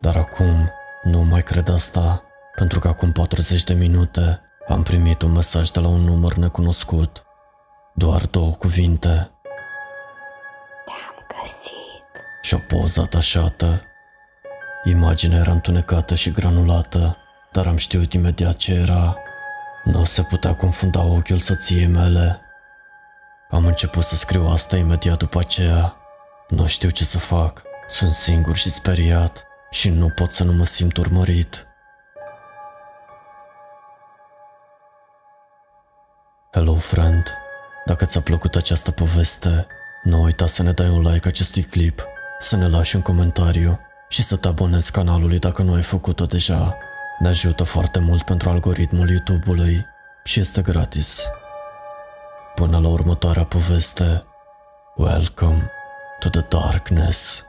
Dar 0.00 0.16
acum 0.16 0.70
nu 1.02 1.22
mai 1.22 1.42
cred 1.42 1.68
asta, 1.68 2.22
pentru 2.54 2.78
că 2.78 2.88
acum 2.88 3.12
40 3.12 3.64
de 3.64 3.74
minute 3.74 4.40
am 4.68 4.82
primit 4.82 5.22
un 5.22 5.32
mesaj 5.32 5.70
de 5.70 5.80
la 5.80 5.88
un 5.88 6.00
număr 6.00 6.34
necunoscut. 6.34 7.24
Doar 7.94 8.26
două 8.26 8.50
cuvinte. 8.50 9.30
Te-am 10.84 11.26
găsit. 11.40 12.24
Și 12.42 12.54
o 12.54 12.58
poză 12.58 13.00
atașată. 13.00 13.82
Imaginea 14.84 15.38
era 15.38 15.52
întunecată 15.52 16.14
și 16.14 16.30
granulată, 16.30 17.16
dar 17.52 17.66
am 17.66 17.76
știut 17.76 18.12
imediat 18.12 18.56
ce 18.56 18.72
era. 18.72 19.16
Nu 19.84 20.04
se 20.04 20.22
putea 20.22 20.54
confunda 20.54 21.02
ochiul 21.02 21.38
soției 21.38 21.86
mele. 21.86 22.42
Am 23.50 23.66
început 23.66 24.04
să 24.04 24.14
scriu 24.14 24.46
asta 24.46 24.76
imediat 24.76 25.18
după 25.18 25.38
aceea. 25.38 25.96
Nu 26.48 26.66
știu 26.66 26.90
ce 26.90 27.04
să 27.04 27.18
fac. 27.18 27.62
Sunt 27.86 28.12
singur 28.12 28.56
și 28.56 28.70
speriat 28.70 29.46
și 29.70 29.88
nu 29.88 30.08
pot 30.08 30.32
să 30.32 30.44
nu 30.44 30.52
mă 30.52 30.64
simt 30.64 30.96
urmărit. 30.96 31.66
Hello, 36.52 36.74
friend. 36.74 37.22
Dacă 37.84 38.04
ți-a 38.04 38.20
plăcut 38.20 38.54
această 38.54 38.90
poveste, 38.90 39.66
nu 40.02 40.22
uita 40.22 40.46
să 40.46 40.62
ne 40.62 40.72
dai 40.72 40.88
un 40.88 41.00
like 41.00 41.28
acestui 41.28 41.62
clip, 41.62 42.04
să 42.38 42.56
ne 42.56 42.68
lași 42.68 42.96
un 42.96 43.02
comentariu 43.02 43.78
și 44.08 44.22
să 44.22 44.36
te 44.36 44.48
abonezi 44.48 44.92
canalului 44.92 45.38
dacă 45.38 45.62
nu 45.62 45.74
ai 45.74 45.82
făcut-o 45.82 46.26
deja. 46.26 46.76
Ne 47.18 47.28
ajută 47.28 47.64
foarte 47.64 47.98
mult 47.98 48.22
pentru 48.22 48.48
algoritmul 48.48 49.10
YouTube-ului 49.10 49.86
și 50.24 50.40
este 50.40 50.62
gratis. 50.62 51.22
Până 52.58 52.78
la 52.78 52.88
următoarea 52.88 53.44
poveste, 53.44 54.24
welcome 54.96 55.70
to 56.18 56.28
the 56.28 56.40
darkness. 56.48 57.47